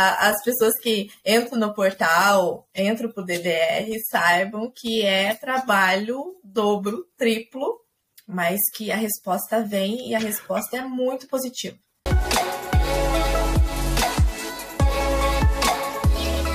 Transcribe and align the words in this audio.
a, 0.00 0.30
as 0.30 0.42
pessoas 0.42 0.74
que 0.80 1.10
entram 1.26 1.58
no 1.58 1.74
portal, 1.74 2.66
entram 2.74 3.10
para 3.10 3.22
o 3.22 3.26
DDR, 3.26 3.90
saibam 4.10 4.72
que 4.74 5.02
é 5.02 5.34
trabalho 5.34 6.36
dobro, 6.42 7.04
triplo, 7.18 7.80
mas 8.26 8.58
que 8.74 8.90
a 8.90 8.96
resposta 8.96 9.62
vem 9.62 10.08
e 10.08 10.14
a 10.14 10.18
resposta 10.18 10.78
é 10.78 10.80
muito 10.82 11.28
positiva. 11.28 11.76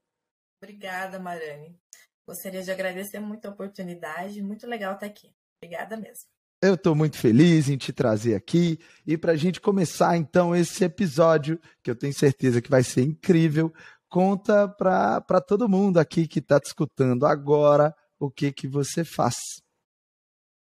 Obrigada, 0.64 1.20
Marane. 1.20 1.78
Gostaria 2.26 2.64
de 2.64 2.72
agradecer 2.72 3.20
muito 3.20 3.46
a 3.46 3.52
oportunidade. 3.52 4.42
Muito 4.42 4.66
legal 4.66 4.94
estar 4.94 5.08
aqui. 5.08 5.36
Obrigada 5.62 5.98
mesmo. 5.98 6.24
Eu 6.64 6.76
estou 6.76 6.96
muito 6.96 7.18
feliz 7.18 7.68
em 7.68 7.76
te 7.76 7.92
trazer 7.92 8.34
aqui 8.34 8.80
e 9.06 9.18
para 9.18 9.34
a 9.34 9.36
gente 9.36 9.60
começar 9.60 10.16
então 10.16 10.56
esse 10.56 10.86
episódio, 10.86 11.60
que 11.84 11.92
eu 11.92 11.98
tenho 11.98 12.14
certeza 12.14 12.62
que 12.62 12.70
vai 12.70 12.82
ser 12.82 13.02
incrível, 13.02 13.74
conta 14.08 14.66
para 14.66 15.42
todo 15.46 15.68
mundo 15.68 15.98
aqui 15.98 16.30
que 16.30 16.40
está 16.40 16.62
te 16.62 16.68
escutando 16.68 17.26
agora 17.26 17.94
o 18.18 18.32
que, 18.32 18.54
que 18.54 18.70
você 18.70 19.04
faz. 19.04 19.36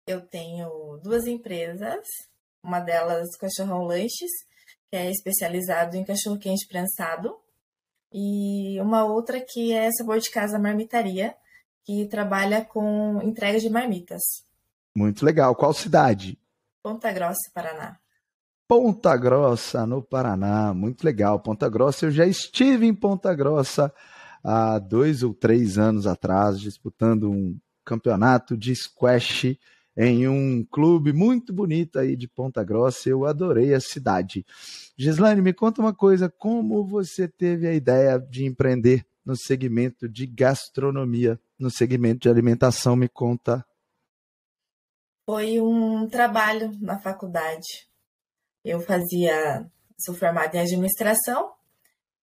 Eu 0.07 0.25
tenho 0.25 1.01
duas 1.03 1.27
empresas 1.27 2.07
uma 2.67 2.81
delas, 2.81 3.29
Cachorrão 3.37 3.85
Lanches, 3.85 4.33
que 4.91 4.97
é 4.97 5.11
especializado 5.11 5.97
em 5.97 6.05
cachorro 6.05 6.39
quente 6.39 6.67
prensado. 6.67 7.37
E 8.13 8.81
uma 8.81 9.05
outra 9.05 9.41
que 9.41 9.73
é 9.73 9.91
Sabor 9.93 10.19
de 10.19 10.31
Casa 10.31 10.59
Marmitaria, 10.59 11.35
que 11.85 12.07
trabalha 12.07 12.65
com 12.65 13.21
entrega 13.23 13.59
de 13.59 13.69
marmitas. 13.69 14.23
Muito 14.95 15.25
legal. 15.25 15.55
Qual 15.55 15.73
cidade? 15.73 16.39
Ponta 16.83 17.13
Grossa, 17.13 17.51
Paraná. 17.53 17.99
Ponta 18.69 19.17
Grossa, 19.17 19.87
no 19.87 20.03
Paraná. 20.03 20.73
Muito 20.73 21.05
legal. 21.05 21.39
Ponta 21.41 21.69
Grossa, 21.69 22.07
eu 22.07 22.11
já 22.11 22.27
estive 22.27 22.87
em 22.87 22.95
Ponta 22.95 23.35
Grossa 23.35 23.93
há 24.43 24.79
dois 24.79 25.23
ou 25.23 25.35
três 25.35 25.77
anos 25.79 26.07
atrás, 26.07 26.61
disputando 26.61 27.31
um 27.31 27.59
campeonato 27.85 28.57
de 28.57 28.75
squash 28.75 29.57
em 29.97 30.29
um 30.29 30.65
clube 30.65 31.13
muito 31.13 31.53
bonito 31.53 31.99
aí 31.99 32.15
de 32.15 32.29
Ponta 32.29 32.63
Grossa. 32.63 33.09
Eu 33.09 33.25
adorei 33.25 33.73
a 33.73 33.81
cidade. 33.81 34.45
Gislaine, 34.97 35.41
me 35.41 35.55
conta 35.55 35.81
uma 35.81 35.95
coisa: 35.95 36.29
como 36.29 36.85
você 36.85 37.27
teve 37.27 37.67
a 37.67 37.73
ideia 37.73 38.19
de 38.19 38.45
empreender 38.45 39.07
no 39.25 39.37
segmento 39.37 40.09
de 40.09 40.27
gastronomia, 40.27 41.41
no 41.59 41.71
segmento 41.71 42.21
de 42.21 42.29
alimentação? 42.29 42.95
Me 42.95 43.09
conta. 43.09 43.65
Foi 45.25 45.61
um 45.61 46.07
trabalho 46.09 46.71
na 46.81 47.01
faculdade. 47.01 47.89
Eu 48.65 48.81
fazia, 48.81 49.67
sou 49.99 50.15
formada 50.15 50.57
em 50.57 50.61
administração 50.61 51.53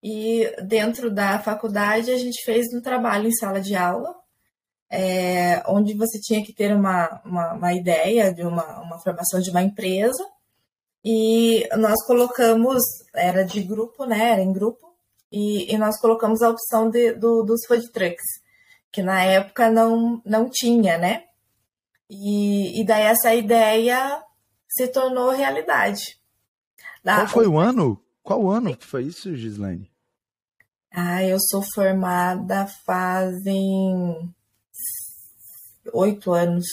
e 0.02 0.50
dentro 0.66 1.10
da 1.10 1.38
faculdade 1.38 2.10
a 2.10 2.16
gente 2.16 2.42
fez 2.44 2.66
um 2.74 2.80
trabalho 2.80 3.26
em 3.26 3.32
sala 3.32 3.60
de 3.60 3.74
aula 3.74 4.14
é, 4.90 5.62
onde 5.66 5.94
você 5.94 6.20
tinha 6.20 6.44
que 6.44 6.52
ter 6.52 6.74
uma, 6.74 7.20
uma, 7.24 7.52
uma, 7.54 7.72
ideia 7.72 8.32
de 8.32 8.42
uma, 8.42 8.80
uma 8.80 8.98
formação 8.98 9.40
de 9.40 9.50
uma 9.50 9.62
empresa. 9.62 10.24
E 11.04 11.68
nós 11.76 12.04
colocamos, 12.06 12.82
era 13.14 13.44
de 13.44 13.62
grupo, 13.62 14.04
né? 14.04 14.32
Era 14.32 14.42
em 14.42 14.52
grupo, 14.52 14.94
e, 15.30 15.72
e 15.72 15.76
nós 15.76 16.00
colocamos 16.00 16.42
a 16.42 16.50
opção 16.50 16.88
de, 16.88 17.12
do, 17.12 17.42
dos 17.42 17.66
food 17.66 17.90
trucks, 17.90 18.24
que 18.92 19.02
na 19.02 19.22
época 19.22 19.68
não, 19.70 20.22
não 20.24 20.48
tinha, 20.48 20.96
né? 20.96 21.24
E, 22.08 22.80
e 22.80 22.86
daí 22.86 23.02
essa 23.02 23.34
ideia 23.34 24.22
se 24.68 24.88
tornou 24.88 25.30
realidade. 25.30 26.18
Da, 27.02 27.16
Qual 27.16 27.28
foi 27.28 27.46
o 27.46 27.58
ano? 27.58 28.00
Qual 28.22 28.48
ano 28.48 28.76
que 28.76 28.86
foi 28.86 29.04
isso, 29.04 29.36
Gislaine? 29.36 29.90
Ah, 30.90 31.22
eu 31.24 31.38
sou 31.40 31.62
formada 31.74 32.66
fazem 32.86 34.33
oito 35.94 36.32
anos. 36.32 36.66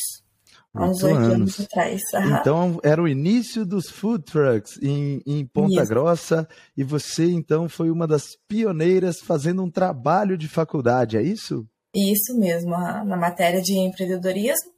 Uns 0.74 1.04
oito 1.04 1.18
anos. 1.18 1.32
anos. 1.34 1.60
atrás. 1.60 2.02
Então 2.40 2.80
era 2.84 3.02
o 3.02 3.08
início 3.08 3.66
dos 3.66 3.90
food 3.90 4.24
trucks 4.24 4.78
em, 4.82 5.22
em 5.26 5.46
Ponta 5.46 5.82
Isso. 5.82 5.90
Grossa 5.90 6.48
e 6.76 6.84
você 6.84 7.26
então 7.30 7.68
foi 7.68 7.92
uma 7.92 8.08
das 8.08 8.38
pioneiras 8.48 9.20
fazendo 9.20 9.64
um 9.64 9.70
trabalho 9.70 10.38
de 10.38 10.48
faculdade, 10.48 11.18
é 11.18 11.22
isso? 11.22 11.68
Isso 11.94 12.38
mesmo, 12.40 12.72
na 12.72 13.18
matéria 13.18 13.62
de 13.62 13.78
empreendedorismo. 13.78 14.72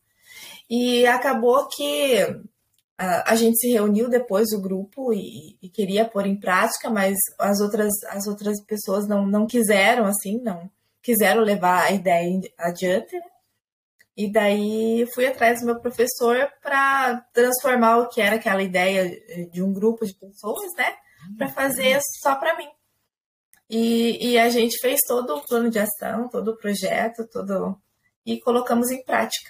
E 0.68 1.06
acabou 1.06 1.68
que 1.68 2.18
a, 2.98 3.32
a 3.32 3.36
gente 3.36 3.58
se 3.58 3.70
reuniu 3.72 4.10
depois 4.10 4.52
o 4.52 4.62
grupo 4.62 5.14
e, 5.14 5.58
e, 5.62 5.70
queria 5.70 6.06
pôr 6.06 6.26
em 6.26 6.40
prática, 6.40 6.90
mas 6.90 7.16
as 7.40 7.60
outras, 7.60 7.92
as 8.10 8.26
outras 8.28 8.60
pessoas 8.66 9.08
não, 9.08 9.26
não 9.28 9.46
quiseram, 9.46 10.06
assim, 10.06 10.42
não 10.42 10.70
quiseram 11.02 11.42
levar 11.42 11.84
a 11.84 11.92
ideia 11.92 12.42
adiante. 12.58 13.14
Né? 13.14 13.22
E 14.16 14.32
daí 14.32 15.08
fui 15.14 15.26
atrás 15.26 15.60
do 15.60 15.66
meu 15.66 15.80
professor 15.80 16.48
para 16.62 17.22
transformar 17.34 17.98
o 17.98 18.10
que 18.10 18.22
era 18.22 18.36
aquela 18.36 18.62
ideia 18.62 19.10
de 19.52 19.62
um 19.64 19.74
grupo 19.74 20.06
de 20.06 20.14
pessoas, 20.14 20.72
né, 20.78 20.94
para 21.38 21.48
fazer 21.48 22.00
só 22.22 22.36
para 22.36 22.56
mim. 22.56 22.70
E, 23.70 24.34
e, 24.34 24.38
a 24.38 24.50
gente 24.50 24.78
fez 24.80 25.00
todo 25.08 25.36
o 25.36 25.42
plano 25.42 25.70
de 25.70 25.80
ação, 25.80 26.30
todo 26.30 26.50
o 26.50 26.58
projeto, 26.58 27.28
todo 27.28 27.82
e 28.26 28.40
colocamos 28.40 28.92
em 28.92 29.04
prática. 29.04 29.50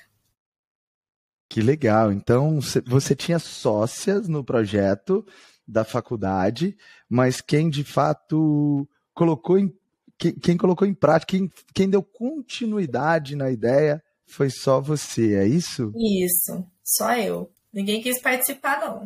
Que 1.50 1.62
legal! 1.62 2.12
Então 2.12 2.60
você 2.86 3.16
tinha 3.16 3.40
sócias 3.40 4.28
no 4.28 4.44
projeto 4.44 5.26
da 5.68 5.84
faculdade, 5.84 6.78
mas 7.10 7.42
quem 7.42 7.70
de 7.70 7.84
fato 7.84 8.88
colocou 9.14 9.58
em 9.58 9.74
quem, 10.18 10.34
quem 10.34 10.58
colocou 10.58 10.88
em 10.88 10.94
prática, 10.94 11.32
quem, 11.32 11.52
quem 11.74 11.90
deu 11.90 12.02
continuidade 12.02 13.36
na 13.36 13.52
ideia 13.52 14.02
foi 14.28 14.50
só 14.50 14.82
você, 14.82 15.36
é 15.36 15.46
isso? 15.46 15.92
Isso, 15.96 16.66
só 16.84 17.14
eu. 17.16 17.52
Ninguém 17.74 18.02
quis 18.02 18.22
participar, 18.22 18.80
não. 18.82 19.04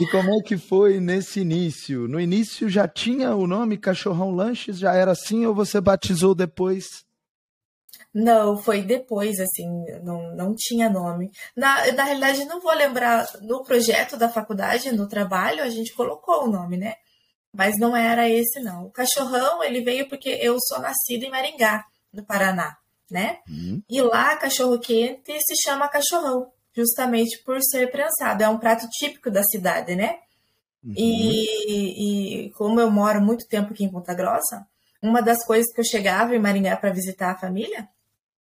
e 0.00 0.06
como 0.10 0.34
é 0.34 0.42
que 0.42 0.56
foi 0.56 1.00
nesse 1.00 1.40
início? 1.40 2.08
No 2.08 2.18
início 2.18 2.68
já 2.68 2.88
tinha 2.88 3.34
o 3.34 3.46
nome 3.46 3.76
Cachorrão 3.76 4.30
Lanches? 4.30 4.78
Já 4.78 4.94
era 4.94 5.12
assim 5.12 5.44
ou 5.44 5.54
você 5.54 5.80
batizou 5.80 6.34
depois? 6.34 7.04
Não, 8.14 8.58
foi 8.58 8.82
depois, 8.82 9.38
assim, 9.38 9.66
não, 10.02 10.34
não 10.34 10.54
tinha 10.54 10.88
nome. 10.88 11.30
Na, 11.56 11.90
na 11.92 12.04
realidade, 12.04 12.44
não 12.44 12.60
vou 12.60 12.74
lembrar, 12.74 13.26
no 13.40 13.62
projeto 13.62 14.16
da 14.16 14.28
faculdade, 14.28 14.92
no 14.92 15.08
trabalho, 15.08 15.62
a 15.62 15.68
gente 15.68 15.94
colocou 15.94 16.44
o 16.44 16.50
nome, 16.50 16.76
né? 16.76 16.94
Mas 17.54 17.78
não 17.78 17.96
era 17.96 18.28
esse, 18.28 18.60
não. 18.60 18.86
O 18.86 18.90
cachorrão, 18.90 19.62
ele 19.62 19.82
veio 19.82 20.08
porque 20.08 20.28
eu 20.28 20.56
sou 20.60 20.78
nascida 20.80 21.24
em 21.26 21.30
Maringá, 21.30 21.84
no 22.12 22.24
Paraná 22.24 22.76
né? 23.12 23.38
Uhum. 23.48 23.82
E 23.88 24.00
lá, 24.00 24.36
cachorro 24.36 24.78
quente 24.78 25.32
se 25.40 25.62
chama 25.62 25.88
cachorrão, 25.88 26.50
justamente 26.74 27.42
por 27.44 27.62
ser 27.62 27.90
prensado. 27.90 28.42
É 28.42 28.48
um 28.48 28.58
prato 28.58 28.88
típico 28.88 29.30
da 29.30 29.42
cidade, 29.44 29.94
né? 29.94 30.16
Uhum. 30.82 30.94
E, 30.96 32.46
e, 32.46 32.50
como 32.52 32.80
eu 32.80 32.90
moro 32.90 33.20
muito 33.20 33.46
tempo 33.46 33.72
aqui 33.72 33.84
em 33.84 33.90
Ponta 33.90 34.14
Grossa, 34.14 34.66
uma 35.00 35.20
das 35.20 35.44
coisas 35.44 35.72
que 35.72 35.80
eu 35.80 35.84
chegava 35.84 36.34
em 36.34 36.40
Maringá 36.40 36.76
para 36.76 36.92
visitar 36.92 37.30
a 37.32 37.38
família, 37.38 37.88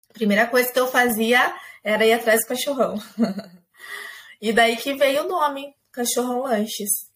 a 0.10 0.14
primeira 0.14 0.46
coisa 0.48 0.72
que 0.72 0.80
eu 0.80 0.88
fazia 0.88 1.54
era 1.84 2.06
ir 2.06 2.14
atrás 2.14 2.42
do 2.42 2.48
cachorrão. 2.48 2.96
e 4.42 4.54
daí 4.54 4.78
que 4.78 4.94
veio 4.94 5.26
o 5.26 5.28
nome, 5.28 5.74
Cachorrão 5.92 6.44
Lanches. 6.44 7.10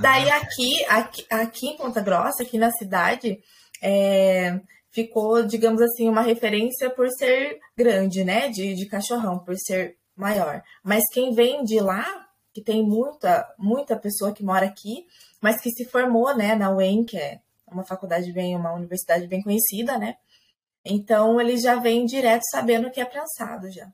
Daí 0.00 0.30
aqui, 0.30 0.84
aqui, 0.86 1.26
aqui 1.30 1.66
em 1.68 1.76
Ponta 1.76 2.00
Grossa, 2.00 2.42
aqui 2.42 2.58
na 2.58 2.70
cidade, 2.72 3.38
é, 3.82 4.60
ficou, 4.90 5.42
digamos 5.42 5.80
assim, 5.80 6.08
uma 6.08 6.22
referência 6.22 6.90
por 6.90 7.08
ser 7.10 7.58
grande, 7.76 8.24
né? 8.24 8.48
De, 8.48 8.74
de 8.74 8.86
cachorrão, 8.86 9.38
por 9.38 9.56
ser 9.56 9.96
maior. 10.16 10.62
Mas 10.82 11.04
quem 11.12 11.32
vem 11.32 11.64
de 11.64 11.78
lá, 11.80 12.04
que 12.52 12.62
tem 12.62 12.82
muita, 12.82 13.48
muita 13.58 13.96
pessoa 13.96 14.32
que 14.32 14.44
mora 14.44 14.66
aqui, 14.66 15.06
mas 15.40 15.60
que 15.60 15.70
se 15.70 15.84
formou, 15.84 16.36
né, 16.36 16.56
na 16.56 16.74
UEM, 16.74 17.04
que 17.04 17.16
é 17.16 17.40
uma 17.70 17.84
faculdade 17.84 18.32
bem, 18.32 18.56
uma 18.56 18.72
universidade 18.72 19.26
bem 19.26 19.42
conhecida, 19.42 19.98
né? 19.98 20.16
Então 20.84 21.40
ele 21.40 21.56
já 21.56 21.76
vem 21.76 22.04
direto 22.04 22.42
sabendo 22.50 22.90
que 22.90 23.00
é 23.00 23.04
prensado 23.04 23.70
já. 23.70 23.88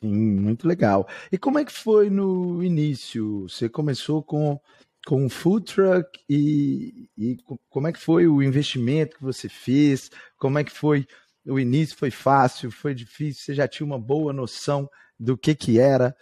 Sim, 0.00 0.12
muito 0.12 0.66
legal. 0.66 1.06
E 1.30 1.36
como 1.36 1.58
é 1.58 1.64
que 1.64 1.72
foi 1.72 2.08
no 2.08 2.62
início? 2.62 3.48
Você 3.48 3.68
começou 3.68 4.22
com 4.22 4.58
com 5.06 5.26
o 5.26 5.28
food 5.28 5.74
truck 5.74 6.20
e, 6.28 7.08
e 7.18 7.36
como 7.68 7.88
é 7.88 7.92
que 7.92 7.98
foi 7.98 8.26
o 8.26 8.42
investimento 8.42 9.16
que 9.16 9.22
você 9.22 9.48
fez? 9.48 10.10
Como 10.38 10.58
é 10.58 10.64
que 10.64 10.70
foi 10.70 11.06
o 11.46 11.58
início? 11.58 11.96
Foi 11.96 12.10
fácil? 12.10 12.70
Foi 12.70 12.94
difícil? 12.94 13.44
Você 13.44 13.54
já 13.54 13.66
tinha 13.66 13.86
uma 13.86 13.98
boa 13.98 14.32
noção 14.32 14.88
do 15.18 15.36
que 15.36 15.54
que 15.54 15.78
era 15.78 16.14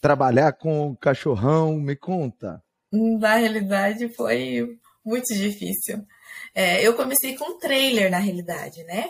trabalhar 0.00 0.52
com 0.52 0.90
o 0.90 0.96
cachorrão? 0.96 1.78
Me 1.78 1.96
conta. 1.96 2.62
Na 2.92 3.36
realidade, 3.36 4.08
foi 4.14 4.78
muito 5.04 5.32
difícil. 5.34 6.04
É, 6.54 6.86
eu 6.86 6.94
comecei 6.94 7.36
com 7.36 7.52
um 7.52 7.58
trailer, 7.58 8.10
na 8.10 8.18
realidade, 8.18 8.82
né? 8.84 9.08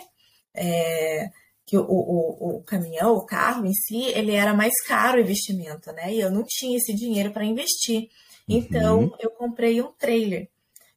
É, 0.53 1.29
que 1.65 1.77
o, 1.77 1.83
o, 1.83 2.57
o, 2.57 2.63
caminhão, 2.63 3.13
o 3.13 3.25
carro 3.25 3.65
em 3.65 3.73
si, 3.73 4.03
ele 4.15 4.33
era 4.33 4.53
mais 4.53 4.73
caro 4.85 5.17
o 5.17 5.21
investimento, 5.21 5.91
né? 5.93 6.13
E 6.13 6.19
eu 6.19 6.31
não 6.31 6.43
tinha 6.45 6.77
esse 6.77 6.93
dinheiro 6.93 7.31
para 7.31 7.45
investir. 7.45 8.09
Então, 8.49 9.01
uhum. 9.01 9.15
eu 9.19 9.29
comprei 9.29 9.79
um 9.79 9.91
trailer, 9.91 10.49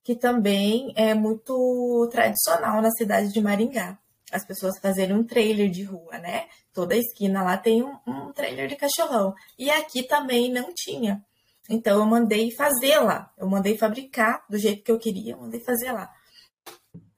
que 0.02 0.16
também 0.16 0.93
é 0.96 1.12
muito 1.12 2.08
tradicional 2.10 2.81
na 2.81 2.90
cidade 2.90 3.31
de 3.31 3.40
Maringá. 3.43 3.99
As 4.32 4.46
pessoas 4.46 4.78
fazerem 4.78 5.14
um 5.14 5.22
trailer 5.22 5.69
de 5.69 5.82
rua, 5.82 6.16
né? 6.19 6.46
Toda 6.72 6.96
esquina 6.96 7.43
lá 7.43 7.58
tem 7.58 7.82
um, 7.82 7.94
um 8.06 8.32
trailer 8.32 8.66
de 8.66 8.76
cachorrão. 8.76 9.34
E 9.58 9.70
aqui 9.70 10.02
também 10.02 10.50
não 10.50 10.72
tinha. 10.75 11.22
Então, 11.69 11.99
eu 11.99 12.06
mandei 12.06 12.50
fazer 12.52 12.99
lá. 13.00 13.31
Eu 13.37 13.46
mandei 13.46 13.76
fabricar 13.76 14.43
do 14.48 14.58
jeito 14.58 14.82
que 14.82 14.90
eu 14.90 14.98
queria, 14.98 15.34
eu 15.34 15.38
mandei 15.38 15.60
fazer 15.60 15.93
lá. 15.93 16.10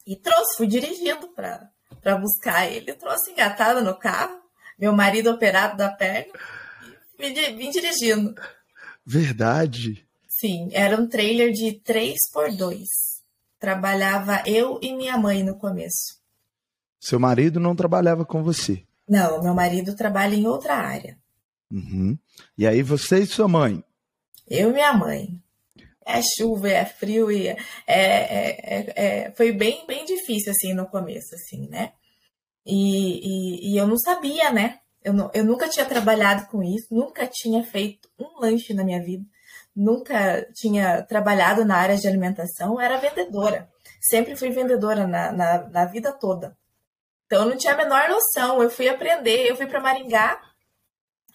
E 0.04 0.16
trouxe, 0.16 0.56
fui 0.56 0.66
dirigindo 0.66 1.28
para 1.28 2.16
buscar 2.16 2.66
ele. 2.66 2.90
Eu 2.90 2.98
trouxe 2.98 3.30
engatado 3.30 3.80
no 3.82 3.96
carro, 3.96 4.40
meu 4.76 4.92
marido 4.92 5.30
operado 5.30 5.76
da 5.76 5.90
perna, 5.90 6.32
e 7.19 7.52
vim 7.52 7.70
dirigindo. 7.70 8.34
Verdade. 9.06 10.04
Sim, 10.36 10.69
era 10.72 11.00
um 11.00 11.06
trailer 11.06 11.52
de 11.52 11.81
3 11.81 12.16
por 12.32 12.50
2 12.50 12.88
Trabalhava 13.60 14.42
eu 14.44 14.81
e 14.82 14.92
minha 14.92 15.16
mãe 15.16 15.44
no 15.44 15.56
começo. 15.56 16.20
Seu 17.00 17.20
marido 17.20 17.60
não 17.60 17.76
trabalhava 17.76 18.25
com 18.25 18.42
você? 18.42 18.84
Não, 19.08 19.40
meu 19.40 19.54
marido 19.54 19.94
trabalha 19.94 20.34
em 20.34 20.46
outra 20.46 20.75
área. 20.75 21.16
Uhum. 21.70 22.19
E 22.58 22.66
aí 22.66 22.82
você 22.82 23.20
e 23.20 23.26
sua 23.26 23.46
mãe? 23.46 23.82
Eu 24.48 24.70
e 24.70 24.72
minha 24.72 24.92
mãe. 24.92 25.40
É 26.04 26.20
chuva, 26.20 26.69
é 26.69 26.84
frio 26.84 27.30
e 27.30 27.46
é, 27.46 27.56
é, 27.87 28.76
é, 28.76 28.92
é, 28.96 29.30
foi 29.37 29.52
bem, 29.52 29.87
bem 29.87 30.04
difícil 30.04 30.52
assim 30.52 30.75
no 30.75 30.87
começo, 30.87 31.34
assim, 31.34 31.69
né? 31.69 31.92
E, 32.66 33.20
e, 33.22 33.72
e 33.72 33.76
eu 33.76 33.87
não 33.87 33.96
sabia, 33.96 34.52
né? 34.52 34.80
Eu, 35.02 35.12
não, 35.12 35.30
eu 35.32 35.44
nunca 35.44 35.69
tinha 35.69 35.87
trabalhado 35.87 36.48
com 36.48 36.62
isso, 36.62 36.88
nunca 36.90 37.26
tinha 37.26 37.62
feito 37.62 38.10
um 38.19 38.40
lanche 38.40 38.75
na 38.75 38.84
minha 38.84 39.02
vida 39.02 39.25
nunca 39.75 40.47
tinha 40.53 41.03
trabalhado 41.03 41.65
na 41.65 41.76
área 41.76 41.97
de 41.97 42.06
alimentação, 42.06 42.81
era 42.81 42.99
vendedora. 42.99 43.69
Sempre 44.00 44.37
fui 44.37 44.50
vendedora 44.50 45.06
na, 45.06 45.32
na, 45.32 45.69
na 45.69 45.85
vida 45.87 46.12
toda. 46.12 46.56
Então, 47.26 47.44
eu 47.44 47.50
não 47.50 47.56
tinha 47.56 47.73
a 47.73 47.76
menor 47.76 48.09
noção. 48.09 48.62
Eu 48.62 48.71
fui 48.71 48.88
aprender, 48.88 49.49
eu 49.49 49.56
fui 49.56 49.67
para 49.67 49.81
Maringá, 49.81 50.41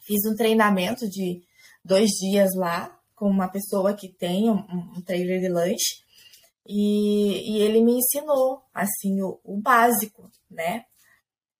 fiz 0.06 0.26
um 0.26 0.36
treinamento 0.36 1.10
de 1.10 1.42
dois 1.84 2.10
dias 2.12 2.50
lá 2.56 2.96
com 3.16 3.30
uma 3.30 3.50
pessoa 3.50 3.94
que 3.94 4.08
tem 4.08 4.50
um, 4.50 4.64
um 4.96 5.02
trailer 5.02 5.42
de 5.42 5.50
lanche. 5.50 6.04
E, 6.66 7.52
e, 7.52 7.62
ele 7.62 7.82
me 7.82 7.98
ensinou, 7.98 8.62
assim, 8.74 9.22
o, 9.22 9.40
o 9.44 9.60
básico, 9.60 10.30
né? 10.50 10.84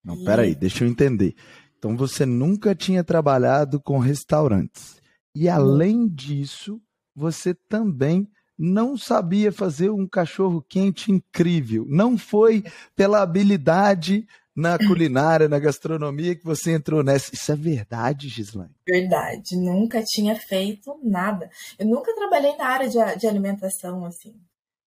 Não, 0.04 0.16
e... 0.16 0.24
peraí, 0.24 0.54
deixa 0.54 0.84
eu 0.84 0.88
entender. 0.88 1.36
Então, 1.78 1.98
você 1.98 2.26
nunca 2.26 2.76
tinha 2.76 3.04
trabalhado 3.04 3.82
com 3.82 3.98
restaurantes? 3.98 4.99
E 5.36 5.48
além 5.48 6.08
disso, 6.08 6.82
você 7.16 7.54
também 7.54 8.28
não 8.58 8.98
sabia 8.98 9.52
fazer 9.54 9.90
um 9.90 10.06
cachorro 10.06 10.62
quente 10.62 11.12
incrível. 11.12 11.86
Não 11.88 12.18
foi 12.18 12.64
pela 12.94 13.22
habilidade 13.22 14.28
na 14.54 14.78
culinária, 14.86 15.48
na 15.48 15.58
gastronomia 15.58 16.36
que 16.36 16.44
você 16.44 16.74
entrou 16.74 17.02
nessa. 17.02 17.34
Isso 17.34 17.52
é 17.52 17.56
verdade, 17.56 18.28
Gislaine? 18.28 18.76
Verdade. 18.86 19.56
Nunca 19.56 20.04
tinha 20.04 20.36
feito 20.36 21.00
nada. 21.02 21.50
Eu 21.78 21.86
nunca 21.86 22.14
trabalhei 22.14 22.56
na 22.58 22.68
área 22.68 22.90
de, 22.90 22.98
de 23.18 23.28
alimentação, 23.28 24.06
assim. 24.06 24.36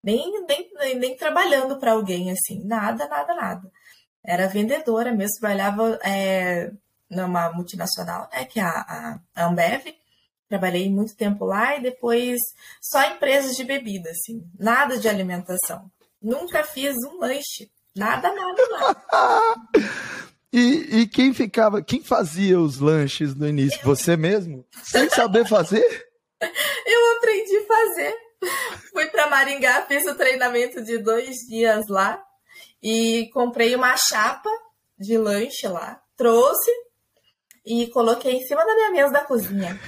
Nem, 0.04 0.44
nem, 0.46 0.98
nem 0.98 1.16
trabalhando 1.16 1.78
para 1.78 1.92
alguém, 1.92 2.30
assim. 2.30 2.62
Nada, 2.64 3.08
nada, 3.08 3.34
nada. 3.34 3.72
Era 4.22 4.48
vendedora 4.48 5.12
mesmo, 5.12 5.40
trabalhava 5.40 5.98
é, 6.04 6.70
numa 7.10 7.50
multinacional, 7.52 8.28
né, 8.32 8.44
que 8.44 8.60
é 8.60 8.62
a, 8.62 9.20
a 9.34 9.46
Ambev 9.46 10.01
Trabalhei 10.52 10.90
muito 10.90 11.16
tempo 11.16 11.46
lá 11.46 11.78
e 11.78 11.80
depois 11.80 12.38
só 12.78 13.02
empresas 13.04 13.56
de 13.56 13.64
bebida, 13.64 14.10
assim, 14.10 14.44
nada 14.58 14.98
de 14.98 15.08
alimentação. 15.08 15.90
Nunca 16.20 16.62
fiz 16.62 16.94
um 17.10 17.20
lanche, 17.20 17.70
nada, 17.96 18.30
nada, 18.30 18.68
nada. 18.68 19.54
e, 20.52 21.00
e 21.00 21.06
quem 21.06 21.32
ficava, 21.32 21.80
quem 21.80 22.04
fazia 22.04 22.60
os 22.60 22.78
lanches 22.78 23.34
no 23.34 23.48
início? 23.48 23.80
Você 23.82 24.14
mesmo? 24.14 24.62
Sem 24.82 25.08
saber 25.08 25.48
fazer? 25.48 26.06
Eu 26.84 27.16
aprendi 27.16 27.56
a 27.56 27.66
fazer. 27.66 28.16
Fui 28.92 29.06
para 29.06 29.30
Maringá, 29.30 29.86
fiz 29.86 30.06
o 30.06 30.14
treinamento 30.14 30.84
de 30.84 30.98
dois 30.98 31.34
dias 31.48 31.86
lá 31.88 32.22
e 32.82 33.30
comprei 33.32 33.74
uma 33.74 33.96
chapa 33.96 34.50
de 34.98 35.16
lanche 35.16 35.66
lá. 35.66 35.98
Trouxe 36.14 36.70
e 37.64 37.86
coloquei 37.86 38.34
em 38.34 38.44
cima 38.44 38.66
da 38.66 38.74
minha 38.74 38.90
mesa 38.90 39.12
da 39.12 39.24
cozinha. 39.24 39.80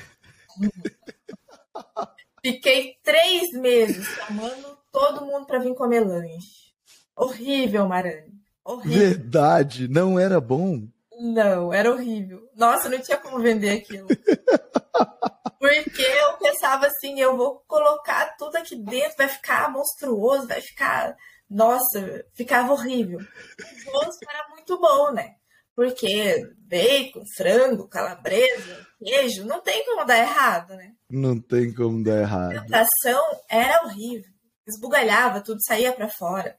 Fiquei 2.42 2.98
três 3.02 3.52
meses 3.52 4.06
chamando 4.06 4.78
todo 4.92 5.24
mundo 5.24 5.46
para 5.46 5.58
vir 5.58 5.74
comer 5.74 6.00
lanche. 6.00 6.74
Horrível, 7.16 7.88
Marane. 7.88 8.34
Horrível. 8.64 8.98
Verdade, 8.98 9.88
não 9.88 10.18
era 10.18 10.40
bom. 10.40 10.86
Não, 11.18 11.72
era 11.72 11.90
horrível. 11.90 12.48
Nossa, 12.56 12.88
não 12.88 13.00
tinha 13.00 13.16
como 13.16 13.40
vender 13.40 13.70
aquilo. 13.78 14.08
Porque 15.58 16.02
eu 16.02 16.36
pensava 16.38 16.86
assim, 16.86 17.18
eu 17.18 17.36
vou 17.36 17.64
colocar 17.66 18.36
tudo 18.36 18.56
aqui 18.56 18.76
dentro, 18.76 19.16
vai 19.16 19.28
ficar 19.28 19.70
monstruoso, 19.70 20.46
vai 20.46 20.60
ficar. 20.60 21.16
Nossa, 21.48 22.24
ficava 22.34 22.72
horrível. 22.72 23.18
O 23.18 23.92
gosto 23.92 24.26
era 24.28 24.48
muito 24.50 24.78
bom, 24.78 25.12
né? 25.12 25.36
Porque 25.74 26.54
bacon, 26.68 27.24
frango, 27.36 27.88
calabresa, 27.88 28.86
queijo, 28.98 29.44
não 29.44 29.60
tem 29.60 29.84
como 29.84 30.04
dar 30.04 30.18
errado, 30.18 30.74
né? 30.74 30.92
Não 31.10 31.40
tem 31.40 31.74
como 31.74 32.02
dar 32.02 32.20
errado. 32.20 32.52
A 32.52 32.60
alimentação 32.60 33.22
era 33.48 33.84
horrível. 33.84 34.32
Esbugalhava, 34.66 35.40
tudo 35.40 35.58
saía 35.62 35.92
para 35.92 36.08
fora. 36.08 36.56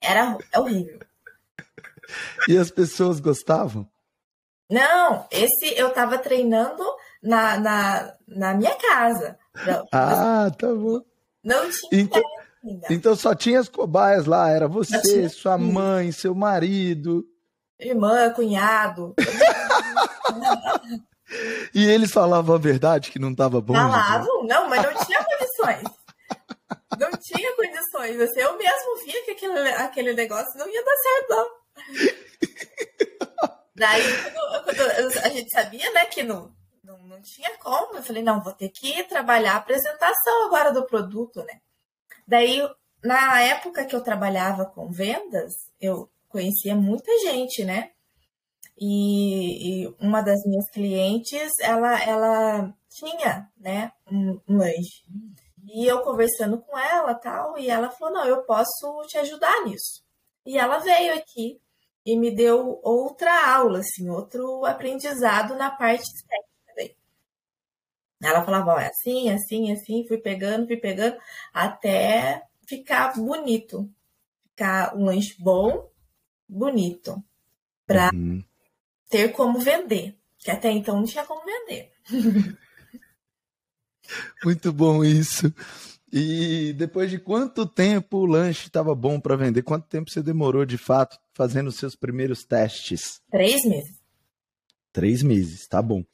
Era 0.00 0.36
é 0.52 0.58
horrível. 0.58 0.98
E 2.46 2.58
as 2.58 2.70
pessoas 2.70 3.18
gostavam? 3.18 3.88
Não, 4.70 5.26
esse 5.30 5.74
eu 5.74 5.90
tava 5.90 6.18
treinando 6.18 6.84
na, 7.22 7.58
na, 7.58 8.14
na 8.28 8.54
minha 8.54 8.76
casa. 8.76 9.38
Ah, 9.90 10.50
tá 10.50 10.66
bom. 10.66 11.00
Não 11.42 11.70
tinha 11.70 12.02
então, 12.02 12.22
então 12.90 13.16
só 13.16 13.34
tinha 13.34 13.58
as 13.58 13.70
cobaias 13.70 14.26
lá, 14.26 14.50
era 14.50 14.68
você, 14.68 15.30
sua 15.30 15.56
mãe, 15.56 16.12
seu 16.12 16.34
marido 16.34 17.26
irmã, 17.88 18.30
cunhado. 18.30 19.14
e 21.74 21.84
eles 21.86 22.12
falavam 22.12 22.54
a 22.54 22.58
verdade 22.58 23.10
que 23.10 23.18
não 23.18 23.32
estava 23.32 23.60
bom? 23.60 23.74
Falavam, 23.74 24.46
não, 24.46 24.68
mas 24.68 24.82
não 24.82 24.94
tinha 25.04 25.24
condições. 25.24 25.82
Não 26.98 27.10
tinha 27.12 27.54
condições. 27.56 28.20
Assim, 28.20 28.40
eu 28.40 28.56
mesmo 28.56 28.96
via 29.04 29.24
que 29.24 29.32
aquele, 29.32 29.68
aquele 29.70 30.14
negócio 30.14 30.58
não 30.58 30.68
ia 30.68 30.84
dar 30.84 30.96
certo, 30.96 31.30
não. 31.30 31.48
Daí, 33.76 34.04
quando, 34.22 34.64
quando 34.64 35.18
a 35.18 35.28
gente 35.28 35.50
sabia, 35.50 35.92
né, 35.92 36.04
que 36.06 36.22
não, 36.22 36.54
não, 36.82 36.98
não 36.98 37.20
tinha 37.20 37.56
como, 37.58 37.96
eu 37.96 38.02
falei, 38.02 38.22
não, 38.22 38.42
vou 38.42 38.52
ter 38.52 38.68
que 38.68 39.02
trabalhar 39.04 39.54
a 39.54 39.56
apresentação 39.56 40.46
agora 40.46 40.72
do 40.72 40.86
produto, 40.86 41.42
né? 41.42 41.60
Daí, 42.26 42.66
na 43.02 43.40
época 43.40 43.84
que 43.84 43.94
eu 43.94 44.00
trabalhava 44.00 44.64
com 44.64 44.90
vendas, 44.90 45.70
eu 45.80 46.08
conhecia 46.34 46.74
muita 46.74 47.16
gente, 47.20 47.64
né? 47.64 47.92
E, 48.76 49.84
e, 49.84 49.96
uma 50.00 50.20
das 50.20 50.44
minhas 50.44 50.68
clientes, 50.68 51.52
ela, 51.60 52.02
ela 52.02 52.74
tinha, 52.90 53.48
né, 53.56 53.92
um, 54.10 54.40
um 54.48 54.58
lanche. 54.58 55.04
E 55.68 55.86
eu 55.86 56.02
conversando 56.02 56.58
com 56.58 56.76
ela 56.76 57.14
tal, 57.14 57.56
e 57.56 57.70
ela 57.70 57.88
falou: 57.88 58.14
não, 58.14 58.26
eu 58.26 58.42
posso 58.42 59.06
te 59.06 59.16
ajudar 59.18 59.64
nisso. 59.64 60.02
E 60.44 60.58
ela 60.58 60.78
veio 60.78 61.14
aqui 61.14 61.60
e 62.04 62.16
me 62.16 62.34
deu 62.34 62.80
outra 62.82 63.54
aula, 63.54 63.78
assim, 63.78 64.10
outro 64.10 64.64
aprendizado 64.66 65.54
na 65.54 65.70
parte 65.70 66.04
técnica 66.28 66.74
daí. 66.76 66.96
Ela 68.22 68.44
falava, 68.44 68.74
ó, 68.74 68.80
é 68.80 68.88
assim, 68.88 69.30
assim, 69.30 69.72
assim, 69.72 70.06
fui 70.06 70.18
pegando, 70.18 70.66
fui 70.66 70.76
pegando, 70.76 71.16
até 71.52 72.42
ficar 72.66 73.14
bonito. 73.14 73.88
Ficar 74.50 74.96
um 74.96 75.04
lanche 75.06 75.34
bom, 75.40 75.90
bonito. 76.48 77.22
Pra 77.86 78.10
uhum. 78.12 78.42
ter 79.08 79.32
como 79.32 79.58
vender. 79.58 80.16
Que 80.38 80.50
até 80.50 80.70
então 80.70 80.96
não 80.96 81.04
tinha 81.04 81.24
como 81.24 81.42
vender. 81.44 81.90
Muito 84.44 84.72
bom 84.72 85.02
isso. 85.04 85.52
E 86.12 86.72
depois 86.74 87.10
de 87.10 87.18
quanto 87.18 87.66
tempo 87.66 88.18
o 88.18 88.26
lanche 88.26 88.68
estava 88.68 88.94
bom 88.94 89.18
para 89.18 89.36
vender? 89.36 89.62
Quanto 89.62 89.88
tempo 89.88 90.10
você 90.10 90.22
demorou 90.22 90.64
de 90.64 90.78
fato 90.78 91.18
fazendo 91.32 91.68
os 91.68 91.76
seus 91.76 91.96
primeiros 91.96 92.44
testes? 92.44 93.20
Três 93.30 93.64
meses. 93.64 93.98
Três 94.92 95.22
meses, 95.22 95.66
tá 95.66 95.82
bom. 95.82 96.04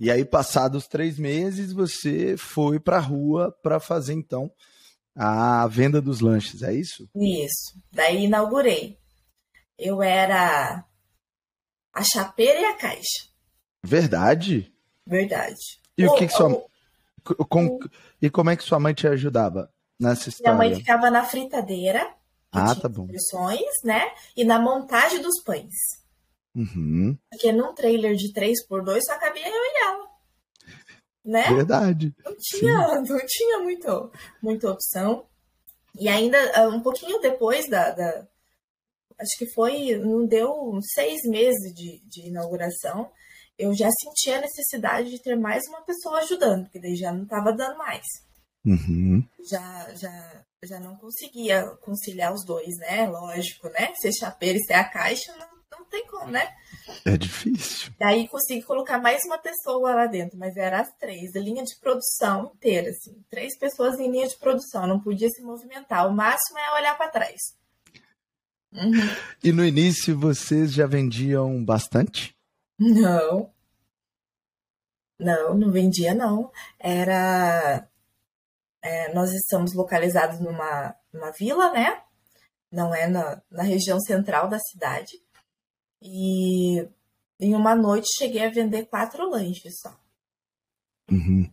E 0.00 0.10
aí, 0.10 0.24
passados 0.24 0.88
três 0.88 1.18
meses, 1.18 1.72
você 1.72 2.34
foi 2.36 2.80
para 2.80 2.96
a 2.96 3.00
rua 3.00 3.52
para 3.62 3.78
fazer 3.78 4.14
então 4.14 4.50
a 5.14 5.66
venda 5.66 6.00
dos 6.00 6.20
lanches, 6.20 6.62
é 6.62 6.74
isso? 6.74 7.08
Isso. 7.14 7.78
Daí 7.92 8.24
inaugurei. 8.24 8.98
Eu 9.84 10.00
era 10.00 10.84
a 11.92 12.04
chapeira 12.04 12.60
e 12.60 12.64
a 12.66 12.76
caixa. 12.76 13.28
Verdade? 13.82 14.72
Verdade. 15.04 15.80
E 15.98 16.06
o, 16.06 16.14
que, 16.14 16.28
que 16.28 16.32
sua 16.32 16.48
com, 17.48 17.80
e 18.20 18.30
como 18.30 18.50
é 18.50 18.56
que 18.56 18.62
sua 18.62 18.78
mãe 18.78 18.94
te 18.94 19.08
ajudava 19.08 19.68
nessa 19.98 20.28
história? 20.28 20.56
Minha 20.56 20.70
mãe 20.70 20.78
ficava 20.78 21.10
na 21.10 21.24
fritadeira. 21.24 22.14
Ah, 22.52 22.76
tá 22.76 22.88
bom. 22.88 23.08
né? 23.82 24.12
E 24.36 24.44
na 24.44 24.60
montagem 24.60 25.20
dos 25.20 25.42
pães. 25.42 25.74
Uhum. 26.54 27.18
Porque 27.28 27.50
num 27.50 27.74
trailer 27.74 28.14
de 28.14 28.32
3x2 28.32 29.00
só 29.00 29.18
cabia 29.18 29.48
eu 29.48 29.52
e 29.52 29.82
ela. 29.84 30.08
Né? 31.24 31.42
Verdade. 31.54 32.14
Não 32.24 32.36
tinha, 32.38 32.76
não 33.02 33.26
tinha 33.26 33.58
muito, 33.58 34.12
muita 34.40 34.70
opção. 34.70 35.26
E 35.98 36.08
ainda, 36.08 36.38
ah, 36.54 36.68
um 36.68 36.80
pouquinho 36.80 37.20
depois 37.20 37.68
da, 37.68 37.90
da, 37.90 38.28
Acho 39.18 39.38
que 39.38 39.52
foi. 39.52 39.96
Não 39.96 40.26
deu 40.26 40.78
seis 40.94 41.22
meses 41.24 41.74
de, 41.74 42.02
de 42.06 42.28
inauguração 42.28 43.10
eu 43.58 43.74
já 43.74 43.88
sentia 43.90 44.38
a 44.38 44.40
necessidade 44.40 45.10
de 45.10 45.22
ter 45.22 45.36
mais 45.36 45.62
uma 45.68 45.82
pessoa 45.82 46.18
ajudando, 46.20 46.64
porque 46.64 46.80
daí 46.80 46.96
já 46.96 47.12
não 47.12 47.22
estava 47.22 47.52
dando 47.52 47.78
mais. 47.78 48.04
Uhum. 48.64 49.24
Já, 49.48 49.94
já, 49.94 50.44
já 50.64 50.80
não 50.80 50.96
conseguia 50.96 51.66
conciliar 51.80 52.32
os 52.32 52.44
dois, 52.44 52.76
né? 52.78 53.06
Lógico, 53.08 53.68
né? 53.68 53.92
Ser 54.00 54.12
chapeiro 54.12 54.58
e 54.58 54.64
ser 54.64 54.74
a 54.74 54.84
caixa 54.84 55.32
não, 55.36 55.78
não 55.78 55.84
tem 55.86 56.06
como, 56.06 56.30
né? 56.30 56.48
É 57.04 57.16
difícil. 57.16 57.92
Daí 57.98 58.28
consegui 58.28 58.62
colocar 58.62 58.98
mais 58.98 59.24
uma 59.24 59.38
pessoa 59.38 59.94
lá 59.94 60.06
dentro, 60.06 60.38
mas 60.38 60.56
era 60.56 60.80
as 60.80 60.92
três, 60.96 61.34
a 61.36 61.40
linha 61.40 61.64
de 61.64 61.76
produção 61.80 62.52
inteira, 62.54 62.90
assim. 62.90 63.22
Três 63.30 63.56
pessoas 63.58 63.98
em 63.98 64.10
linha 64.10 64.28
de 64.28 64.38
produção, 64.38 64.86
não 64.86 65.00
podia 65.00 65.28
se 65.28 65.42
movimentar. 65.42 66.08
O 66.08 66.12
máximo 66.12 66.58
é 66.58 66.74
olhar 66.74 66.96
para 66.96 67.10
trás. 67.10 67.40
Uhum. 68.72 68.92
E 69.44 69.52
no 69.52 69.64
início 69.64 70.18
vocês 70.18 70.72
já 70.72 70.86
vendiam 70.86 71.62
bastante? 71.64 72.34
Não. 72.78 73.52
Não, 75.18 75.54
não 75.54 75.70
vendia, 75.70 76.14
não. 76.14 76.50
Era. 76.78 77.88
É, 78.82 79.12
nós 79.14 79.32
estamos 79.32 79.74
localizados 79.74 80.40
numa, 80.40 80.94
numa 81.12 81.30
vila, 81.32 81.72
né? 81.72 82.02
Não 82.70 82.94
é 82.94 83.06
na, 83.06 83.40
na 83.50 83.62
região 83.62 84.00
central 84.00 84.48
da 84.48 84.58
cidade. 84.58 85.12
E 86.00 86.88
em 87.38 87.54
uma 87.54 87.74
noite 87.74 88.08
cheguei 88.16 88.44
a 88.44 88.50
vender 88.50 88.86
quatro 88.86 89.28
lanches 89.28 89.78
só. 89.80 89.96
Uhum. 91.10 91.48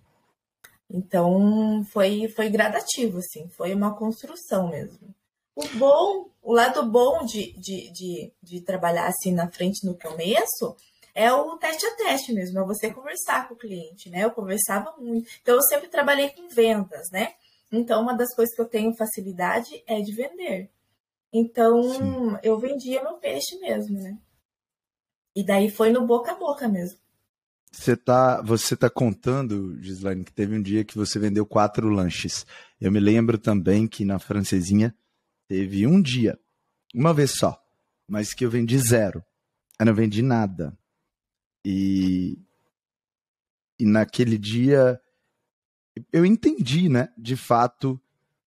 Então 0.90 1.84
foi, 1.92 2.28
foi 2.30 2.50
gradativo, 2.50 3.20
assim, 3.20 3.48
foi 3.50 3.76
uma 3.76 3.96
construção 3.96 4.70
mesmo. 4.70 5.14
O 5.60 5.78
bom, 5.78 6.30
o 6.42 6.54
lado 6.54 6.86
bom 6.90 7.26
de, 7.26 7.52
de, 7.60 7.92
de, 7.92 8.34
de 8.42 8.62
trabalhar 8.62 9.08
assim 9.08 9.34
na 9.34 9.52
frente 9.52 9.86
no 9.86 9.94
começo 9.94 10.74
é 11.14 11.34
o 11.34 11.58
teste 11.58 11.86
a 11.86 11.96
teste 11.98 12.32
mesmo, 12.32 12.60
é 12.60 12.64
você 12.64 12.90
conversar 12.94 13.46
com 13.46 13.56
o 13.56 13.58
cliente, 13.58 14.10
né? 14.10 14.24
Eu 14.24 14.32
conversava 14.32 14.96
muito. 14.98 15.30
Então, 15.42 15.56
eu 15.56 15.62
sempre 15.64 15.90
trabalhei 15.90 16.30
com 16.30 16.48
vendas, 16.48 17.12
né? 17.12 17.34
Então, 17.70 18.02
uma 18.02 18.14
das 18.14 18.34
coisas 18.34 18.56
que 18.56 18.62
eu 18.62 18.70
tenho 18.70 18.96
facilidade 18.96 19.84
é 19.86 20.00
de 20.00 20.14
vender. 20.14 20.70
Então, 21.34 21.84
Sim. 21.84 22.38
eu 22.42 22.58
vendia 22.58 23.04
meu 23.04 23.16
peixe 23.16 23.60
mesmo, 23.60 24.00
né? 24.00 24.18
E 25.36 25.44
daí 25.44 25.70
foi 25.70 25.92
no 25.92 26.08
boca 26.08 26.32
a 26.32 26.36
boca 26.36 26.70
mesmo. 26.70 26.98
Você 27.70 27.98
tá, 27.98 28.42
você 28.42 28.78
tá 28.78 28.90
contando, 28.90 29.78
Gislaine, 29.84 30.24
que 30.24 30.32
teve 30.32 30.58
um 30.58 30.62
dia 30.62 30.86
que 30.86 30.98
você 30.98 31.20
vendeu 31.20 31.46
quatro 31.46 31.90
lanches. 31.90 32.46
Eu 32.80 32.94
me 32.94 33.00
lembro 33.00 33.38
também 33.38 33.90
que 33.90 34.06
na 34.06 34.20
francesinha 34.20 34.96
teve 35.50 35.86
um 35.86 36.02
dia, 36.02 36.40
uma 36.96 37.14
vez 37.14 37.32
só, 37.32 37.62
mas 38.08 38.34
que 38.34 38.46
eu 38.46 38.50
vendi 38.50 38.78
zero. 38.78 39.22
Eu 39.80 39.88
não 39.88 39.94
vendi 39.94 40.22
nada. 40.22 40.78
E, 41.66 42.38
e 43.78 43.86
naquele 43.86 44.38
dia 44.38 45.02
eu 46.14 46.26
entendi, 46.26 46.88
né, 46.88 47.10
de 47.18 47.36
fato, 47.36 48.00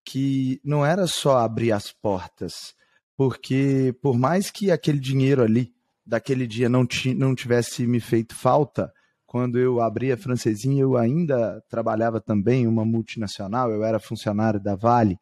que 0.04 0.60
não 0.64 0.86
era 0.86 1.06
só 1.06 1.38
abrir 1.38 1.72
as 1.72 1.92
portas, 1.92 2.74
porque 3.16 3.94
por 4.00 4.18
mais 4.18 4.50
que 4.50 4.70
aquele 4.70 4.98
dinheiro 4.98 5.42
ali, 5.42 5.74
daquele 6.06 6.46
dia, 6.46 6.68
não, 6.68 6.86
não 7.16 7.34
tivesse 7.34 7.86
me 7.86 8.00
feito 8.00 8.34
falta, 8.34 8.92
quando 9.26 9.58
eu 9.58 9.80
abri 9.80 10.12
a 10.12 10.16
francesinha, 10.16 10.82
eu 10.82 10.96
ainda 10.96 11.62
trabalhava 11.68 12.20
também 12.20 12.66
uma 12.66 12.84
multinacional, 12.84 13.70
eu 13.70 13.84
era 13.84 13.98
funcionário 13.98 14.60
da 14.60 14.74
Vale, 14.74 15.18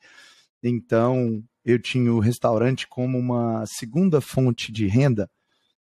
então 0.62 1.42
eu 1.64 1.78
tinha 1.80 2.12
o 2.12 2.20
restaurante 2.20 2.86
como 2.88 3.18
uma 3.18 3.64
segunda 3.66 4.20
fonte 4.20 4.72
de 4.72 4.86
renda 4.86 5.28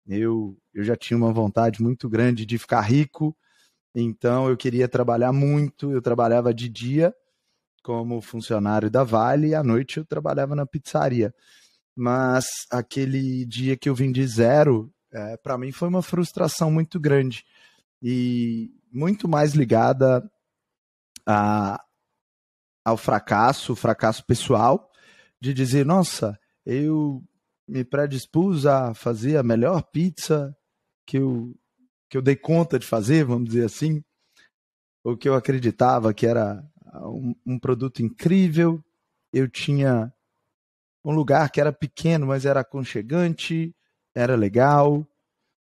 eu, 0.07 0.59
eu 0.75 0.83
já 0.83 0.97
tinha 0.97 1.17
uma 1.17 1.33
vontade 1.33 1.83
muito 1.83 2.09
grande 2.09 2.45
de 2.45 2.59
ficar 2.59 2.81
rico, 2.81 3.37
então 3.95 4.49
eu 4.49 4.57
queria 4.57 4.89
trabalhar 4.89 5.33
muito. 5.33 5.93
Eu 5.93 6.03
trabalhava 6.03 6.53
de 6.53 6.69
dia 6.69 7.15
como 7.83 8.21
funcionário 8.21 8.91
da 8.91 9.05
Vale 9.05 9.49
e 9.49 9.55
à 9.55 9.63
noite 9.63 9.99
eu 9.99 10.05
trabalhava 10.05 10.55
na 10.55 10.67
pizzaria. 10.67 11.35
Mas 11.97 12.47
aquele 12.71 13.45
dia 13.47 13.77
que 13.77 13.89
eu 13.89 13.95
vim 13.95 14.13
de 14.13 14.27
zero, 14.27 14.93
é, 15.13 15.37
para 15.37 15.57
mim 15.57 15.73
foi 15.73 15.89
uma 15.89 16.03
frustração 16.03 16.71
muito 16.71 16.99
grande 16.99 17.45
e 18.03 18.71
muito 18.93 19.29
mais 19.29 19.55
ligada 19.55 20.29
a, 21.27 21.83
ao 22.85 22.97
fracasso, 22.97 23.77
fracasso 23.77 24.25
pessoal, 24.25 24.90
de 25.41 25.55
dizer, 25.55 25.87
nossa, 25.87 26.39
eu 26.65 27.23
me 27.67 27.85
predispus 27.85 28.67
a 28.67 28.93
fazer 28.95 29.37
a 29.37 29.43
melhor 29.43 29.83
pizza 29.83 30.55
que 31.07 31.19
eu, 31.19 31.55
que 32.09 32.17
eu 32.17 32.23
dei 32.23 32.37
conta 32.37 32.79
de 32.79 32.87
fazer, 32.87 33.25
vamos 33.25 33.49
dizer 33.49 33.65
assim, 33.65 34.03
o 35.05 35.17
que 35.17 35.29
eu 35.29 35.35
acreditava 35.35 36.13
que 36.13 36.27
era 36.27 36.63
um, 36.95 37.35
um 37.47 37.59
produto 37.59 38.03
incrível. 38.03 38.83
Eu 39.33 39.49
tinha 39.49 40.13
um 41.05 41.13
lugar 41.13 41.51
que 41.51 41.61
era 41.61 41.73
pequeno, 41.73 42.27
mas 42.27 42.45
era 42.45 42.61
aconchegante, 42.61 43.75
era 44.15 44.35
legal. 44.35 45.07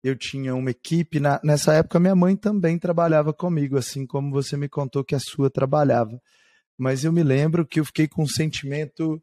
Eu 0.04 0.16
tinha 0.16 0.54
uma 0.54 0.72
equipe. 0.72 1.20
Na, 1.20 1.40
nessa 1.44 1.74
época, 1.74 2.00
minha 2.00 2.16
mãe 2.16 2.36
também 2.36 2.78
trabalhava 2.78 3.34
comigo, 3.34 3.78
assim 3.78 4.06
como 4.06 4.32
você 4.32 4.56
me 4.56 4.70
contou 4.70 5.04
que 5.04 5.16
a 5.16 5.20
sua 5.20 5.50
trabalhava. 5.50 6.22
Mas 6.78 7.04
eu 7.04 7.12
me 7.12 7.24
lembro 7.24 7.66
que 7.66 7.80
eu 7.80 7.86
fiquei 7.86 8.08
com 8.08 8.24
um 8.24 8.28
sentimento 8.28 9.22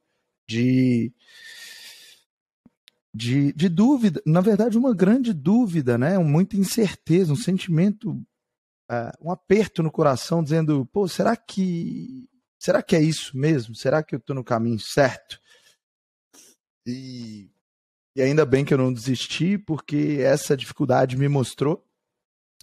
de 0.48 1.12
de, 3.14 3.52
de 3.52 3.68
dúvida, 3.68 4.22
na 4.24 4.40
verdade, 4.40 4.78
uma 4.78 4.94
grande 4.94 5.32
dúvida, 5.32 5.98
né? 5.98 6.16
muita 6.18 6.56
incerteza, 6.56 7.32
um 7.32 7.36
sentimento, 7.36 8.12
uh, 8.90 9.12
um 9.20 9.30
aperto 9.30 9.82
no 9.82 9.90
coração, 9.90 10.42
dizendo: 10.42 10.86
pô, 10.86 11.06
será 11.06 11.36
que, 11.36 12.28
será 12.58 12.82
que 12.82 12.96
é 12.96 13.02
isso 13.02 13.36
mesmo? 13.36 13.74
Será 13.74 14.02
que 14.02 14.14
eu 14.14 14.18
estou 14.18 14.34
no 14.34 14.42
caminho 14.42 14.78
certo? 14.78 15.38
E, 16.86 17.50
e 18.16 18.22
ainda 18.22 18.46
bem 18.46 18.64
que 18.64 18.72
eu 18.72 18.78
não 18.78 18.92
desisti, 18.92 19.58
porque 19.58 20.18
essa 20.20 20.56
dificuldade 20.56 21.16
me 21.16 21.28
mostrou 21.28 21.86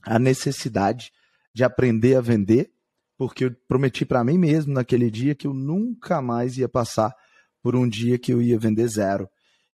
a 0.04 0.18
necessidade 0.18 1.12
de 1.54 1.64
aprender 1.64 2.16
a 2.16 2.22
vender, 2.22 2.72
porque 3.18 3.46
eu 3.46 3.56
prometi 3.68 4.04
para 4.04 4.24
mim 4.24 4.38
mesmo 4.38 4.74
naquele 4.74 5.12
dia 5.12 5.36
que 5.36 5.46
eu 5.46 5.54
nunca 5.54 6.22
mais 6.22 6.58
ia 6.58 6.68
passar 6.68 7.14
por 7.62 7.76
um 7.76 7.88
dia 7.88 8.18
que 8.18 8.32
eu 8.32 8.42
ia 8.42 8.58
vender 8.58 8.88
zero 8.88 9.30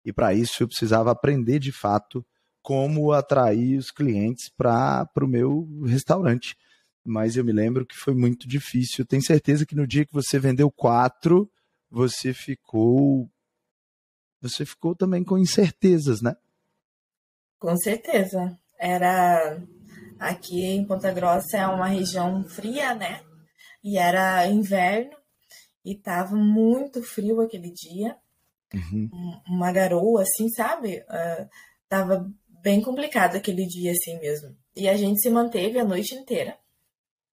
e 0.04 0.12
para 0.12 0.34
isso 0.34 0.62
eu 0.62 0.68
precisava 0.68 1.10
aprender 1.10 1.58
de 1.58 1.72
fato 1.72 2.24
como 2.62 3.12
atrair 3.12 3.78
os 3.78 3.90
clientes 3.90 4.50
para 4.50 5.08
o 5.20 5.26
meu 5.26 5.66
restaurante. 5.84 6.56
mas 7.06 7.36
eu 7.36 7.44
me 7.44 7.52
lembro 7.52 7.84
que 7.84 7.94
foi 7.94 8.14
muito 8.14 8.48
difícil. 8.48 9.04
Tenho 9.04 9.22
certeza 9.22 9.66
que 9.66 9.74
no 9.74 9.86
dia 9.86 10.06
que 10.06 10.12
você 10.12 10.38
vendeu 10.38 10.70
quatro, 10.70 11.50
você 11.90 12.32
ficou. 12.32 13.28
Você 14.40 14.64
ficou 14.64 14.96
também 14.96 15.22
com 15.22 15.36
incertezas, 15.36 16.22
né? 16.22 16.34
Com 17.58 17.76
certeza. 17.76 18.58
Era. 18.78 19.62
Aqui 20.18 20.64
em 20.64 20.86
Ponta 20.86 21.12
Grossa 21.12 21.58
é 21.58 21.66
uma 21.66 21.88
região 21.88 22.42
fria, 22.44 22.94
né? 22.94 23.20
E 23.82 23.98
era 23.98 24.46
inverno 24.48 25.14
e 25.84 25.94
tava 25.94 26.34
muito 26.34 27.02
frio 27.02 27.40
aquele 27.40 27.70
dia. 27.70 28.16
Uhum. 28.72 29.10
Uma 29.46 29.70
garoa, 29.70 30.22
assim, 30.22 30.48
sabe? 30.48 31.04
Uh, 31.08 31.48
tava 31.88 32.30
bem 32.62 32.80
complicado 32.80 33.36
aquele 33.36 33.66
dia, 33.66 33.92
assim 33.92 34.18
mesmo. 34.18 34.56
E 34.74 34.88
a 34.88 34.96
gente 34.96 35.20
se 35.20 35.30
manteve 35.30 35.78
a 35.78 35.84
noite 35.84 36.14
inteira. 36.14 36.56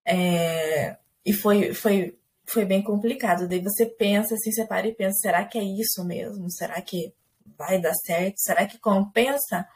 É, 0.06 0.98
e 1.26 1.32
foi, 1.32 1.74
foi, 1.74 2.18
foi 2.46 2.66
bem 2.66 2.84
complicado. 2.84 3.48
Daí 3.48 3.62
você 3.62 3.86
pensa, 3.86 4.36
assim, 4.36 4.52
você 4.52 4.66
para 4.66 4.88
e 4.88 4.94
pensa, 4.94 5.18
será 5.22 5.46
que 5.46 5.58
é 5.58 5.64
isso 5.64 6.04
mesmo? 6.04 6.52
Será 6.52 6.82
que 6.82 7.14
vai 7.58 7.80
dar 7.80 7.94
certo? 7.94 8.36
Será 8.38 8.68
que 8.68 8.78
compensa 8.78 9.68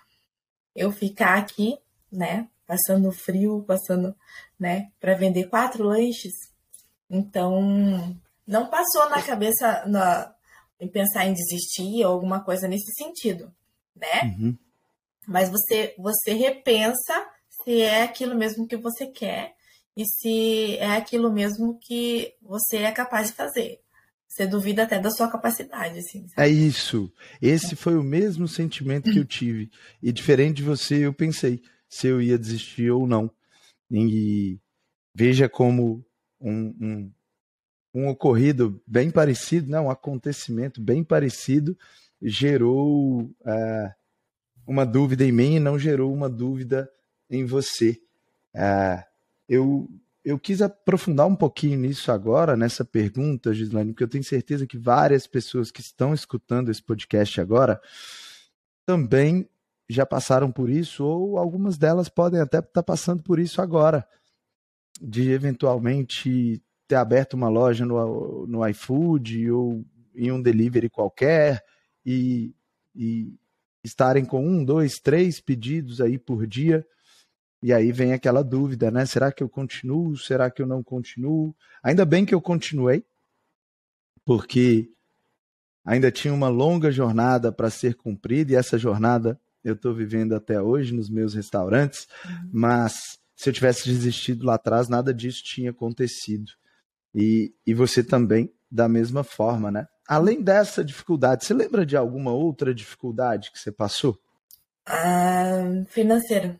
eu 0.75 0.91
ficar 0.91 1.37
aqui, 1.37 1.77
né? 2.11 2.49
Passando 2.67 3.11
frio, 3.11 3.63
passando, 3.65 4.15
né? 4.59 4.91
Para 4.99 5.15
vender 5.15 5.47
quatro 5.47 5.83
lanches? 5.83 6.33
Então, 7.09 8.19
não 8.47 8.69
passou 8.69 9.09
na 9.09 9.21
cabeça 9.21 9.85
na, 9.87 10.33
em 10.79 10.87
pensar 10.87 11.25
em 11.25 11.33
desistir 11.33 12.05
ou 12.05 12.13
alguma 12.13 12.43
coisa 12.43 12.67
nesse 12.67 12.91
sentido, 12.95 13.53
né? 13.95 14.35
Uhum. 14.37 14.57
Mas 15.27 15.49
você, 15.49 15.95
você 15.97 16.33
repensa 16.33 17.25
se 17.63 17.81
é 17.81 18.03
aquilo 18.03 18.35
mesmo 18.35 18.67
que 18.67 18.77
você 18.77 19.07
quer 19.07 19.55
e 19.97 20.05
se 20.05 20.77
é 20.77 20.95
aquilo 20.95 21.31
mesmo 21.31 21.79
que 21.79 22.33
você 22.41 22.77
é 22.77 22.91
capaz 22.91 23.27
de 23.27 23.33
fazer. 23.33 23.79
Você 24.27 24.45
duvida 24.45 24.83
até 24.83 24.99
da 24.99 25.09
sua 25.09 25.31
capacidade, 25.31 25.97
assim. 25.97 26.27
Sabe? 26.27 26.47
É 26.47 26.49
isso. 26.49 27.11
Esse 27.41 27.73
foi 27.73 27.97
o 27.97 28.03
mesmo 28.03 28.49
sentimento 28.49 29.09
que 29.09 29.17
eu 29.17 29.23
tive. 29.23 29.71
E 30.03 30.11
diferente 30.11 30.57
de 30.57 30.63
você, 30.63 31.05
eu 31.05 31.13
pensei 31.13 31.61
se 31.87 32.07
eu 32.07 32.21
ia 32.21 32.37
desistir 32.37 32.91
ou 32.91 33.07
não. 33.07 33.31
E 33.89 34.59
veja 35.13 35.47
como 35.47 36.05
um, 36.41 36.75
um, 36.81 37.13
um 37.95 38.09
ocorrido 38.09 38.81
bem 38.85 39.09
parecido, 39.09 39.71
né, 39.71 39.79
um 39.79 39.89
acontecimento 39.89 40.81
bem 40.81 41.01
parecido, 41.01 41.77
gerou 42.21 43.31
é, 43.45 43.93
uma 44.67 44.85
dúvida 44.85 45.23
em 45.23 45.31
mim 45.31 45.55
e 45.55 45.59
não 45.59 45.79
gerou 45.79 46.13
uma 46.13 46.29
dúvida 46.29 46.91
em 47.29 47.45
você. 47.45 47.97
É, 48.53 49.01
eu, 49.47 49.89
eu 50.25 50.37
quis 50.37 50.61
aprofundar 50.61 51.25
um 51.25 51.35
pouquinho 51.35 51.79
nisso 51.79 52.11
agora, 52.11 52.57
nessa 52.57 52.83
pergunta, 52.83 53.53
Gislaine, 53.53 53.93
porque 53.93 54.03
eu 54.03 54.09
tenho 54.09 54.23
certeza 54.23 54.67
que 54.67 54.77
várias 54.77 55.25
pessoas 55.25 55.71
que 55.71 55.79
estão 55.79 56.13
escutando 56.13 56.69
esse 56.69 56.83
podcast 56.83 57.39
agora 57.39 57.79
também 58.85 59.47
já 59.87 60.05
passaram 60.05 60.51
por 60.51 60.69
isso, 60.69 61.05
ou 61.05 61.37
algumas 61.37 61.77
delas 61.77 62.09
podem 62.09 62.41
até 62.41 62.59
estar 62.59 62.83
passando 62.83 63.23
por 63.23 63.39
isso 63.39 63.61
agora, 63.61 64.05
de 65.01 65.31
eventualmente 65.31 66.61
ter 66.87 66.95
aberto 66.95 67.33
uma 67.33 67.49
loja 67.49 67.85
no, 67.85 68.45
no 68.47 68.67
iFood 68.67 69.51
ou 69.51 69.85
em 70.15 70.31
um 70.31 70.41
delivery 70.41 70.89
qualquer 70.89 71.63
e, 72.05 72.53
e 72.95 73.33
estarem 73.83 74.25
com 74.25 74.45
um, 74.45 74.63
dois, 74.63 74.95
três 74.95 75.39
pedidos 75.39 76.01
aí 76.01 76.17
por 76.17 76.45
dia. 76.47 76.85
E 77.61 77.73
aí 77.73 77.91
vem 77.91 78.13
aquela 78.13 78.43
dúvida, 78.43 78.91
né? 78.91 79.05
Será 79.05 79.31
que 79.31 79.41
eu 79.41 79.49
continuo? 79.49 80.15
Será 80.17 80.51
que 80.51 80.61
eu 80.61 80.67
não 80.67 80.83
continuo? 80.83 81.55
Ainda 81.81 82.05
bem 82.05 82.25
que 82.25 82.35
eu 82.35 82.41
continuei, 82.41 83.03
porque 84.23 84.89
ainda 85.83 86.11
tinha 86.11 86.33
uma 86.33 86.49
longa 86.49 86.91
jornada 86.91 87.51
para 87.51 87.69
ser 87.69 87.95
cumprida 87.95 88.53
e 88.53 88.55
essa 88.55 88.77
jornada 88.77 89.39
eu 89.63 89.73
estou 89.73 89.93
vivendo 89.93 90.33
até 90.33 90.61
hoje 90.61 90.93
nos 90.93 91.09
meus 91.09 91.33
restaurantes, 91.33 92.07
uhum. 92.23 92.49
mas 92.53 93.19
se 93.35 93.49
eu 93.49 93.53
tivesse 93.53 93.89
desistido 93.89 94.45
lá 94.45 94.55
atrás, 94.55 94.87
nada 94.87 95.13
disso 95.13 95.43
tinha 95.43 95.71
acontecido. 95.71 96.51
E, 97.15 97.55
e 97.65 97.73
você 97.73 98.03
também, 98.03 98.53
da 98.69 98.89
mesma 98.89 99.23
forma, 99.23 99.71
né? 99.71 99.87
Além 100.05 100.43
dessa 100.43 100.83
dificuldade, 100.83 101.45
você 101.45 101.53
lembra 101.53 101.85
de 101.85 101.95
alguma 101.95 102.33
outra 102.33 102.75
dificuldade 102.75 103.51
que 103.51 103.57
você 103.57 103.71
passou? 103.71 104.19
Ah, 104.85 105.63
financeiro. 105.87 106.59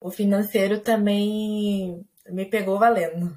O 0.00 0.10
financeiro 0.10 0.78
também 0.80 2.06
me 2.28 2.46
pegou 2.46 2.78
valendo. 2.78 3.36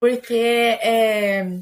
Porque 0.00 0.34
é, 0.82 1.60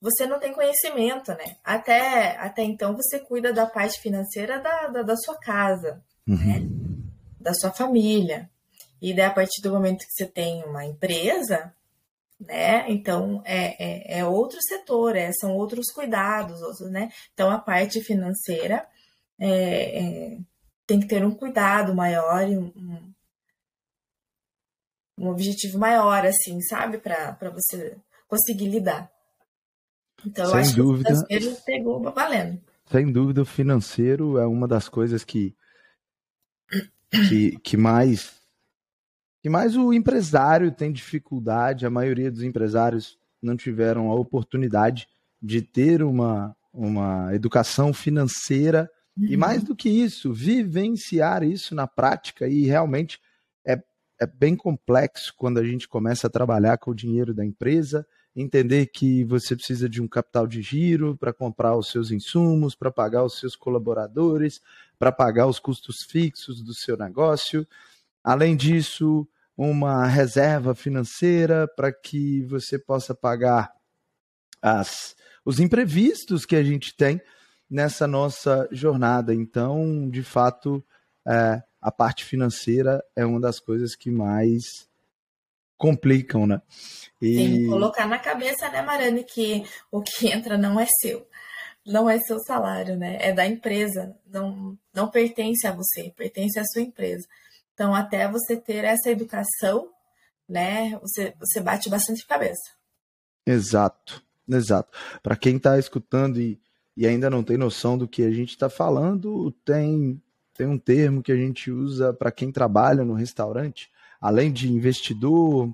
você 0.00 0.26
não 0.26 0.40
tem 0.40 0.52
conhecimento, 0.52 1.30
né? 1.32 1.56
Até, 1.64 2.36
até 2.38 2.62
então 2.62 2.96
você 2.96 3.20
cuida 3.20 3.52
da 3.52 3.66
parte 3.66 4.00
financeira 4.00 4.60
da, 4.60 4.88
da, 4.88 5.02
da 5.02 5.16
sua 5.16 5.38
casa, 5.38 6.02
uhum. 6.26 6.36
né? 6.36 6.68
Da 7.40 7.54
sua 7.54 7.70
família. 7.70 8.50
E 9.00 9.14
daí, 9.14 9.26
a 9.26 9.32
partir 9.32 9.62
do 9.62 9.70
momento 9.70 10.04
que 10.04 10.12
você 10.12 10.26
tem 10.26 10.64
uma 10.64 10.84
empresa, 10.84 11.72
né? 12.40 12.90
Então 12.90 13.42
é, 13.44 14.16
é, 14.16 14.18
é 14.20 14.24
outro 14.24 14.58
setor, 14.62 15.16
é, 15.16 15.32
são 15.32 15.54
outros 15.56 15.90
cuidados, 15.92 16.62
outros, 16.62 16.90
né? 16.90 17.10
Então 17.34 17.50
a 17.50 17.58
parte 17.58 18.00
financeira 18.02 18.86
é, 19.38 19.98
é 19.98 20.38
tem 20.86 21.00
que 21.00 21.06
ter 21.06 21.24
um 21.24 21.34
cuidado 21.34 21.94
maior 21.94 22.48
e 22.48 22.56
um, 22.56 23.12
um 25.18 25.28
objetivo 25.28 25.78
maior, 25.78 26.24
assim, 26.24 26.60
sabe, 26.62 26.96
para 26.96 27.50
você 27.50 27.98
conseguir 28.26 28.68
lidar. 28.68 29.10
Então 30.24 30.46
Sem 30.46 30.54
eu 30.54 30.60
acho 30.60 30.76
dúvida, 30.76 31.08
que 31.08 31.12
o 31.12 31.26
financeiro 31.26 31.56
pegou 31.66 32.02
valendo. 32.12 32.62
Sem 32.90 33.12
dúvida, 33.12 33.42
o 33.42 33.46
financeiro 33.46 34.38
é 34.38 34.46
uma 34.46 34.66
das 34.66 34.88
coisas 34.88 35.24
que 35.24 35.54
que, 37.28 37.58
que 37.60 37.76
mais 37.76 38.37
que 39.48 39.50
mais 39.50 39.74
o 39.78 39.94
empresário 39.94 40.70
tem 40.70 40.92
dificuldade, 40.92 41.86
a 41.86 41.90
maioria 41.90 42.30
dos 42.30 42.42
empresários 42.42 43.16
não 43.40 43.56
tiveram 43.56 44.10
a 44.10 44.14
oportunidade 44.14 45.08
de 45.40 45.62
ter 45.62 46.02
uma, 46.02 46.54
uma 46.70 47.34
educação 47.34 47.94
financeira 47.94 48.90
uhum. 49.16 49.24
e 49.24 49.38
mais 49.38 49.62
do 49.62 49.74
que 49.74 49.88
isso, 49.88 50.34
vivenciar 50.34 51.42
isso 51.42 51.74
na 51.74 51.86
prática 51.86 52.46
e 52.46 52.66
realmente 52.66 53.18
é, 53.66 53.82
é 54.20 54.26
bem 54.26 54.54
complexo 54.54 55.32
quando 55.34 55.56
a 55.56 55.64
gente 55.64 55.88
começa 55.88 56.26
a 56.26 56.30
trabalhar 56.30 56.76
com 56.76 56.90
o 56.90 56.94
dinheiro 56.94 57.32
da 57.32 57.42
empresa, 57.42 58.06
entender 58.36 58.84
que 58.88 59.24
você 59.24 59.56
precisa 59.56 59.88
de 59.88 60.02
um 60.02 60.06
capital 60.06 60.46
de 60.46 60.60
giro 60.60 61.16
para 61.16 61.32
comprar 61.32 61.74
os 61.74 61.90
seus 61.90 62.10
insumos, 62.10 62.74
para 62.74 62.90
pagar 62.90 63.24
os 63.24 63.40
seus 63.40 63.56
colaboradores, 63.56 64.60
para 64.98 65.10
pagar 65.10 65.46
os 65.46 65.58
custos 65.58 66.02
fixos 66.02 66.60
do 66.60 66.74
seu 66.74 66.98
negócio. 66.98 67.66
Além 68.22 68.54
disso, 68.54 69.26
uma 69.58 70.06
reserva 70.06 70.72
financeira 70.72 71.66
para 71.66 71.92
que 71.92 72.44
você 72.44 72.78
possa 72.78 73.12
pagar 73.12 73.72
as, 74.62 75.16
os 75.44 75.58
imprevistos 75.58 76.46
que 76.46 76.54
a 76.54 76.62
gente 76.62 76.96
tem 76.96 77.20
nessa 77.68 78.06
nossa 78.06 78.68
jornada. 78.70 79.34
Então, 79.34 80.08
de 80.08 80.22
fato, 80.22 80.84
é, 81.26 81.60
a 81.82 81.90
parte 81.90 82.24
financeira 82.24 83.02
é 83.16 83.26
uma 83.26 83.40
das 83.40 83.58
coisas 83.58 83.96
que 83.96 84.12
mais 84.12 84.88
complicam, 85.76 86.46
né? 86.46 86.62
E... 87.20 87.34
Tem 87.34 87.56
que 87.56 87.66
colocar 87.66 88.06
na 88.06 88.18
cabeça, 88.18 88.68
né, 88.68 88.80
Marane, 88.80 89.24
que 89.24 89.64
o 89.90 90.00
que 90.00 90.28
entra 90.30 90.56
não 90.56 90.78
é 90.78 90.86
seu. 91.00 91.26
Não 91.84 92.08
é 92.08 92.20
seu 92.20 92.38
salário, 92.40 92.96
né? 92.96 93.18
É 93.20 93.32
da 93.32 93.44
empresa. 93.44 94.14
Não, 94.24 94.78
não 94.94 95.10
pertence 95.10 95.66
a 95.66 95.72
você, 95.72 96.12
pertence 96.16 96.60
à 96.60 96.64
sua 96.64 96.82
empresa. 96.82 97.26
Então, 97.78 97.94
até 97.94 98.26
você 98.26 98.56
ter 98.56 98.82
essa 98.82 99.08
educação, 99.08 99.88
né, 100.48 100.98
você, 100.98 101.32
você 101.38 101.60
bate 101.60 101.88
bastante 101.88 102.26
cabeça. 102.26 102.72
Exato, 103.46 104.20
exato. 104.48 104.98
Para 105.22 105.36
quem 105.36 105.58
está 105.58 105.78
escutando 105.78 106.40
e, 106.40 106.60
e 106.96 107.06
ainda 107.06 107.30
não 107.30 107.44
tem 107.44 107.56
noção 107.56 107.96
do 107.96 108.08
que 108.08 108.24
a 108.24 108.32
gente 108.32 108.48
está 108.48 108.68
falando, 108.68 109.52
tem, 109.64 110.20
tem 110.54 110.66
um 110.66 110.76
termo 110.76 111.22
que 111.22 111.30
a 111.30 111.36
gente 111.36 111.70
usa 111.70 112.12
para 112.12 112.32
quem 112.32 112.50
trabalha 112.50 113.04
no 113.04 113.14
restaurante, 113.14 113.88
além 114.20 114.52
de 114.52 114.72
investidor, 114.72 115.72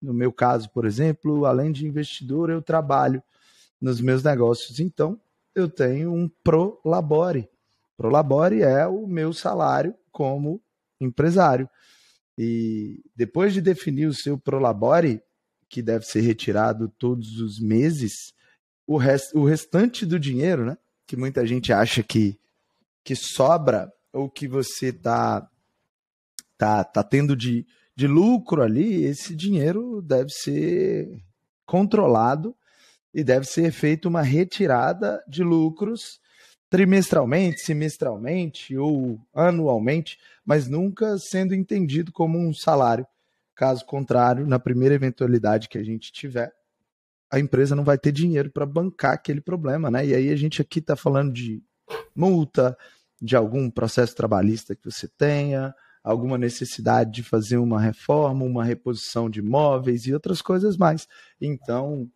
no 0.00 0.14
meu 0.14 0.32
caso, 0.32 0.70
por 0.70 0.86
exemplo, 0.86 1.44
além 1.44 1.70
de 1.70 1.86
investidor, 1.86 2.48
eu 2.48 2.62
trabalho 2.62 3.22
nos 3.78 4.00
meus 4.00 4.22
negócios. 4.22 4.80
Então, 4.80 5.20
eu 5.54 5.68
tenho 5.68 6.14
um 6.14 6.30
pro 6.42 6.80
labore. 6.82 7.46
Pro 7.94 8.08
labore 8.08 8.62
é 8.62 8.86
o 8.86 9.06
meu 9.06 9.34
salário 9.34 9.94
como 10.10 10.62
empresário. 11.00 11.68
E 12.38 13.02
depois 13.14 13.54
de 13.54 13.60
definir 13.60 14.06
o 14.06 14.14
seu 14.14 14.38
prolabore, 14.38 15.22
que 15.68 15.82
deve 15.82 16.04
ser 16.04 16.20
retirado 16.20 16.88
todos 16.98 17.40
os 17.40 17.58
meses, 17.58 18.32
o, 18.86 18.96
rest, 18.96 19.34
o 19.34 19.44
restante 19.44 20.06
do 20.06 20.18
dinheiro, 20.18 20.64
né, 20.64 20.76
que 21.06 21.16
muita 21.16 21.46
gente 21.46 21.72
acha 21.72 22.02
que, 22.02 22.38
que 23.02 23.16
sobra 23.16 23.92
ou 24.12 24.30
que 24.30 24.46
você 24.46 24.88
está 24.88 25.48
tá, 26.56 26.84
tá 26.84 27.02
tendo 27.02 27.36
de, 27.36 27.66
de 27.94 28.06
lucro 28.06 28.62
ali, 28.62 29.04
esse 29.04 29.34
dinheiro 29.34 30.00
deve 30.02 30.30
ser 30.30 31.22
controlado 31.64 32.56
e 33.12 33.24
deve 33.24 33.46
ser 33.46 33.72
feita 33.72 34.08
uma 34.08 34.22
retirada 34.22 35.22
de 35.26 35.42
lucros 35.42 36.20
trimestralmente, 36.76 37.62
semestralmente 37.62 38.76
ou 38.76 39.18
anualmente, 39.32 40.18
mas 40.44 40.68
nunca 40.68 41.16
sendo 41.16 41.54
entendido 41.54 42.12
como 42.12 42.38
um 42.38 42.52
salário. 42.52 43.06
Caso 43.54 43.82
contrário, 43.86 44.46
na 44.46 44.58
primeira 44.58 44.94
eventualidade 44.94 45.70
que 45.70 45.78
a 45.78 45.82
gente 45.82 46.12
tiver, 46.12 46.52
a 47.32 47.40
empresa 47.40 47.74
não 47.74 47.82
vai 47.82 47.96
ter 47.96 48.12
dinheiro 48.12 48.50
para 48.50 48.66
bancar 48.66 49.14
aquele 49.14 49.40
problema, 49.40 49.90
né? 49.90 50.04
E 50.04 50.14
aí 50.14 50.28
a 50.28 50.36
gente 50.36 50.60
aqui 50.60 50.80
está 50.80 50.94
falando 50.94 51.32
de 51.32 51.62
multa, 52.14 52.76
de 53.22 53.34
algum 53.34 53.70
processo 53.70 54.14
trabalhista 54.14 54.76
que 54.76 54.84
você 54.84 55.08
tenha, 55.08 55.74
alguma 56.04 56.36
necessidade 56.36 57.10
de 57.10 57.22
fazer 57.22 57.56
uma 57.56 57.80
reforma, 57.80 58.44
uma 58.44 58.62
reposição 58.62 59.30
de 59.30 59.38
imóveis 59.40 60.04
e 60.04 60.12
outras 60.12 60.42
coisas 60.42 60.76
mais. 60.76 61.08
Então, 61.40 62.06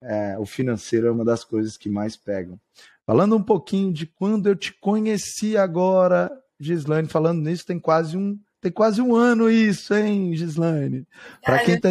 é, 0.00 0.38
o 0.38 0.46
financeiro 0.46 1.08
é 1.08 1.10
uma 1.10 1.24
das 1.24 1.42
coisas 1.42 1.76
que 1.76 1.88
mais 1.88 2.16
pegam. 2.16 2.60
Falando 3.06 3.36
um 3.36 3.42
pouquinho 3.42 3.92
de 3.92 4.04
quando 4.04 4.48
eu 4.48 4.56
te 4.56 4.72
conheci 4.80 5.56
agora, 5.56 6.28
Gislaine, 6.58 7.06
falando 7.06 7.40
nisso, 7.40 7.64
tem 7.64 7.78
quase 7.78 8.16
um, 8.16 8.36
tem 8.60 8.72
quase 8.72 9.00
um 9.00 9.14
ano 9.14 9.48
isso, 9.48 9.94
hein, 9.94 10.34
Gislaine? 10.34 11.06
Para 11.40 11.64
quem 11.64 11.76
está 11.76 11.90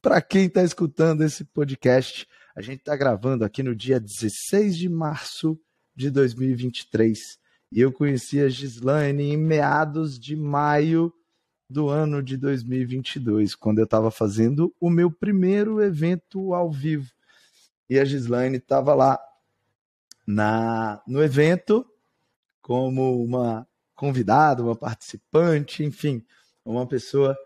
para 0.00 0.22
quem 0.22 0.46
está 0.46 0.62
escutando 0.62 1.22
esse 1.22 1.44
podcast, 1.44 2.26
a 2.54 2.62
gente 2.62 2.78
está 2.78 2.96
gravando 2.96 3.44
aqui 3.44 3.62
no 3.62 3.74
dia 3.74 4.00
16 4.00 4.76
de 4.76 4.88
março 4.88 5.60
de 5.94 6.10
2023. 6.10 7.18
E 7.72 7.80
eu 7.80 7.92
conheci 7.92 8.40
a 8.40 8.48
Gislaine 8.48 9.34
em 9.34 9.36
meados 9.36 10.18
de 10.18 10.34
maio 10.34 11.12
do 11.68 11.88
ano 11.88 12.22
de 12.22 12.36
2022, 12.36 13.54
quando 13.54 13.80
eu 13.80 13.84
estava 13.84 14.10
fazendo 14.10 14.72
o 14.80 14.88
meu 14.88 15.10
primeiro 15.10 15.82
evento 15.82 16.54
ao 16.54 16.70
vivo. 16.70 17.10
E 17.90 17.98
a 17.98 18.04
Gislaine 18.04 18.56
estava 18.56 18.94
lá 18.94 19.18
na 20.26 21.00
no 21.06 21.22
evento 21.22 21.86
como 22.60 23.22
uma 23.22 23.66
convidada, 23.94 24.62
uma 24.62 24.74
participante, 24.74 25.84
enfim, 25.84 26.24
uma 26.64 26.86
pessoa 26.86 27.36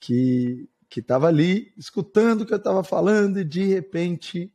que 0.00 0.68
que 0.88 0.98
estava 0.98 1.28
ali 1.28 1.72
escutando 1.76 2.40
o 2.40 2.46
que 2.46 2.52
eu 2.52 2.58
estava 2.58 2.82
falando 2.82 3.38
e 3.38 3.44
de 3.44 3.64
repente 3.64 4.52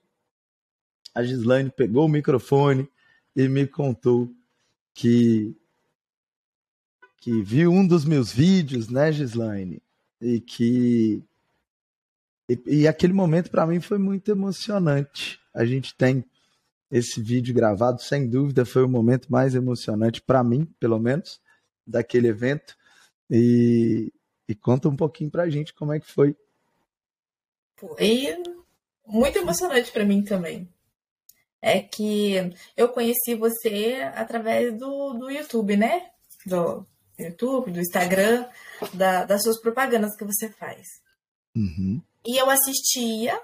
a 1.13 1.24
Gislaine 1.24 1.71
pegou 1.71 2.06
o 2.06 2.10
microfone 2.10 2.89
e 3.34 3.48
me 3.48 3.65
contou 3.65 4.30
que 4.93 5.56
que 7.17 7.41
viu 7.41 7.71
um 7.71 7.88
dos 7.88 8.06
meus 8.06 8.32
vídeos, 8.32 8.88
né, 8.88 9.12
Gislaine, 9.12 9.82
e 10.21 10.39
que 10.39 11.24
e, 12.48 12.82
e 12.82 12.88
aquele 12.88 13.13
momento 13.13 13.50
para 13.50 13.65
mim 13.65 13.80
foi 13.80 13.98
muito 13.98 14.30
emocionante. 14.30 15.39
A 15.54 15.65
gente 15.65 15.95
tem 15.95 16.24
esse 16.91 17.21
vídeo 17.21 17.54
gravado, 17.54 18.02
sem 18.02 18.30
dúvida, 18.30 18.65
foi 18.65 18.84
o 18.84 18.89
momento 18.89 19.32
mais 19.32 19.56
emocionante 19.56 20.21
para 20.21 20.43
mim, 20.43 20.65
pelo 20.80 21.00
menos, 21.00 21.41
daquele 21.86 22.28
evento. 22.28 22.76
E, 23.30 24.13
e 24.48 24.56
conta 24.56 24.88
um 24.88 24.95
pouquinho 24.95 25.32
pra 25.32 25.50
gente 25.50 25.74
como 25.74 25.93
é 25.93 26.00
que 26.00 26.12
foi. 26.12 26.36
Foi 27.78 28.43
muito 29.06 29.38
emocionante 29.38 29.91
para 29.91 30.06
mim 30.06 30.24
também. 30.24 30.69
É 31.62 31.80
que 31.80 32.54
eu 32.78 32.89
conheci 32.89 33.34
você 33.36 34.12
através 34.13 34.78
do, 34.78 35.13
do 35.13 35.30
YouTube, 35.30 35.76
né? 35.76 36.12
Do 36.45 36.86
YouTube, 37.17 37.71
do 37.71 37.80
Instagram, 37.80 38.48
da, 38.93 39.26
das 39.26 39.41
suas 39.41 39.60
propagandas 39.60 40.15
que 40.15 40.24
você 40.24 40.50
faz. 40.50 40.86
Uhum. 41.56 42.02
E 42.26 42.38
eu 42.38 42.50
assistia, 42.50 43.39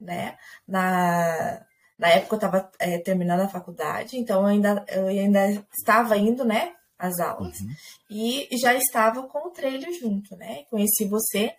né? 0.00 0.38
Na, 0.66 1.66
na 1.98 2.08
época 2.08 2.34
eu 2.34 2.36
estava 2.36 2.70
é, 2.78 2.98
terminando 2.98 3.40
a 3.40 3.48
faculdade, 3.48 4.16
então 4.16 4.42
eu 4.42 4.46
ainda, 4.46 4.84
eu 4.88 5.06
ainda 5.06 5.64
estava 5.76 6.16
indo, 6.16 6.44
né? 6.44 6.74
as 6.98 7.20
aulas. 7.20 7.60
Uhum. 7.60 7.74
E 8.10 8.48
já 8.60 8.74
estava 8.74 9.22
com 9.22 9.46
o 9.46 9.50
trailer 9.50 9.92
junto, 9.98 10.36
né? 10.36 10.64
Conheci 10.68 11.04
você, 11.04 11.54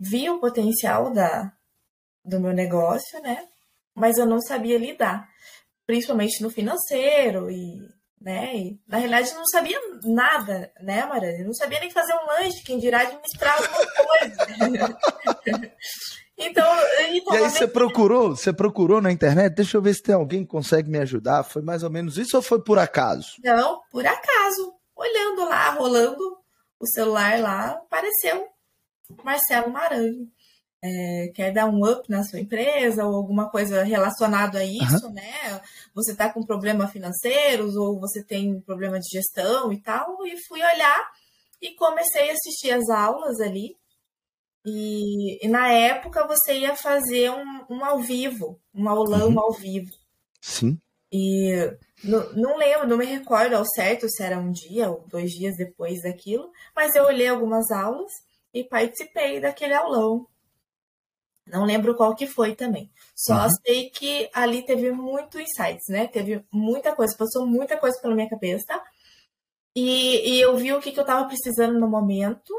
vi 0.00 0.30
o 0.30 0.40
potencial 0.40 1.12
da, 1.12 1.52
do 2.24 2.40
meu 2.40 2.52
negócio, 2.52 3.20
né? 3.20 3.46
Mas 3.94 4.16
eu 4.16 4.24
não 4.24 4.40
sabia 4.40 4.78
lidar, 4.78 5.28
principalmente 5.86 6.42
no 6.42 6.50
financeiro 6.50 7.50
e, 7.50 7.78
né? 8.20 8.56
E, 8.56 8.80
na 8.86 8.98
realidade, 8.98 9.30
eu 9.30 9.36
não 9.36 9.46
sabia 9.46 9.78
nada, 10.04 10.72
né, 10.80 11.04
Maria? 11.04 11.38
Eu 11.38 11.46
não 11.46 11.54
sabia 11.54 11.80
nem 11.80 11.90
fazer 11.90 12.14
um 12.14 12.26
lanche, 12.26 12.62
quem 12.62 12.78
dirá 12.78 13.02
administrar 13.02 13.56
alguma 13.56 13.86
coisa. 14.06 15.72
Então, 16.38 16.64
então, 17.10 17.34
e 17.34 17.36
aí 17.36 17.50
você 17.50 17.66
procurou, 17.66 18.36
você 18.36 18.52
procurou 18.52 19.00
na 19.00 19.10
internet? 19.10 19.54
Deixa 19.54 19.76
eu 19.76 19.82
ver 19.82 19.94
se 19.94 20.02
tem 20.02 20.14
alguém 20.14 20.44
que 20.44 20.50
consegue 20.50 20.88
me 20.88 20.98
ajudar. 20.98 21.42
Foi 21.42 21.60
mais 21.62 21.82
ou 21.82 21.90
menos 21.90 22.16
isso 22.16 22.36
ou 22.36 22.42
foi 22.42 22.62
por 22.62 22.78
acaso? 22.78 23.32
Não, 23.42 23.80
por 23.90 24.06
acaso. 24.06 24.72
Olhando 24.94 25.44
lá, 25.44 25.70
rolando 25.70 26.38
o 26.78 26.86
celular 26.86 27.40
lá, 27.40 27.70
apareceu 27.70 28.46
Marcelo 29.24 29.70
Maranhão. 29.72 30.28
É, 30.80 31.32
quer 31.34 31.52
dar 31.52 31.66
um 31.66 31.84
up 31.84 32.08
na 32.08 32.22
sua 32.22 32.38
empresa 32.38 33.04
ou 33.04 33.16
alguma 33.16 33.50
coisa 33.50 33.82
relacionada 33.82 34.60
a 34.60 34.64
isso, 34.64 35.06
uhum. 35.06 35.12
né? 35.12 35.60
Você 35.92 36.12
está 36.12 36.32
com 36.32 36.46
problemas 36.46 36.92
financeiros 36.92 37.74
ou 37.74 37.98
você 37.98 38.22
tem 38.22 38.60
problema 38.60 39.00
de 39.00 39.08
gestão 39.10 39.72
e 39.72 39.80
tal. 39.80 40.24
E 40.24 40.36
fui 40.46 40.60
olhar 40.62 41.10
e 41.60 41.74
comecei 41.74 42.30
a 42.30 42.32
assistir 42.32 42.70
as 42.70 42.88
aulas 42.88 43.40
ali 43.40 43.76
e, 44.64 45.44
e, 45.44 45.48
na 45.48 45.72
época 45.72 46.26
você 46.26 46.58
ia 46.58 46.76
fazer 46.76 47.30
um, 47.30 47.64
um 47.70 47.84
ao 47.84 48.00
vivo, 48.00 48.60
um 48.74 48.88
aulão 48.88 49.28
uhum. 49.28 49.40
ao 49.40 49.52
vivo. 49.52 49.92
Sim. 50.40 50.78
E 51.10 51.52
não, 52.04 52.32
não 52.34 52.56
lembro, 52.56 52.86
não 52.86 52.98
me 52.98 53.06
recordo 53.06 53.54
ao 53.54 53.64
certo 53.64 54.08
se 54.08 54.22
era 54.22 54.38
um 54.38 54.52
dia 54.52 54.90
ou 54.90 55.04
dois 55.08 55.30
dias 55.30 55.56
depois 55.56 56.02
daquilo, 56.02 56.50
mas 56.76 56.94
eu 56.94 57.04
olhei 57.04 57.28
algumas 57.28 57.70
aulas 57.70 58.12
e 58.52 58.62
participei 58.62 59.40
daquele 59.40 59.74
aulão. 59.74 60.26
Não 61.46 61.64
lembro 61.64 61.94
qual 61.94 62.14
que 62.14 62.26
foi 62.26 62.54
também. 62.54 62.90
Só 63.16 63.44
uhum. 63.44 63.50
sei 63.64 63.90
que 63.90 64.28
ali 64.34 64.62
teve 64.62 64.92
muito 64.92 65.40
insights, 65.40 65.88
né? 65.88 66.06
Teve 66.06 66.44
muita 66.52 66.94
coisa, 66.94 67.16
passou 67.16 67.46
muita 67.46 67.76
coisa 67.78 67.98
pela 68.00 68.14
minha 68.14 68.28
cabeça. 68.28 68.80
E, 69.74 70.34
e 70.34 70.40
eu 70.40 70.56
vi 70.56 70.72
o 70.72 70.80
que, 70.80 70.92
que 70.92 70.98
eu 70.98 71.02
estava 71.02 71.26
precisando 71.26 71.78
no 71.78 71.88
momento 71.88 72.52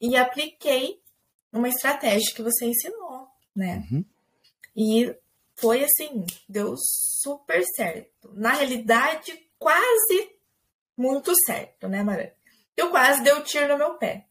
e 0.00 0.16
apliquei 0.16 1.00
uma 1.52 1.68
estratégia 1.68 2.34
que 2.34 2.42
você 2.42 2.66
ensinou, 2.66 3.28
né? 3.54 3.86
Uhum. 3.90 4.04
E 4.76 5.14
foi 5.56 5.84
assim, 5.84 6.24
deu 6.48 6.74
super 6.76 7.62
certo. 7.74 8.30
Na 8.34 8.52
realidade, 8.52 9.32
quase 9.58 10.30
muito 10.96 11.32
certo, 11.44 11.88
né, 11.88 12.02
Mara? 12.02 12.34
Eu 12.76 12.90
quase 12.90 13.22
dei 13.22 13.32
o 13.32 13.38
um 13.38 13.42
tiro 13.42 13.68
no 13.68 13.78
meu 13.78 13.94
pé. 13.94 14.26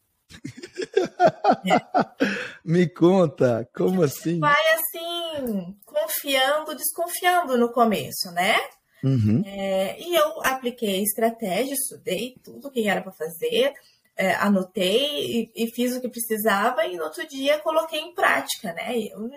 é. 1.66 2.08
Me 2.64 2.88
conta, 2.88 3.70
como 3.76 4.04
assim? 4.04 4.40
Vai 4.40 4.64
assim, 4.74 5.78
confiando, 5.86 6.76
desconfiando 6.76 7.58
no 7.58 7.72
começo, 7.72 8.32
né? 8.32 8.58
Uhum. 9.04 9.44
É, 9.46 10.00
e 10.02 10.16
eu 10.16 10.42
apliquei 10.44 11.04
estratégia, 11.04 11.74
estudei 11.74 12.36
tudo 12.44 12.68
o 12.68 12.72
que 12.72 12.88
era 12.88 13.02
para 13.02 13.12
fazer, 13.12 13.74
é, 14.18 14.34
anotei 14.36 15.42
e, 15.42 15.52
e, 15.56 15.72
fiz 15.72 15.96
o 15.96 16.02
que 16.02 16.10
precisava 16.10 16.86
e 16.86 16.98
no 16.98 17.04
outro 17.04 17.26
dia 17.28 17.60
coloquei 17.60 18.00
em 18.00 18.14
prática, 18.14 18.74
né? 18.74 18.94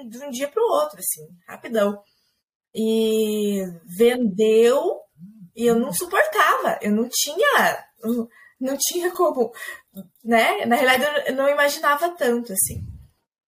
De 0.09 0.19
um 0.25 0.31
dia 0.31 0.49
para 0.49 0.63
o 0.63 0.73
outro, 0.73 0.99
assim, 0.99 1.29
rapidão. 1.47 2.03
E 2.75 3.63
vendeu 3.85 5.01
e 5.55 5.67
eu 5.67 5.79
não 5.79 5.93
suportava, 5.93 6.79
eu 6.81 6.93
não 6.93 7.09
tinha, 7.11 7.85
não 8.59 8.77
tinha 8.79 9.11
como, 9.11 9.53
né? 10.25 10.65
Na 10.65 10.77
realidade, 10.77 11.29
eu 11.29 11.35
não 11.35 11.49
imaginava 11.49 12.09
tanto, 12.17 12.53
assim. 12.53 12.83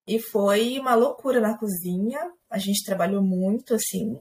E 0.07 0.21
foi 0.21 0.79
uma 0.79 0.95
loucura 0.95 1.41
na 1.41 1.57
cozinha, 1.57 2.31
a 2.51 2.59
gente 2.59 2.85
trabalhou 2.85 3.23
muito, 3.23 3.75
assim. 3.75 4.21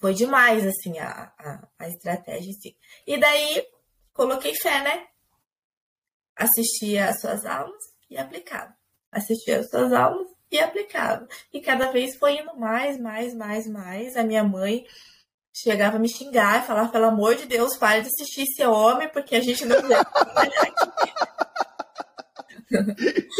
Foi 0.00 0.12
demais, 0.12 0.66
assim, 0.66 0.98
a, 0.98 1.32
a, 1.38 1.68
a 1.78 1.88
estratégia, 1.88 2.50
assim. 2.50 2.74
E 3.06 3.16
daí, 3.18 3.64
coloquei 4.12 4.54
fé, 4.54 4.82
né? 4.82 5.06
Assistia 6.42 7.08
às 7.08 7.20
suas 7.20 7.44
aulas 7.44 7.82
e 8.10 8.16
aplicava. 8.16 8.74
Assistia 9.10 9.60
às 9.60 9.70
suas 9.70 9.92
aulas 9.92 10.28
e 10.50 10.58
aplicava. 10.58 11.26
E 11.52 11.60
cada 11.60 11.90
vez 11.90 12.16
foi 12.16 12.38
indo 12.38 12.54
mais, 12.56 13.00
mais, 13.00 13.34
mais, 13.34 13.66
mais. 13.66 14.16
A 14.16 14.22
minha 14.22 14.44
mãe 14.44 14.84
chegava 15.52 15.96
a 15.96 16.00
me 16.00 16.08
xingar 16.08 16.62
e 16.62 16.66
falava, 16.66 16.90
pelo 16.90 17.06
amor 17.06 17.34
de 17.34 17.46
Deus, 17.46 17.76
pare 17.76 18.02
de 18.02 18.08
assistir 18.08 18.42
esse 18.42 18.64
homem, 18.64 19.08
porque 19.08 19.36
a 19.36 19.40
gente 19.40 19.64
não 19.64 19.80
quer 19.82 20.04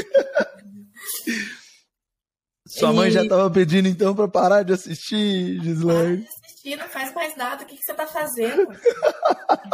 Sua 2.66 2.92
mãe 2.92 3.10
já 3.10 3.22
estava 3.22 3.50
pedindo 3.50 3.86
então 3.86 4.14
para 4.14 4.28
parar 4.28 4.62
de 4.62 4.72
assistir, 4.72 5.60
Gislaine. 5.62 6.26
assistir, 6.46 6.76
não 6.76 6.88
faz 6.88 7.14
mais 7.14 7.36
nada. 7.36 7.64
O 7.64 7.66
que, 7.66 7.76
que 7.76 7.84
você 7.84 7.92
está 7.92 8.06
fazendo? 8.06 8.64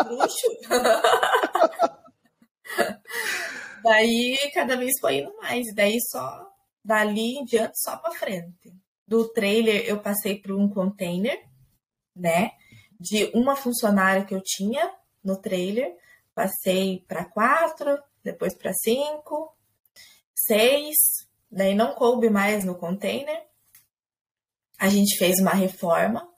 Bruxo? 0.05 0.49
daí 3.83 4.39
cada 4.55 4.77
vez 4.77 4.93
foi 5.01 5.19
indo 5.19 5.35
mais. 5.37 5.67
Daí 5.75 5.99
só 6.01 6.49
dali 6.85 7.37
em 7.37 7.45
diante 7.45 7.81
só 7.81 7.97
para 7.97 8.13
frente. 8.13 8.75
Do 9.07 9.29
trailer 9.29 9.87
eu 9.87 10.01
passei 10.01 10.41
por 10.41 10.53
um 10.53 10.69
container, 10.69 11.39
né? 12.15 12.53
De 12.99 13.31
uma 13.35 13.57
funcionária 13.57 14.25
que 14.25 14.35
eu 14.35 14.43
tinha 14.43 14.93
no 15.23 15.37
trailer, 15.41 15.95
passei 16.35 17.05
para 17.07 17.25
quatro, 17.25 17.99
depois 18.23 18.57
para 18.57 18.73
cinco, 18.73 19.57
seis, 20.35 20.97
daí 21.51 21.75
não 21.75 21.95
coube 21.95 22.31
mais 22.31 22.65
no 22.65 22.75
container. 22.75 23.47
A 24.79 24.89
gente 24.89 25.19
fez 25.19 25.41
uma 25.41 25.53
reforma 25.53 26.29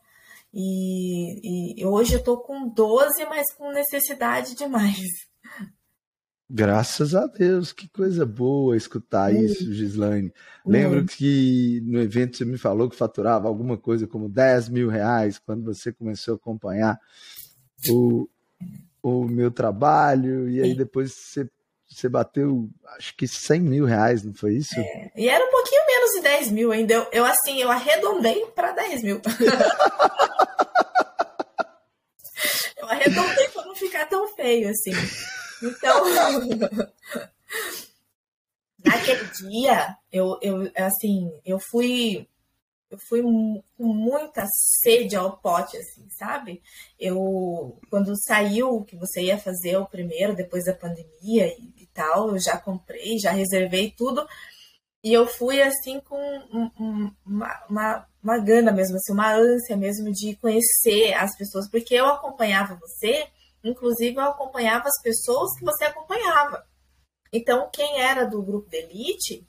e, 0.53 1.81
e 1.81 1.87
hoje 1.87 2.15
eu 2.15 2.25
tô 2.25 2.39
com 2.39 2.69
12, 2.69 3.25
mas 3.27 3.53
com 3.55 3.71
necessidade 3.71 4.55
de 4.55 4.67
mais. 4.67 5.30
Graças 6.53 7.15
a 7.15 7.29
Deus, 7.29 7.73
que 7.73 7.87
coisa 7.87 8.27
boa 8.27 8.77
escutar 8.77 9.33
isso, 9.33 9.73
Gislaine. 9.73 10.33
Lembro 10.67 11.07
que 11.07 11.81
no 11.85 12.01
evento 12.01 12.37
você 12.37 12.45
me 12.45 12.59
falou 12.59 12.91
que 12.91 12.97
faturava 12.97 13.47
alguma 13.47 13.79
coisa 13.79 14.05
como 14.05 14.29
10 14.29 14.69
mil 14.69 14.89
reais 14.89 15.39
quando 15.39 15.63
você 15.63 15.93
começou 15.93 16.35
a 16.35 16.37
acompanhar 16.37 16.99
o, 17.89 18.29
o 19.01 19.27
meu 19.27 19.53
trabalho, 19.53 20.51
e 20.51 20.61
aí 20.61 20.75
depois 20.75 21.13
você, 21.13 21.49
você 21.89 22.09
bateu, 22.09 22.69
acho 22.99 23.17
que 23.17 23.29
100 23.29 23.61
mil 23.61 23.85
reais, 23.85 24.25
não 24.25 24.35
foi 24.35 24.57
isso? 24.57 24.75
É, 24.77 25.13
e 25.17 25.29
era 25.29 25.47
um 25.47 25.51
pouquinho 25.53 25.87
menos 25.87 26.11
de 26.17 26.21
10 26.23 26.51
mil 26.51 26.73
ainda. 26.73 26.95
Eu, 26.95 27.07
eu 27.13 27.25
assim, 27.25 27.61
eu 27.61 27.71
arredondei 27.71 28.45
para 28.57 28.73
10 28.73 29.05
mil. 29.05 29.23
eu 32.77 32.89
arredondei 32.89 33.49
para 33.51 33.65
não 33.67 33.77
ficar 33.77 34.07
tão 34.07 34.27
feio 34.35 34.69
assim. 34.69 34.91
Então, 35.63 36.05
naquele 38.85 39.25
dia, 39.27 39.97
eu, 40.13 40.39
eu, 40.43 40.71
assim, 40.77 41.31
eu 41.45 41.59
fui 41.59 42.27
eu 42.91 42.99
fui 42.99 43.23
com 43.23 43.63
muita 43.79 44.45
sede 44.83 45.15
ao 45.15 45.39
pote, 45.39 45.77
assim, 45.77 46.09
sabe? 46.11 46.61
Eu, 46.99 47.79
quando 47.89 48.13
saiu 48.21 48.83
que 48.83 48.97
você 48.97 49.23
ia 49.23 49.39
fazer 49.39 49.77
o 49.77 49.87
primeiro, 49.87 50.35
depois 50.35 50.65
da 50.65 50.75
pandemia 50.75 51.47
e, 51.47 51.73
e 51.83 51.87
tal, 51.95 52.31
eu 52.31 52.39
já 52.41 52.59
comprei, 52.59 53.17
já 53.19 53.31
reservei 53.31 53.95
tudo. 53.97 54.27
E 55.05 55.13
eu 55.13 55.25
fui, 55.25 55.63
assim, 55.63 56.01
com 56.01 56.17
uma, 57.25 57.65
uma, 57.69 58.07
uma 58.23 58.39
gana 58.39 58.73
mesmo, 58.73 58.97
assim, 58.97 59.13
uma 59.13 59.33
ânsia 59.35 59.77
mesmo 59.77 60.11
de 60.13 60.35
conhecer 60.37 61.15
as 61.15 61.37
pessoas, 61.39 61.71
porque 61.71 61.95
eu 61.95 62.07
acompanhava 62.07 62.75
você 62.75 63.29
Inclusive, 63.63 64.17
eu 64.17 64.23
acompanhava 64.23 64.89
as 64.89 65.03
pessoas 65.03 65.57
que 65.59 65.65
você 65.65 65.85
acompanhava. 65.85 66.65
Então, 67.33 67.71
quem 67.73 68.01
era 68.01 68.25
do 68.25 68.43
grupo 68.43 68.69
de 68.69 68.77
elite, 68.79 69.47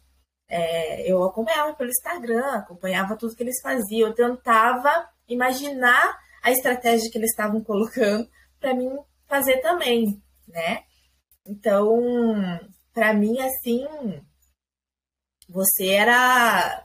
é, 0.48 1.10
eu 1.10 1.24
acompanhava 1.24 1.74
pelo 1.74 1.90
Instagram, 1.90 2.46
acompanhava 2.54 3.18
tudo 3.18 3.36
que 3.36 3.44
eles 3.44 3.62
faziam. 3.62 4.10
Eu 4.10 4.16
tentava 4.16 5.10
imaginar 5.28 6.18
a 6.44 6.52
estratégia 6.52 7.10
que 7.10 7.18
eles 7.18 7.32
estavam 7.32 7.64
colocando 7.64 8.30
para 8.60 8.74
mim 8.74 8.90
fazer 9.28 9.62
também, 9.62 10.22
né? 10.48 10.84
Então, 11.46 12.00
para 12.94 13.14
mim, 13.14 13.40
assim, 13.40 13.88
você 15.50 15.88
era. 15.88 16.84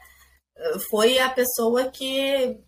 Foi 0.89 1.19
a 1.19 1.29
pessoa 1.31 1.91
que 1.91 2.59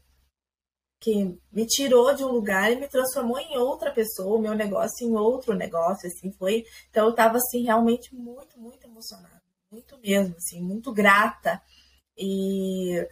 que 1.01 1.39
me 1.53 1.67
tirou 1.67 2.15
de 2.15 2.25
um 2.25 2.29
lugar 2.29 2.73
e 2.73 2.77
me 2.77 2.89
transformou 2.89 3.39
em 3.39 3.57
outra 3.57 3.93
pessoa, 3.93 4.37
o 4.37 4.41
meu 4.41 4.55
negócio 4.55 5.07
em 5.07 5.17
outro 5.17 5.55
negócio, 5.55 6.09
assim, 6.09 6.33
foi. 6.33 6.65
Então 6.91 7.05
eu 7.05 7.11
estava 7.11 7.37
assim 7.37 7.63
realmente 7.63 8.15
muito, 8.15 8.59
muito 8.59 8.85
emocionada, 8.85 9.43
muito 9.71 9.97
mesmo, 9.99 10.35
assim, 10.37 10.61
muito 10.61 10.93
grata 10.93 11.63
e 12.17 13.07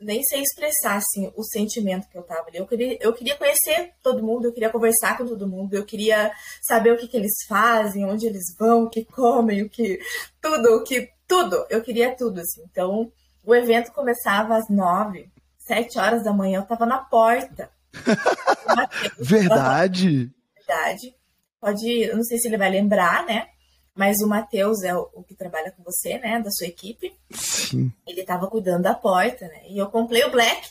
nem 0.00 0.22
sei 0.22 0.42
expressar 0.42 0.96
assim 0.96 1.32
o 1.36 1.42
sentimento 1.42 2.08
que 2.08 2.16
eu 2.16 2.22
estava 2.22 2.46
ali. 2.48 2.58
Eu 2.58 2.66
queria, 2.66 2.98
eu 3.00 3.12
queria 3.12 3.36
conhecer 3.36 3.94
todo 4.02 4.22
mundo, 4.22 4.46
eu 4.46 4.52
queria 4.52 4.70
conversar 4.70 5.16
com 5.16 5.26
todo 5.26 5.48
mundo, 5.48 5.74
eu 5.74 5.84
queria 5.84 6.32
saber 6.62 6.92
o 6.92 6.96
que, 6.96 7.08
que 7.08 7.16
eles 7.16 7.32
fazem, 7.48 8.04
onde 8.04 8.26
eles 8.26 8.54
vão, 8.58 8.84
o 8.84 8.90
que 8.90 9.04
comem, 9.04 9.62
o 9.62 9.68
que 9.68 9.98
tudo, 10.40 10.76
o 10.76 10.84
que 10.84 11.10
tudo. 11.26 11.66
Eu 11.68 11.82
queria 11.82 12.14
tudo 12.14 12.40
assim. 12.40 12.62
Então 12.70 13.10
o 13.42 13.54
evento 13.54 13.92
começava 13.92 14.56
às 14.56 14.68
nove 14.68 15.33
sete 15.66 15.98
horas 15.98 16.22
da 16.22 16.32
manhã, 16.32 16.60
eu 16.60 16.66
tava 16.66 16.86
na 16.86 16.98
porta. 16.98 17.70
Verdade. 19.18 20.30
Verdade. 20.54 21.14
Pode, 21.60 21.88
eu 21.88 22.16
não 22.16 22.24
sei 22.24 22.38
se 22.38 22.48
ele 22.48 22.58
vai 22.58 22.70
lembrar, 22.70 23.24
né? 23.24 23.48
Mas 23.94 24.20
o 24.20 24.28
Matheus 24.28 24.82
é 24.82 24.94
o, 24.94 25.08
o, 25.14 25.22
que 25.22 25.34
trabalha 25.34 25.70
com 25.70 25.82
você, 25.82 26.18
né? 26.18 26.40
Da 26.40 26.50
sua 26.50 26.66
equipe. 26.66 27.16
Sim. 27.30 27.92
Ele 28.06 28.24
tava 28.24 28.48
cuidando 28.48 28.82
da 28.82 28.94
porta, 28.94 29.46
né? 29.46 29.62
E 29.68 29.78
eu 29.78 29.88
comprei 29.88 30.24
o 30.24 30.30
Black, 30.30 30.68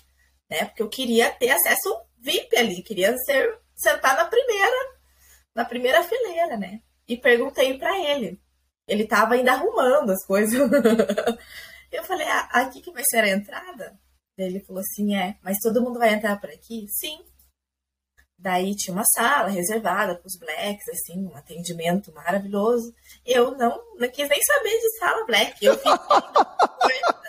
né? 0.50 0.66
Porque 0.66 0.84
eu 0.84 0.90
queria 0.90 1.32
ter 1.32 1.50
acesso 1.50 2.02
VIP 2.20 2.56
ali, 2.58 2.84
queria 2.84 3.18
ser 3.18 3.58
sentar 3.76 4.16
na 4.16 4.26
primeira, 4.26 4.76
na 5.56 5.66
primeira 5.66 6.04
fileira, 6.04 6.58
né? 6.58 6.82
E 7.08 7.18
perguntei 7.18 7.78
para 7.78 7.98
ele. 7.98 8.42
Ele 8.88 9.08
tava 9.08 9.36
ainda 9.36 9.54
arrumando 9.54 10.12
as 10.12 10.26
coisas. 10.26 10.60
eu 11.92 12.04
falei, 12.04 12.28
ah, 12.28 12.50
aqui 12.54 12.82
que 12.82 12.92
vai 12.92 13.04
ser 13.06 13.24
a 13.24 13.30
entrada? 13.30 13.98
Daí 14.38 14.48
ele 14.48 14.66
falou 14.66 14.82
assim: 14.82 15.16
é, 15.16 15.38
mas 15.42 15.60
todo 15.60 15.82
mundo 15.82 16.00
vai 16.00 16.14
entrar 16.14 16.40
por 16.40 16.50
aqui? 16.50 16.88
Sim. 16.90 17.24
Daí 18.38 18.76
tinha 18.76 18.94
uma 18.94 19.06
sala 19.06 19.48
reservada 19.48 20.16
para 20.16 20.28
os 20.28 20.38
blacks, 20.38 20.88
assim, 20.90 21.26
um 21.26 21.36
atendimento 21.36 22.12
maravilhoso. 22.14 22.94
Eu 23.26 23.56
não, 23.58 23.82
não 23.96 24.10
quis 24.10 24.28
nem 24.28 24.42
saber 24.42 24.80
de 24.80 24.98
sala 24.98 25.26
black. 25.26 25.64
Eu 25.64 25.78
fiquei 25.78 25.92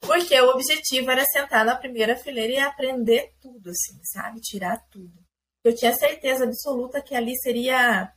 porque 0.00 0.40
o 0.40 0.50
objetivo 0.50 1.10
era 1.10 1.24
sentar 1.24 1.64
na 1.64 1.76
primeira 1.76 2.16
fileira 2.16 2.52
e 2.52 2.58
aprender 2.58 3.32
tudo, 3.40 3.70
assim, 3.70 4.02
sabe? 4.04 4.40
Tirar 4.40 4.78
tudo. 4.90 5.24
Eu 5.62 5.74
tinha 5.74 5.94
certeza 5.94 6.44
absoluta 6.44 7.00
que 7.00 7.14
ali 7.14 7.34
seria 7.38 8.12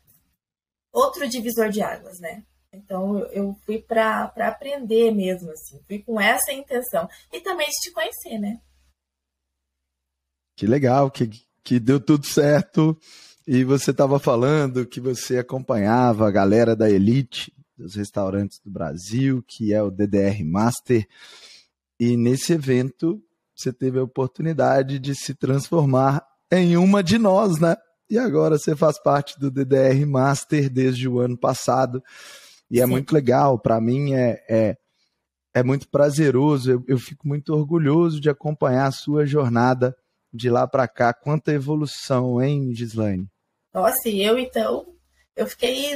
outro 0.92 1.28
divisor 1.28 1.70
de 1.70 1.82
águas, 1.82 2.20
né? 2.20 2.44
Então 2.78 3.20
eu 3.32 3.56
fui 3.66 3.80
para 3.80 4.32
aprender 4.38 5.12
mesmo, 5.12 5.52
assim, 5.52 5.80
fui 5.88 6.00
com 6.00 6.20
essa 6.20 6.52
intenção. 6.54 7.08
E 7.32 7.42
também 7.42 7.68
de 7.68 7.74
te 7.82 7.92
conhecer, 7.92 8.38
né? 8.40 8.60
Que 10.56 10.66
legal, 10.66 11.12
que, 11.12 11.30
que 11.64 11.80
deu 11.80 12.00
tudo 12.00 12.26
certo. 12.26 12.98
E 13.48 13.64
você 13.64 13.92
estava 13.92 14.20
falando 14.20 14.86
que 14.86 15.00
você 15.00 15.38
acompanhava 15.38 16.28
a 16.28 16.32
galera 16.32 16.76
da 16.76 16.90
Elite, 16.90 17.54
dos 17.78 17.96
restaurantes 17.96 18.60
do 18.60 18.72
Brasil, 18.72 19.44
que 19.48 19.74
é 19.74 19.82
o 19.82 19.92
DDR 19.92 20.44
Master. 20.44 21.08
E 22.00 22.18
nesse 22.18 22.54
evento 22.54 23.22
você 23.56 23.74
teve 23.74 24.00
a 24.00 24.04
oportunidade 24.04 25.00
de 25.00 25.16
se 25.16 25.34
transformar 25.34 26.24
em 26.52 26.78
uma 26.78 27.04
de 27.04 27.18
nós, 27.18 27.60
né? 27.60 27.76
E 28.10 28.18
agora 28.18 28.58
você 28.58 28.76
faz 28.76 29.02
parte 29.02 29.38
do 29.40 29.52
DDR 29.52 30.06
Master 30.06 30.70
desde 30.70 31.10
o 31.10 31.20
ano 31.20 31.38
passado. 31.38 32.02
E 32.70 32.80
é 32.80 32.86
Sim. 32.86 32.92
muito 32.92 33.14
legal, 33.14 33.58
para 33.58 33.80
mim 33.80 34.14
é, 34.14 34.44
é, 34.50 34.78
é, 35.54 35.64
muito 35.64 35.90
prazeroso, 35.90 36.72
eu, 36.72 36.84
eu 36.88 36.98
fico 36.98 37.28
muito 37.28 37.54
orgulhoso 37.54 38.20
de 38.20 38.30
acompanhar 38.30 38.88
a 38.88 38.92
sua 38.92 39.26
jornada 39.26 39.96
de 40.34 40.50
lá 40.50 40.68
para 40.68 40.88
cá. 40.88 41.14
Quanta 41.14 41.52
evolução, 41.52 42.42
hein, 42.42 42.74
Gislaine? 42.74 43.28
Nossa, 43.74 44.10
e 44.10 44.24
eu 44.24 44.38
então, 44.38 44.86
eu 45.36 45.48
fiquei. 45.48 45.94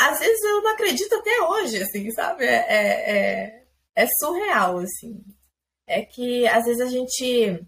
Às 0.00 0.18
vezes 0.18 0.42
eu 0.42 0.62
não 0.62 0.72
acredito 0.72 1.14
até 1.14 1.42
hoje, 1.42 1.82
assim, 1.82 2.10
sabe? 2.10 2.44
É, 2.44 2.54
é, 2.54 3.16
é, 3.16 3.64
é 3.94 4.06
surreal, 4.20 4.78
assim. 4.78 5.22
É 5.86 6.02
que 6.02 6.46
às 6.48 6.64
vezes 6.64 6.80
a 6.80 6.86
gente 6.86 7.64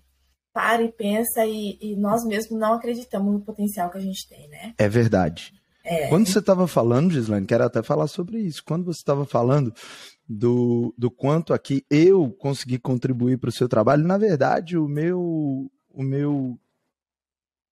para 0.56 0.82
e 0.82 0.90
pensa 0.90 1.44
e, 1.44 1.78
e, 1.82 1.96
nós 1.96 2.24
mesmos 2.24 2.58
não 2.58 2.72
acreditamos 2.72 3.30
no 3.30 3.44
potencial 3.44 3.90
que 3.90 3.98
a 3.98 4.00
gente 4.00 4.26
tem, 4.26 4.48
né? 4.48 4.72
É 4.78 4.88
verdade. 4.88 5.52
É. 5.88 6.08
Quando 6.08 6.26
você 6.26 6.40
estava 6.40 6.66
falando, 6.66 7.12
Gislaine, 7.12 7.46
quero 7.46 7.64
até 7.64 7.80
falar 7.80 8.08
sobre 8.08 8.40
isso. 8.40 8.62
Quando 8.64 8.84
você 8.84 8.98
estava 8.98 9.24
falando 9.24 9.72
do, 10.28 10.92
do 10.98 11.08
quanto 11.10 11.54
aqui 11.54 11.84
eu 11.88 12.28
consegui 12.40 12.76
contribuir 12.76 13.38
para 13.38 13.50
o 13.50 13.52
seu 13.52 13.68
trabalho, 13.68 14.02
na 14.02 14.18
verdade, 14.18 14.76
o 14.76 14.88
meu, 14.88 15.70
o 15.88 16.02
meu, 16.02 16.58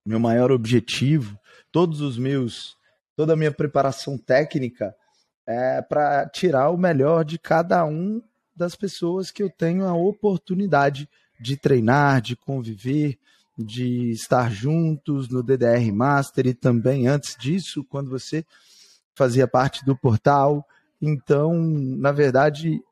meu 0.07 0.21
maior 0.21 0.53
objetivo, 0.53 1.37
todos 1.73 2.01
os 2.01 2.17
meus, 2.17 2.77
toda 3.17 3.33
a 3.33 3.37
minha 3.37 3.51
preparação 3.51 4.17
técnica 4.17 4.95
é 5.45 5.83
para 5.83 6.29
tirar 6.29 6.71
o 6.71 6.79
melhor 6.79 7.25
de 7.25 7.37
cada 7.37 7.85
um 7.85 8.23
das 8.55 8.77
pessoas 8.77 9.33
que 9.33 9.43
eu 9.43 9.51
tenho 9.51 9.85
a 9.85 9.93
oportunidade 9.93 11.09
de 11.41 11.57
treinar, 11.57 12.23
de 12.23 12.37
conviver, 12.37 13.19
de 13.57 14.11
estar 14.11 14.51
juntos 14.51 15.29
no 15.29 15.43
DDR 15.43 15.93
Master 15.93 16.47
e 16.47 16.55
também 16.55 17.07
antes 17.07 17.37
disso, 17.37 17.85
quando 17.85 18.11
você 18.11 18.45
fazia 19.15 19.47
parte 19.47 19.85
do 19.85 19.97
portal. 19.97 20.67
Então, 21.01 21.55
na 21.55 22.11
verdade, 22.11 22.83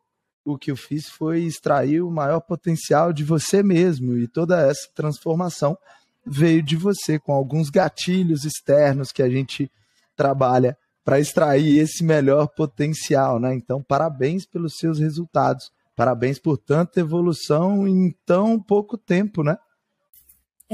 o 0.45 0.57
que 0.57 0.71
eu 0.71 0.77
fiz 0.77 1.09
foi 1.09 1.43
extrair 1.43 2.03
o 2.03 2.11
maior 2.11 2.41
potencial 2.41 3.13
de 3.13 3.25
você 3.25 3.63
mesmo 3.63 4.17
e 4.17 4.29
toda 4.29 4.61
essa 4.69 4.89
transformação 4.95 5.77
veio 6.25 6.63
de 6.63 6.77
você, 6.77 7.19
com 7.19 7.33
alguns 7.33 7.69
gatilhos 7.69 8.45
externos 8.45 9.11
que 9.11 9.23
a 9.23 9.29
gente 9.29 9.71
trabalha 10.15 10.77
para 11.05 11.19
extrair 11.19 11.79
esse 11.79 12.05
melhor 12.05 12.47
potencial, 12.47 13.41
né? 13.41 13.53
Então, 13.55 13.83
parabéns 13.83 14.47
pelos 14.47 14.77
seus 14.77 15.01
resultados. 15.01 15.73
Parabéns 15.97 16.39
por 16.39 16.57
tanta 16.57 17.01
evolução 17.01 17.87
em 17.89 18.15
tão 18.25 18.61
pouco 18.61 18.97
tempo, 18.97 19.43
né? 19.43 19.59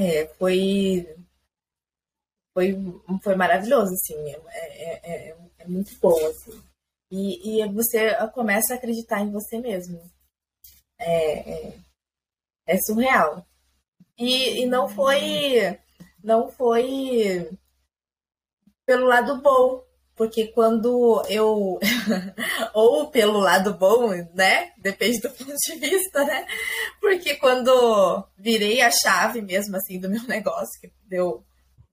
É, 0.00 0.28
foi 0.38 1.12
foi, 2.54 2.76
foi 3.20 3.34
maravilhoso, 3.34 3.92
assim, 3.92 4.14
é, 4.14 4.40
é, 4.48 5.28
é, 5.30 5.36
é 5.58 5.66
muito 5.66 5.90
bom, 5.98 6.16
assim. 6.26 6.62
E, 7.10 7.60
e 7.62 7.68
você 7.72 8.14
começa 8.28 8.74
a 8.74 8.76
acreditar 8.76 9.20
em 9.22 9.32
você 9.32 9.58
mesmo. 9.58 10.00
É, 11.00 11.50
é, 11.50 11.78
é 12.66 12.78
surreal. 12.78 13.44
E, 14.16 14.62
e 14.62 14.66
não 14.66 14.88
foi 14.88 15.78
não 16.22 16.48
foi 16.48 17.50
pelo 18.86 19.06
lado 19.06 19.40
bom, 19.42 19.84
porque 20.18 20.48
quando 20.48 21.22
eu 21.28 21.78
ou 22.74 23.08
pelo 23.08 23.38
lado 23.38 23.72
bom, 23.74 24.08
né? 24.34 24.72
Depende 24.76 25.20
do 25.20 25.30
ponto 25.30 25.54
de 25.54 25.74
vista, 25.76 26.24
né? 26.24 26.44
Porque 27.00 27.36
quando 27.36 28.28
virei 28.36 28.80
a 28.80 28.90
chave 28.90 29.40
mesmo 29.40 29.76
assim 29.76 30.00
do 30.00 30.10
meu 30.10 30.22
negócio, 30.26 30.80
que 30.80 30.92
deu, 31.06 31.46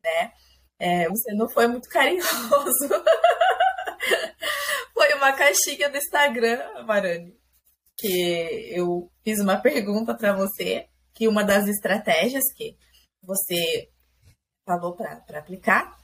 né? 0.03 0.31
É, 0.79 1.07
você 1.07 1.33
não 1.35 1.47
foi 1.47 1.67
muito 1.67 1.87
carinhoso. 1.87 2.27
foi 4.91 5.13
uma 5.13 5.31
caixinha 5.31 5.87
do 5.89 5.97
Instagram, 5.97 6.83
Marani, 6.83 7.37
que 7.95 8.73
eu 8.75 9.11
fiz 9.23 9.39
uma 9.39 9.57
pergunta 9.57 10.15
para 10.15 10.33
você, 10.33 10.87
que 11.13 11.27
uma 11.27 11.43
das 11.43 11.67
estratégias 11.67 12.43
que 12.57 12.75
você 13.21 13.87
falou 14.65 14.95
para 14.95 15.21
aplicar, 15.37 15.95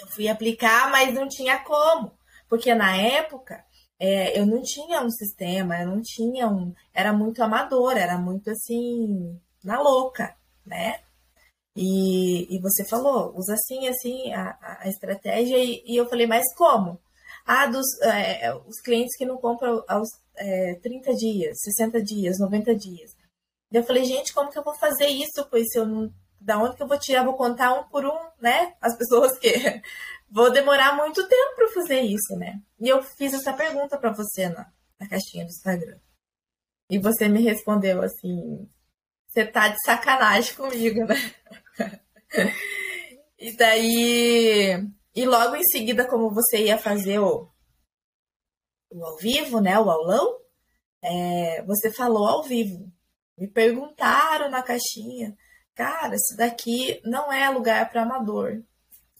eu 0.00 0.06
fui 0.08 0.28
aplicar, 0.28 0.90
mas 0.90 1.14
não 1.14 1.28
tinha 1.28 1.58
como, 1.60 2.12
porque 2.48 2.74
na 2.74 2.96
época 2.96 3.64
é, 3.98 4.38
eu 4.38 4.46
não 4.46 4.62
tinha 4.62 5.02
um 5.02 5.10
sistema, 5.10 5.80
eu 5.80 5.88
não 5.88 6.02
tinha 6.02 6.48
um, 6.48 6.74
era 6.94 7.12
muito 7.12 7.42
amador, 7.42 7.96
era 7.96 8.16
muito 8.18 8.50
assim 8.50 9.38
na 9.62 9.80
louca, 9.80 10.34
né? 10.64 11.00
E, 11.76 12.54
e 12.54 12.60
você 12.60 12.84
falou, 12.84 13.36
usa 13.36 13.54
assim, 13.54 13.88
assim 13.88 14.32
a, 14.32 14.78
a 14.80 14.88
estratégia, 14.88 15.58
e, 15.58 15.82
e, 15.86 15.96
eu 15.96 16.08
falei, 16.08 16.26
mas 16.26 16.44
como? 16.54 16.98
Ah, 17.46 17.66
dos, 17.66 17.86
é, 18.02 18.54
os 18.66 18.80
clientes 18.80 19.16
que 19.16 19.24
não 19.24 19.36
compram 19.38 19.84
aos 19.88 20.08
é, 20.36 20.74
30 20.82 21.14
dias, 21.14 21.58
60 21.62 22.02
dias, 22.02 22.38
90 22.38 22.74
dias. 22.74 23.10
Eu 23.72 23.84
falei, 23.84 24.04
gente, 24.04 24.32
como 24.32 24.50
que 24.50 24.58
eu 24.58 24.64
vou 24.64 24.74
fazer 24.74 25.06
isso? 25.06 25.46
Pois 25.50 25.66
eu 25.74 25.86
não. 25.86 26.12
Da 26.40 26.58
onde 26.58 26.76
que 26.76 26.82
eu 26.82 26.88
vou 26.88 26.98
tirar? 26.98 27.24
Vou 27.24 27.36
contar 27.36 27.74
um 27.74 27.84
por 27.84 28.04
um, 28.04 28.18
né? 28.40 28.74
As 28.80 28.96
pessoas 28.96 29.38
que. 29.38 29.52
vou 30.30 30.50
demorar 30.50 30.96
muito 30.96 31.26
tempo 31.28 31.56
para 31.56 31.68
fazer 31.68 32.00
isso, 32.00 32.36
né? 32.36 32.60
E 32.80 32.88
eu 32.88 33.02
fiz 33.02 33.34
essa 33.34 33.52
pergunta 33.52 33.98
para 33.98 34.12
você 34.12 34.48
na, 34.48 34.72
na 34.98 35.08
caixinha 35.08 35.44
do 35.44 35.50
Instagram. 35.50 35.98
E 36.88 36.98
você 36.98 37.28
me 37.28 37.42
respondeu 37.42 38.02
assim: 38.02 38.68
você 39.28 39.44
tá 39.44 39.68
de 39.68 39.76
sacanagem 39.84 40.54
comigo, 40.54 41.04
né? 41.04 41.16
e 43.38 43.56
daí. 43.56 44.88
E 45.14 45.26
logo 45.26 45.56
em 45.56 45.64
seguida, 45.64 46.08
como 46.08 46.32
você 46.32 46.64
ia 46.64 46.78
fazer 46.78 47.18
o, 47.18 47.48
o 48.90 49.04
ao 49.04 49.16
vivo, 49.16 49.60
né? 49.60 49.78
O 49.78 49.90
aulão, 49.90 50.40
é, 51.02 51.62
você 51.62 51.92
falou 51.92 52.26
ao 52.26 52.42
vivo. 52.42 52.92
Me 53.38 53.48
perguntaram 53.48 54.50
na 54.50 54.62
caixinha, 54.62 55.36
cara, 55.80 56.14
isso 56.14 56.36
daqui 56.36 57.00
não 57.06 57.32
é 57.32 57.48
lugar 57.48 57.88
para 57.88 58.02
amador. 58.02 58.62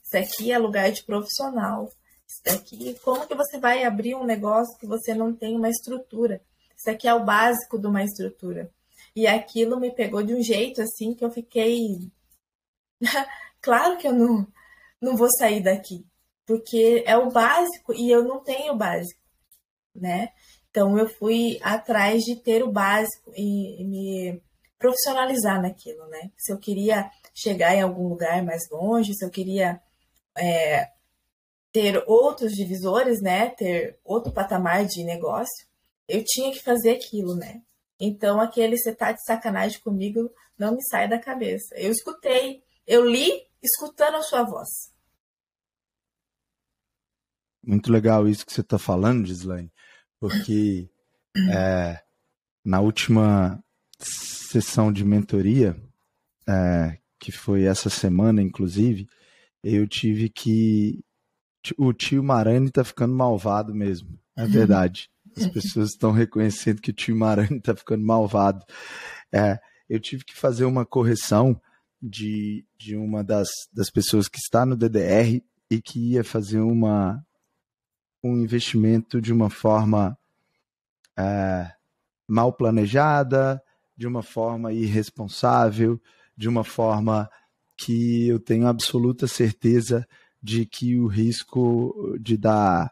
Isso 0.05 0.15
aqui 0.15 0.53
é 0.53 0.59
lugar 0.59 0.93
de 0.93 1.03
profissional. 1.03 1.91
Isso 2.29 2.43
daqui, 2.45 2.99
como 3.03 3.27
que 3.27 3.35
você 3.35 3.59
vai 3.59 3.83
abrir 3.85 4.15
um 4.15 4.27
negócio 4.27 4.77
que 4.79 4.87
você 4.87 5.15
não 5.15 5.35
tem 5.35 5.57
uma 5.57 5.71
estrutura? 5.71 6.43
Isso 6.77 6.91
aqui 6.91 7.09
é 7.09 7.15
o 7.15 7.25
básico 7.25 7.79
de 7.79 7.87
uma 7.87 8.05
estrutura. 8.05 8.71
E 9.17 9.27
aquilo 9.27 9.81
me 9.81 9.91
pegou 9.91 10.23
de 10.23 10.35
um 10.35 10.43
jeito 10.43 10.83
assim 10.83 11.15
que 11.15 11.25
eu 11.25 11.31
fiquei 11.31 12.11
claro 13.63 13.97
que 13.97 14.07
eu 14.07 14.13
não, 14.13 14.47
não 15.01 15.17
vou 15.17 15.31
sair 15.31 15.63
daqui, 15.63 16.07
porque 16.45 17.03
é 17.07 17.17
o 17.17 17.31
básico 17.31 17.95
e 17.95 18.11
eu 18.11 18.23
não 18.23 18.41
tenho 18.41 18.75
o 18.75 18.77
básico, 18.77 19.19
né? 19.95 20.29
Então 20.69 20.99
eu 20.99 21.09
fui 21.09 21.59
atrás 21.63 22.23
de 22.23 22.37
ter 22.37 22.63
o 22.63 22.71
básico 22.71 23.33
e, 23.35 23.81
e 23.81 23.85
me 23.85 24.43
profissionalizar 24.81 25.63
naquilo, 25.63 26.05
né? 26.09 26.33
Se 26.37 26.53
eu 26.53 26.59
queria 26.59 27.09
chegar 27.33 27.77
em 27.77 27.83
algum 27.83 28.09
lugar 28.09 28.43
mais 28.43 28.69
longe, 28.71 29.15
se 29.15 29.25
eu 29.25 29.31
queria 29.31 29.81
é, 30.37 30.91
ter 31.71 32.03
outros 32.09 32.53
divisores, 32.53 33.21
né? 33.21 33.51
Ter 33.51 34.01
outro 34.03 34.33
patamar 34.33 34.85
de 34.87 35.05
negócio, 35.05 35.69
eu 36.09 36.25
tinha 36.25 36.51
que 36.51 36.63
fazer 36.63 36.91
aquilo, 36.91 37.37
né? 37.37 37.63
Então 38.01 38.41
aquele 38.41 38.77
você 38.77 38.93
tá 38.93 39.13
de 39.13 39.23
sacanagem 39.25 39.79
comigo 39.81 40.33
não 40.59 40.75
me 40.75 40.83
sai 40.83 41.07
da 41.09 41.19
cabeça. 41.19 41.75
Eu 41.77 41.93
escutei 41.93 42.63
eu 42.91 43.05
li 43.05 43.31
escutando 43.63 44.17
a 44.17 44.23
sua 44.23 44.43
voz. 44.43 44.69
Muito 47.63 47.93
legal 47.93 48.27
isso 48.27 48.45
que 48.45 48.53
você 48.53 48.63
está 48.63 48.81
falando, 48.81 49.27
Gislaine, 49.27 49.73
porque 50.19 50.91
é, 51.55 52.03
na 52.65 52.81
última 52.81 53.63
sessão 54.01 54.93
de 54.93 55.05
mentoria, 55.05 55.77
é, 56.49 56.99
que 57.19 57.31
foi 57.31 57.65
essa 57.65 57.91
semana, 57.91 58.43
inclusive, 58.43 59.07
eu 59.63 59.87
tive 59.87 60.29
que. 60.29 61.05
O 61.77 61.93
tio 61.93 62.23
Marani 62.23 62.69
está 62.69 62.83
ficando 62.83 63.15
malvado 63.15 63.75
mesmo. 63.75 64.19
É 64.35 64.47
verdade. 64.47 65.11
As 65.37 65.47
pessoas 65.47 65.91
estão 65.91 66.11
reconhecendo 66.11 66.81
que 66.81 66.91
o 66.91 66.95
tio 66.95 67.15
Marani 67.15 67.59
está 67.59 67.77
ficando 67.77 68.05
malvado. 68.05 68.65
É, 69.31 69.61
eu 69.89 70.01
tive 70.01 70.25
que 70.25 70.35
fazer 70.35 70.65
uma 70.65 70.87
correção 70.87 71.61
de, 72.01 72.65
de 72.79 72.97
uma 72.97 73.23
das, 73.23 73.49
das 73.73 73.91
pessoas 73.91 74.27
que 74.27 74.39
está 74.39 74.65
no 74.65 74.77
DDR 74.77 75.43
e 75.71 75.83
que 75.83 76.13
ia 76.13 76.25
fazer 76.25 76.61
uma, 76.61 77.25
um 78.25 78.37
investimento 78.37 79.21
de 79.21 79.33
uma 79.33 79.51
forma 79.51 80.19
é, 81.19 81.71
mal 82.27 82.53
planejada, 82.53 83.63
de 84.01 84.07
uma 84.07 84.23
forma 84.23 84.73
irresponsável, 84.73 86.01
de 86.35 86.49
uma 86.49 86.65
forma 86.65 87.29
que 87.77 88.29
eu 88.29 88.41
tenho 88.41 88.67
absoluta 88.67 89.27
certeza 89.27 90.09
de 90.43 90.65
que 90.65 90.99
o 90.99 91.07
risco 91.07 92.17
de 92.19 92.39
dar 92.39 92.91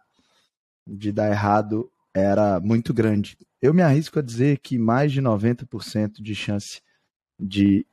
de 0.87 1.11
dar 1.11 1.31
errado 1.31 1.91
era 2.13 2.61
muito 2.61 2.93
grande. 2.93 3.39
Eu 3.61 3.73
me 3.73 3.81
arrisco 3.81 4.19
a 4.19 4.23
dizer 4.23 4.59
que 4.59 4.79
mais 4.79 5.11
de 5.11 5.23
90% 5.23 6.21
de 6.21 6.35
chance 6.35 6.83
de 7.41 7.87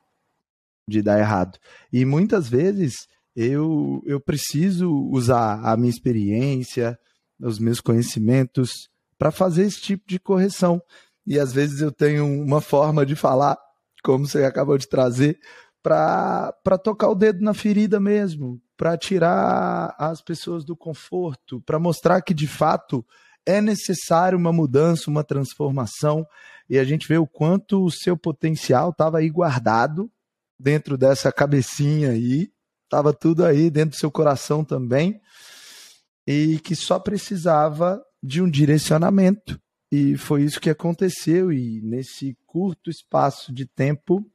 de 0.86 1.00
dar 1.00 1.18
errado. 1.18 1.58
E 1.90 2.04
muitas 2.04 2.50
vezes 2.50 3.08
eu, 3.34 4.02
eu 4.04 4.20
preciso 4.20 4.92
usar 5.10 5.64
a 5.64 5.74
minha 5.74 5.88
experiência, 5.88 6.98
os 7.40 7.58
meus 7.58 7.80
conhecimentos 7.80 8.90
para 9.18 9.30
fazer 9.30 9.64
esse 9.64 9.80
tipo 9.80 10.04
de 10.06 10.18
correção. 10.18 10.82
E 11.26 11.38
às 11.38 11.52
vezes 11.52 11.80
eu 11.80 11.90
tenho 11.90 12.24
uma 12.24 12.60
forma 12.60 13.04
de 13.04 13.16
falar, 13.16 13.58
como 14.02 14.26
você 14.26 14.44
acabou 14.44 14.78
de 14.78 14.88
trazer, 14.88 15.38
para 15.82 16.78
tocar 16.82 17.08
o 17.08 17.14
dedo 17.14 17.42
na 17.42 17.54
ferida 17.54 18.00
mesmo, 18.00 18.60
para 18.76 18.96
tirar 18.96 19.94
as 19.98 20.20
pessoas 20.20 20.64
do 20.64 20.76
conforto, 20.76 21.60
para 21.62 21.78
mostrar 21.78 22.20
que 22.22 22.34
de 22.34 22.46
fato 22.46 23.04
é 23.44 23.60
necessário 23.60 24.36
uma 24.36 24.52
mudança, 24.52 25.08
uma 25.08 25.22
transformação, 25.22 26.26
e 26.68 26.78
a 26.78 26.84
gente 26.84 27.06
vê 27.06 27.16
o 27.16 27.26
quanto 27.26 27.84
o 27.84 27.90
seu 27.90 28.16
potencial 28.16 28.90
estava 28.90 29.18
aí 29.18 29.30
guardado 29.30 30.10
dentro 30.58 30.98
dessa 30.98 31.30
cabecinha 31.30 32.10
aí, 32.10 32.50
estava 32.84 33.12
tudo 33.12 33.44
aí 33.44 33.70
dentro 33.70 33.90
do 33.90 34.00
seu 34.00 34.10
coração 34.10 34.64
também, 34.64 35.20
e 36.26 36.58
que 36.58 36.74
só 36.74 36.98
precisava 36.98 38.02
de 38.20 38.42
um 38.42 38.50
direcionamento. 38.50 39.60
E 39.98 40.14
foi 40.14 40.42
isso 40.42 40.60
que 40.60 40.68
aconteceu, 40.68 41.50
e 41.50 41.80
nesse 41.80 42.36
curto 42.46 42.90
espaço 42.90 43.50
de 43.50 43.64
tempo, 43.64 44.30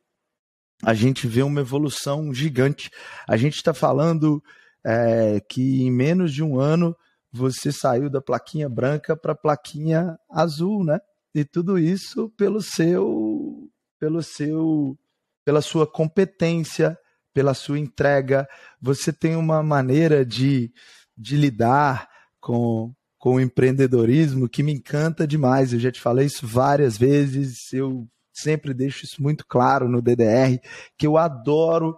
a 0.81 0.95
gente 0.95 1.27
vê 1.27 1.43
uma 1.43 1.61
evolução 1.61 2.33
gigante. 2.33 2.89
A 3.27 3.37
gente 3.37 3.57
está 3.57 3.71
falando 3.71 4.43
é, 4.83 5.39
que 5.39 5.83
em 5.83 5.91
menos 5.91 6.33
de 6.33 6.41
um 6.41 6.59
ano 6.59 6.97
você 7.31 7.71
saiu 7.71 8.09
da 8.09 8.19
plaquinha 8.19 8.67
branca 8.67 9.15
para 9.15 9.33
a 9.33 9.35
plaquinha 9.35 10.17
azul, 10.31 10.83
né? 10.83 10.99
E 11.31 11.45
tudo 11.45 11.77
isso 11.77 12.27
pelo 12.31 12.59
seu, 12.59 13.69
pelo 13.99 14.23
seu 14.23 14.97
pela 15.45 15.61
sua 15.61 15.85
competência, 15.85 16.97
pela 17.31 17.53
sua 17.53 17.77
entrega. 17.77 18.49
Você 18.81 19.13
tem 19.13 19.35
uma 19.35 19.61
maneira 19.61 20.25
de, 20.25 20.73
de 21.15 21.35
lidar 21.35 22.09
com, 22.39 22.91
com 23.21 23.35
o 23.35 23.39
empreendedorismo 23.39 24.49
que 24.49 24.63
me 24.63 24.73
encanta 24.73 25.27
demais. 25.27 25.71
Eu 25.71 25.79
já 25.79 25.91
te 25.91 26.01
falei 26.01 26.25
isso 26.25 26.45
várias 26.45 26.97
vezes, 26.97 27.71
eu 27.71 28.07
sempre 28.33 28.73
deixo 28.73 29.05
isso 29.05 29.21
muito 29.21 29.45
claro 29.47 29.87
no 29.87 30.01
DDR, 30.01 30.59
que 30.97 31.05
eu 31.05 31.17
adoro 31.17 31.95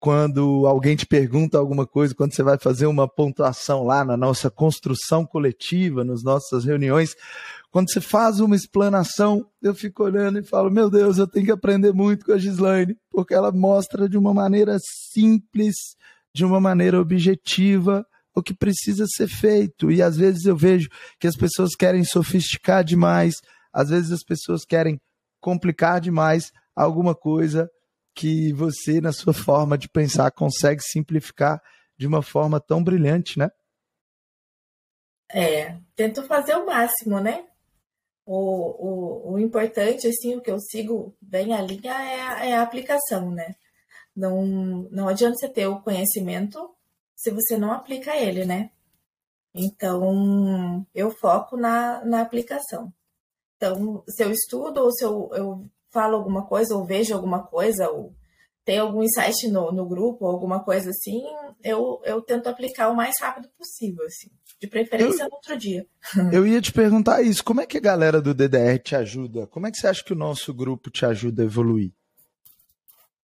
quando 0.00 0.66
alguém 0.66 0.96
te 0.96 1.06
pergunta 1.06 1.56
alguma 1.56 1.86
coisa, 1.86 2.16
quando 2.16 2.34
você 2.34 2.42
vai 2.42 2.58
fazer 2.58 2.86
uma 2.86 3.08
pontuação 3.08 3.84
lá 3.84 4.04
na 4.04 4.16
nossa 4.16 4.50
construção 4.50 5.24
coletiva, 5.24 6.04
nas 6.04 6.24
nossas 6.24 6.64
reuniões, 6.64 7.14
quando 7.70 7.92
você 7.92 8.00
faz 8.00 8.40
uma 8.40 8.56
explanação, 8.56 9.46
eu 9.62 9.74
fico 9.74 10.02
olhando 10.02 10.40
e 10.40 10.44
falo: 10.44 10.68
Meu 10.68 10.90
Deus, 10.90 11.18
eu 11.18 11.28
tenho 11.28 11.46
que 11.46 11.52
aprender 11.52 11.92
muito 11.92 12.26
com 12.26 12.32
a 12.32 12.38
Gislaine, 12.38 12.96
porque 13.08 13.34
ela 13.34 13.52
mostra 13.52 14.08
de 14.08 14.18
uma 14.18 14.34
maneira 14.34 14.78
simples, 15.12 15.76
de 16.34 16.44
uma 16.44 16.60
maneira 16.60 17.00
objetiva, 17.00 18.04
o 18.36 18.42
que 18.42 18.54
precisa 18.54 19.06
ser 19.08 19.28
feito. 19.28 19.90
E 19.90 20.02
às 20.02 20.16
vezes 20.16 20.44
eu 20.44 20.54
vejo 20.54 20.88
que 21.18 21.26
as 21.26 21.34
pessoas 21.34 21.74
querem 21.74 22.04
sofisticar 22.04 22.84
demais, 22.84 23.34
às 23.72 23.88
vezes 23.88 24.12
as 24.12 24.22
pessoas 24.22 24.64
querem 24.64 25.00
complicar 25.40 26.00
demais 26.00 26.52
alguma 26.74 27.14
coisa 27.14 27.70
que 28.14 28.52
você, 28.52 29.00
na 29.00 29.12
sua 29.12 29.32
forma 29.32 29.78
de 29.78 29.88
pensar, 29.88 30.30
consegue 30.30 30.82
simplificar 30.82 31.62
de 31.96 32.06
uma 32.06 32.22
forma 32.22 32.60
tão 32.60 32.84
brilhante, 32.84 33.38
né? 33.38 33.48
É, 35.32 35.78
tento 35.94 36.22
fazer 36.22 36.54
o 36.54 36.66
máximo, 36.66 37.18
né? 37.18 37.46
O, 38.24 39.30
o, 39.30 39.32
o 39.32 39.38
importante, 39.38 40.06
assim, 40.06 40.36
o 40.36 40.42
que 40.42 40.50
eu 40.50 40.58
sigo 40.58 41.16
bem 41.20 41.54
a 41.54 41.62
linha 41.62 41.92
é 41.92 42.20
a, 42.20 42.46
é 42.46 42.54
a 42.54 42.62
aplicação, 42.62 43.30
né? 43.30 43.54
Não, 44.14 44.44
não 44.90 45.08
adianta 45.08 45.36
você 45.36 45.48
ter 45.48 45.66
o 45.66 45.80
conhecimento 45.80 46.75
se 47.16 47.30
você 47.30 47.56
não 47.56 47.72
aplica 47.72 48.14
ele, 48.14 48.44
né? 48.44 48.70
Então, 49.54 50.86
eu 50.94 51.10
foco 51.10 51.56
na, 51.56 52.04
na 52.04 52.20
aplicação. 52.20 52.92
Então, 53.56 54.04
se 54.06 54.22
eu 54.22 54.30
estudo 54.30 54.82
ou 54.82 54.92
se 54.92 55.02
eu, 55.02 55.30
eu 55.32 55.66
falo 55.90 56.16
alguma 56.16 56.46
coisa 56.46 56.76
ou 56.76 56.84
vejo 56.84 57.14
alguma 57.14 57.42
coisa 57.42 57.88
ou 57.88 58.14
tem 58.66 58.78
algum 58.78 59.02
insight 59.02 59.48
no, 59.48 59.72
no 59.72 59.86
grupo, 59.86 60.26
alguma 60.26 60.62
coisa 60.62 60.90
assim, 60.90 61.22
eu, 61.64 62.02
eu 62.04 62.20
tento 62.20 62.48
aplicar 62.48 62.90
o 62.90 62.96
mais 62.96 63.18
rápido 63.20 63.48
possível, 63.56 64.04
assim. 64.04 64.28
De 64.60 64.66
preferência 64.66 65.22
eu, 65.22 65.28
no 65.28 65.34
outro 65.36 65.56
dia. 65.56 65.86
Eu 66.32 66.46
ia 66.46 66.62
te 66.62 66.72
perguntar 66.72 67.20
isso. 67.20 67.44
Como 67.44 67.60
é 67.60 67.66
que 67.66 67.76
a 67.76 67.80
galera 67.80 68.22
do 68.22 68.32
DDR 68.32 68.78
te 68.82 68.96
ajuda? 68.96 69.46
Como 69.46 69.66
é 69.66 69.70
que 69.70 69.76
você 69.76 69.86
acha 69.86 70.02
que 70.02 70.14
o 70.14 70.16
nosso 70.16 70.52
grupo 70.54 70.90
te 70.90 71.04
ajuda 71.04 71.42
a 71.42 71.44
evoluir? 71.44 71.92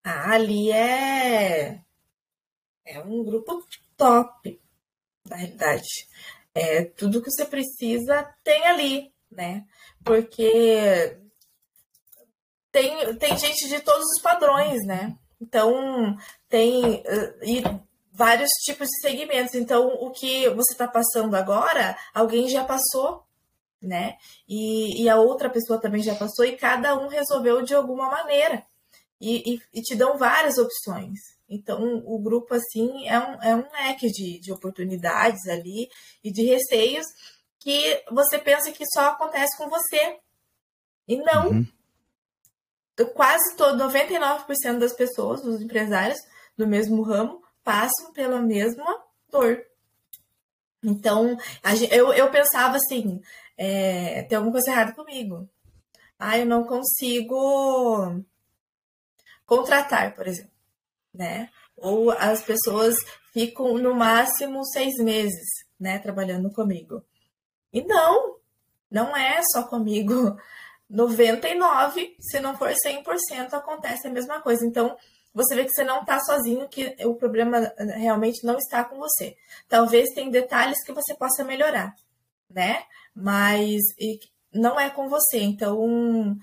Ah, 0.04 0.34
ali 0.34 0.70
é. 0.70 1.80
É 2.84 3.00
um 3.00 3.24
grupo 3.24 3.64
top, 3.96 4.60
na 5.28 5.36
realidade. 5.36 6.08
É, 6.54 6.84
tudo 6.84 7.22
que 7.22 7.30
você 7.30 7.44
precisa 7.44 8.24
tem 8.44 8.66
ali, 8.66 9.12
né? 9.30 9.64
Porque 10.04 11.18
tem, 12.70 13.16
tem 13.16 13.38
gente 13.38 13.68
de 13.68 13.80
todos 13.80 14.04
os 14.16 14.22
padrões, 14.22 14.84
né? 14.86 15.16
Então, 15.40 16.16
tem 16.48 16.96
uh, 17.00 17.44
e 17.44 17.62
vários 18.12 18.50
tipos 18.64 18.88
de 18.88 19.00
segmentos. 19.00 19.54
Então, 19.54 19.86
o 19.86 20.10
que 20.10 20.48
você 20.50 20.72
está 20.72 20.86
passando 20.86 21.34
agora, 21.34 21.96
alguém 22.14 22.48
já 22.48 22.64
passou, 22.64 23.24
né? 23.80 24.16
E, 24.48 25.02
e, 25.02 25.08
a 25.08 25.16
outra 25.16 25.50
pessoa 25.50 25.80
também 25.80 26.02
já 26.02 26.14
passou, 26.14 26.44
e 26.44 26.56
cada 26.56 26.96
um 26.96 27.08
resolveu 27.08 27.62
de 27.62 27.74
alguma 27.74 28.08
maneira. 28.08 28.64
E, 29.22 29.54
e, 29.54 29.62
e 29.72 29.82
te 29.82 29.94
dão 29.94 30.18
várias 30.18 30.58
opções. 30.58 31.18
Então, 31.48 32.02
o 32.04 32.18
grupo, 32.18 32.54
assim, 32.54 33.06
é 33.06 33.18
um, 33.18 33.42
é 33.42 33.54
um 33.54 33.70
leque 33.72 34.08
de, 34.08 34.40
de 34.40 34.52
oportunidades 34.52 35.46
ali 35.46 35.88
e 36.24 36.32
de 36.32 36.42
receios 36.44 37.06
que 37.60 38.02
você 38.10 38.38
pensa 38.38 38.72
que 38.72 38.84
só 38.92 39.10
acontece 39.10 39.56
com 39.56 39.68
você. 39.68 40.18
E 41.06 41.16
não. 41.16 41.50
Uhum 41.50 41.66
quase 43.14 43.56
todo, 43.56 43.82
99% 43.82 44.78
das 44.78 44.92
pessoas, 44.94 45.42
dos 45.42 45.60
empresários 45.60 46.18
do 46.56 46.66
mesmo 46.66 47.02
ramo, 47.02 47.42
passam 47.64 48.12
pela 48.12 48.40
mesma 48.40 48.84
dor. 49.30 49.64
Então, 50.82 51.36
eu, 51.90 52.12
eu 52.12 52.30
pensava 52.30 52.76
assim, 52.76 53.20
é, 53.56 54.22
tem 54.24 54.36
alguma 54.36 54.52
coisa 54.52 54.70
errada 54.70 54.92
comigo. 54.92 55.48
Ah, 56.18 56.38
eu 56.38 56.46
não 56.46 56.64
consigo 56.64 58.22
contratar, 59.52 60.14
por 60.14 60.26
exemplo, 60.26 60.50
né? 61.12 61.50
Ou 61.76 62.10
as 62.10 62.42
pessoas 62.42 62.96
ficam 63.34 63.76
no 63.76 63.94
máximo 63.94 64.64
seis 64.64 64.94
meses, 64.96 65.46
né, 65.78 65.98
trabalhando 65.98 66.50
comigo. 66.50 67.04
E 67.70 67.82
não, 67.82 68.36
não 68.90 69.14
é 69.14 69.42
só 69.52 69.64
comigo. 69.64 70.36
99, 70.88 72.16
se 72.20 72.38
não 72.40 72.56
for 72.56 72.70
100%, 72.70 73.54
acontece 73.54 74.06
a 74.06 74.10
mesma 74.10 74.40
coisa. 74.40 74.66
Então, 74.66 74.94
você 75.32 75.54
vê 75.54 75.64
que 75.64 75.70
você 75.70 75.84
não 75.84 76.00
está 76.00 76.20
sozinho, 76.20 76.68
que 76.68 76.94
o 77.06 77.14
problema 77.14 77.72
realmente 77.96 78.44
não 78.44 78.58
está 78.58 78.84
com 78.84 78.98
você. 78.98 79.34
Talvez 79.68 80.10
tem 80.14 80.30
detalhes 80.30 80.84
que 80.84 80.92
você 80.92 81.14
possa 81.14 81.44
melhorar, 81.44 81.94
né? 82.50 82.84
Mas 83.14 83.80
não 84.52 84.78
é 84.78 84.90
com 84.90 85.08
você. 85.08 85.40
Então, 85.40 86.36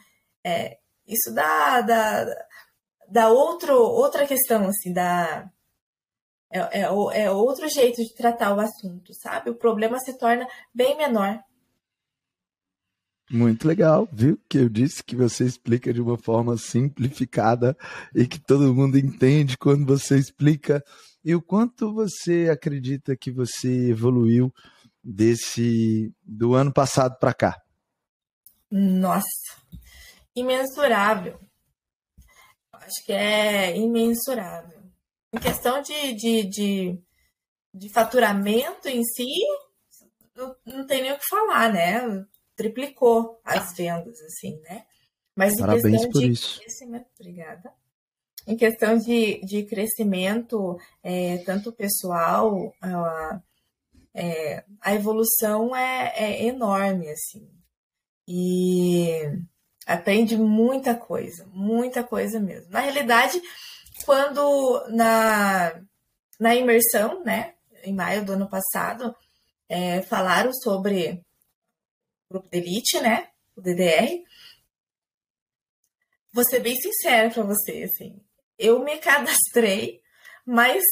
é, 0.43 0.79
isso 1.07 1.31
dá, 1.31 1.81
dá, 1.81 2.25
dá 3.11 3.29
outro, 3.29 3.73
outra 3.75 4.25
questão, 4.25 4.67
assim, 4.67 4.93
da. 4.93 5.49
É, 6.51 6.81
é, 6.81 7.23
é 7.23 7.31
outro 7.31 7.69
jeito 7.69 8.03
de 8.03 8.15
tratar 8.15 8.55
o 8.55 8.59
assunto, 8.59 9.13
sabe? 9.13 9.51
O 9.51 9.55
problema 9.55 9.99
se 9.99 10.17
torna 10.17 10.47
bem 10.73 10.97
menor 10.97 11.39
muito 13.29 13.67
legal, 13.67 14.09
viu? 14.11 14.39
Que 14.49 14.57
eu 14.57 14.69
disse 14.69 15.03
que 15.03 15.15
você 15.15 15.45
explica 15.45 15.93
de 15.93 16.01
uma 16.01 16.17
forma 16.17 16.57
simplificada 16.57 17.77
e 18.13 18.27
que 18.27 18.39
todo 18.39 18.73
mundo 18.73 18.97
entende 18.97 19.57
quando 19.57 19.85
você 19.85 20.17
explica. 20.17 20.83
E 21.23 21.35
o 21.35 21.41
quanto 21.41 21.93
você 21.93 22.49
acredita 22.51 23.15
que 23.15 23.31
você 23.31 23.89
evoluiu 23.89 24.51
desse 25.03 26.11
do 26.23 26.55
ano 26.55 26.73
passado 26.73 27.17
para 27.19 27.33
cá? 27.33 27.55
Nossa, 28.71 29.27
imensurável. 30.35 31.39
Acho 32.89 33.05
que 33.05 33.13
é 33.13 33.77
imensurável. 33.77 34.81
Em 35.31 35.37
questão 35.37 35.79
de, 35.79 36.13
de, 36.15 36.43
de, 36.43 36.99
de 37.71 37.89
faturamento 37.89 38.87
em 38.87 39.03
si, 39.03 39.29
não, 40.65 40.87
tem 40.87 41.03
nem 41.03 41.11
o 41.11 41.19
que 41.19 41.27
falar, 41.29 41.71
né? 41.71 42.25
triplicou 42.55 43.39
as 43.45 43.73
vendas, 43.73 44.19
assim, 44.21 44.59
né? 44.61 44.85
Mas 45.35 45.53
em 45.53 45.59
Parabéns 45.59 45.83
questão 45.83 46.11
por 46.11 46.19
de 46.19 46.31
isso. 46.31 46.59
crescimento, 46.59 47.05
obrigada. 47.17 47.73
Em 48.47 48.57
questão 48.57 48.97
de, 48.97 49.39
de 49.45 49.63
crescimento, 49.63 50.77
é, 51.03 51.37
tanto 51.45 51.71
pessoal, 51.71 52.73
a, 52.81 53.41
é, 54.15 54.65
a 54.81 54.95
evolução 54.95 55.75
é, 55.75 56.13
é 56.17 56.47
enorme, 56.47 57.09
assim. 57.11 57.47
E 58.27 59.11
aprende 59.89 60.37
muita 60.37 60.93
coisa, 60.93 61.45
muita 61.51 62.03
coisa 62.03 62.39
mesmo. 62.39 62.71
Na 62.71 62.79
realidade, 62.79 63.41
quando 64.05 64.85
na, 64.89 65.81
na 66.39 66.55
imersão, 66.55 67.23
né, 67.23 67.55
em 67.83 67.93
maio 67.93 68.23
do 68.23 68.33
ano 68.33 68.47
passado, 68.47 69.15
é, 69.67 70.01
falaram 70.03 70.53
sobre 70.53 71.21
grupo 72.29 72.47
de 72.49 72.57
elite, 72.57 72.99
né? 72.99 73.29
O 73.55 73.61
DDR. 73.61 74.23
Vou 76.31 76.43
ser 76.43 76.59
bem 76.59 76.75
sincera 76.75 77.29
para 77.31 77.43
você, 77.43 77.83
assim. 77.83 78.21
Eu 78.57 78.83
me 78.83 78.97
cadastrei, 78.99 80.01
mas 80.45 80.83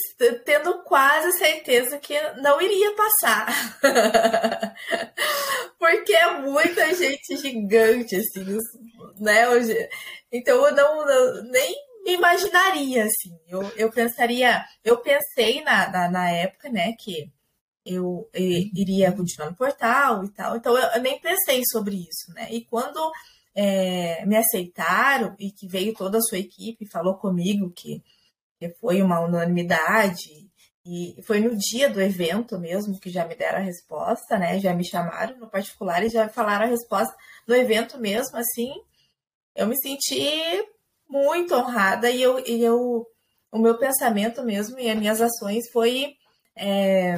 tendo 0.43 0.83
quase 0.83 1.37
certeza 1.37 1.99
que 1.99 2.19
não 2.41 2.59
iria 2.59 2.95
passar. 2.95 3.79
Porque 5.77 6.13
é 6.13 6.39
muita 6.39 6.93
gente 6.95 7.37
gigante, 7.37 8.15
assim, 8.15 8.57
né? 9.19 9.49
Hoje. 9.49 9.73
Então 10.31 10.65
eu 10.65 10.75
não, 10.75 11.05
não 11.05 11.43
nem 11.51 11.75
imaginaria, 12.05 13.05
assim. 13.05 13.37
Eu, 13.47 13.63
eu 13.75 13.91
pensaria, 13.91 14.63
eu 14.83 14.97
pensei 14.97 15.61
na, 15.63 15.89
na, 15.89 16.09
na 16.09 16.29
época, 16.31 16.69
né, 16.69 16.93
que 16.99 17.31
eu, 17.85 18.29
eu 18.33 18.43
iria 18.75 19.11
continuar 19.11 19.49
no 19.49 19.55
portal 19.55 20.23
e 20.23 20.29
tal. 20.29 20.55
Então 20.55 20.77
eu, 20.77 20.87
eu 20.89 21.01
nem 21.01 21.19
pensei 21.19 21.61
sobre 21.71 21.95
isso, 21.95 22.33
né? 22.33 22.47
E 22.51 22.65
quando 22.65 22.99
é, 23.55 24.25
me 24.25 24.35
aceitaram 24.37 25.35
e 25.39 25.51
que 25.51 25.67
veio 25.67 25.93
toda 25.93 26.17
a 26.17 26.21
sua 26.21 26.37
equipe 26.37 26.89
falou 26.89 27.15
comigo 27.15 27.71
que, 27.71 28.03
que 28.59 28.69
foi 28.79 29.01
uma 29.01 29.19
unanimidade 29.21 30.47
e 30.85 31.21
foi 31.23 31.41
no 31.41 31.55
dia 31.57 31.89
do 31.89 32.01
evento 32.01 32.57
mesmo 32.57 32.99
que 32.99 33.09
já 33.09 33.25
me 33.25 33.35
deram 33.35 33.59
a 33.59 33.63
resposta, 33.63 34.37
né? 34.37 34.59
Já 34.59 34.73
me 34.73 34.87
chamaram 34.87 35.37
no 35.37 35.49
particular 35.49 36.03
e 36.03 36.09
já 36.09 36.29
falaram 36.29 36.65
a 36.65 36.69
resposta 36.69 37.13
no 37.47 37.55
evento 37.55 37.99
mesmo, 37.99 38.37
assim. 38.37 38.73
Eu 39.57 39.65
me 39.65 39.75
senti 39.75 40.21
muito 41.09 41.55
honrada 41.55 42.11
e 42.11 42.21
eu, 42.21 42.39
e 42.45 42.63
eu 42.63 43.05
o 43.51 43.57
meu 43.57 43.77
pensamento 43.77 44.43
mesmo 44.43 44.79
e 44.79 44.89
as 44.89 44.97
minhas 44.97 45.19
ações 45.19 45.67
foi 45.71 46.13
é, 46.55 47.15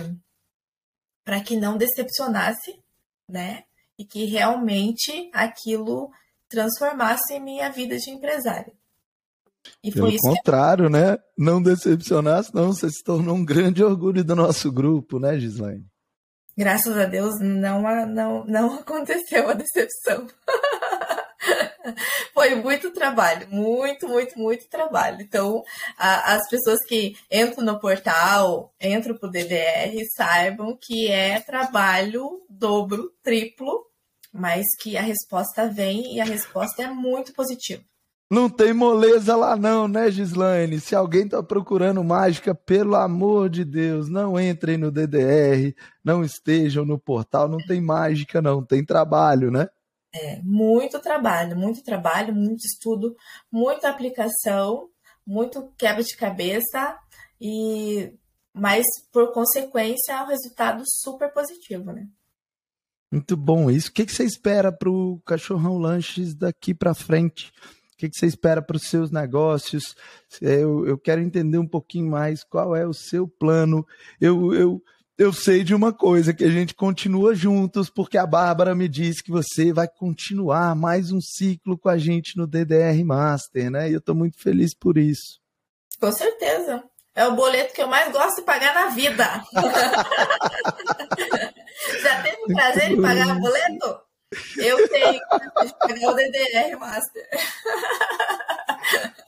para 1.26 1.42
que 1.42 1.58
não 1.58 1.78
decepcionasse, 1.78 2.82
né? 3.28 3.64
E 3.98 4.06
que 4.06 4.24
realmente 4.24 5.30
aquilo 5.34 6.10
transformasse 6.48 7.40
minha 7.42 7.70
vida 7.70 7.98
de 7.98 8.10
empresária. 8.10 8.72
E 9.84 9.92
Pelo 9.92 10.16
contrário, 10.18 10.86
que... 10.86 10.92
né? 10.92 11.18
Não 11.38 11.62
decepcionasse, 11.62 12.56
não. 12.56 12.72
Você 12.74 12.90
se 12.90 13.04
tornou 13.04 13.36
um 13.36 13.44
grande 13.44 13.84
orgulho 13.84 14.24
do 14.24 14.36
nosso 14.36 14.72
grupo, 14.72 15.20
né, 15.20 15.38
Gislaine? 15.38 15.86
Graças 16.58 16.98
a 16.98 17.06
Deus 17.06 17.40
não, 17.40 17.82
não, 18.08 18.46
não 18.46 18.74
aconteceu 18.80 19.50
a 19.50 19.54
decepção. 19.54 20.28
Foi 22.34 22.56
muito 22.56 22.92
trabalho, 22.92 23.48
muito, 23.50 24.08
muito, 24.08 24.38
muito 24.38 24.68
trabalho. 24.68 25.22
Então, 25.22 25.64
a, 25.98 26.36
as 26.36 26.48
pessoas 26.50 26.84
que 26.86 27.16
entram 27.32 27.64
no 27.64 27.80
portal, 27.80 28.74
entram 28.82 29.16
para 29.18 29.28
o 29.28 29.32
DDR, 29.32 30.06
saibam 30.16 30.78
que 30.80 31.08
é 31.08 31.40
trabalho 31.40 32.42
dobro, 32.50 33.12
triplo, 33.24 33.86
mas 34.32 34.66
que 34.80 34.98
a 34.98 35.02
resposta 35.02 35.68
vem 35.68 36.16
e 36.16 36.22
a 36.22 36.26
resposta 36.26 36.84
é 36.84 36.88
muito 36.88 37.34
positiva. 37.34 37.84
Não 38.32 38.48
tem 38.48 38.74
moleza 38.74 39.36
lá 39.36 39.56
não, 39.56 39.88
né, 39.88 40.12
Gislaine? 40.12 40.80
Se 40.80 40.96
alguém 40.96 41.28
tá 41.28 41.42
procurando 41.42 42.04
mágica, 42.04 42.54
pelo 42.54 42.96
amor 42.96 43.50
de 43.50 43.66
Deus, 43.66 44.08
não 44.08 44.40
entrem 44.40 44.78
no 44.78 44.92
DDR, 44.92 45.74
não 46.04 46.24
estejam 46.24 46.86
no 46.86 47.00
portal, 47.00 47.48
não 47.48 47.58
tem 47.58 47.82
mágica 47.82 48.40
não, 48.40 48.64
tem 48.64 48.86
trabalho, 48.86 49.50
né? 49.50 49.68
É, 50.14 50.42
muito 50.42 51.00
trabalho, 51.00 51.56
muito 51.56 51.84
trabalho, 51.84 52.34
muito 52.34 52.66
estudo, 52.66 53.16
muita 53.52 53.90
aplicação, 53.90 54.90
muito 55.26 55.72
quebra 55.78 56.04
de 56.04 56.18
cabeça 56.18 56.98
e 57.40 58.12
mas 58.52 58.86
por 59.12 59.32
consequência 59.32 60.14
é 60.14 60.22
um 60.24 60.28
resultado 60.28 60.84
super 60.86 61.32
positivo, 61.32 61.92
né? 61.92 62.08
Muito 63.12 63.36
bom 63.36 63.70
isso. 63.72 63.90
O 63.90 63.94
que, 63.94 64.06
que 64.06 64.14
você 64.14 64.24
espera 64.24 64.72
para 64.72 64.90
o 64.90 65.20
Cachorrão 65.26 65.78
Lanches 65.78 66.36
daqui 66.36 66.74
para 66.74 66.94
frente? 66.94 67.52
O 67.94 67.98
que, 67.98 68.10
que 68.10 68.18
você 68.18 68.28
espera 68.28 68.62
para 68.62 68.78
os 68.78 68.84
seus 68.84 69.12
negócios? 69.12 69.96
Eu, 70.42 70.86
eu 70.86 70.98
quero 70.98 71.22
entender 71.22 71.58
um 71.58 71.68
pouquinho 71.68 72.10
mais 72.10 72.44
qual 72.44 72.76
é 72.76 72.86
o 72.86 72.94
seu 72.94 73.28
plano. 73.28 73.86
Eu, 74.22 74.54
eu, 74.54 74.84
eu 75.20 75.32
sei 75.34 75.64
de 75.66 75.76
uma 75.76 75.92
coisa, 75.92 76.34
que 76.34 76.46
a 76.46 76.50
gente 76.50 76.74
continua 76.74 77.36
juntos, 77.36 77.90
porque 77.90 78.18
a 78.18 78.26
Bárbara 78.26 78.74
me 78.74 78.88
disse 78.88 79.22
que 79.22 79.30
você 79.30 79.74
vai 79.74 79.86
continuar 79.86 80.74
mais 80.78 81.12
um 81.12 81.20
ciclo 81.20 81.78
com 81.78 81.90
a 81.90 81.98
gente 81.98 82.38
no 82.38 82.48
DDR 82.48 83.04
Master, 83.04 83.70
né? 83.70 83.90
E 83.90 83.94
eu 83.94 84.00
estou 84.00 84.16
muito 84.16 84.42
feliz 84.42 84.74
por 84.74 84.98
isso. 84.98 85.42
Com 86.00 86.10
certeza. 86.14 86.82
É 87.14 87.28
o 87.28 87.36
boleto 87.36 87.74
que 87.74 87.82
eu 87.82 87.90
mais 87.90 88.10
gosto 88.14 88.38
de 88.38 88.44
pagar 88.44 88.74
na 88.74 88.86
vida. 88.92 89.44
Já 92.02 92.24
teve 92.24 92.42
o 92.44 92.56
prazer 92.56 92.96
de 92.96 93.02
pagar 93.02 93.36
o 93.36 93.42
boleto? 93.42 94.00
Eu 94.58 94.88
tenho 94.88 95.12
de 95.12 95.20
pagar 95.80 96.12
o 96.12 96.16
DDR 96.16 96.80
Master. 96.80 97.28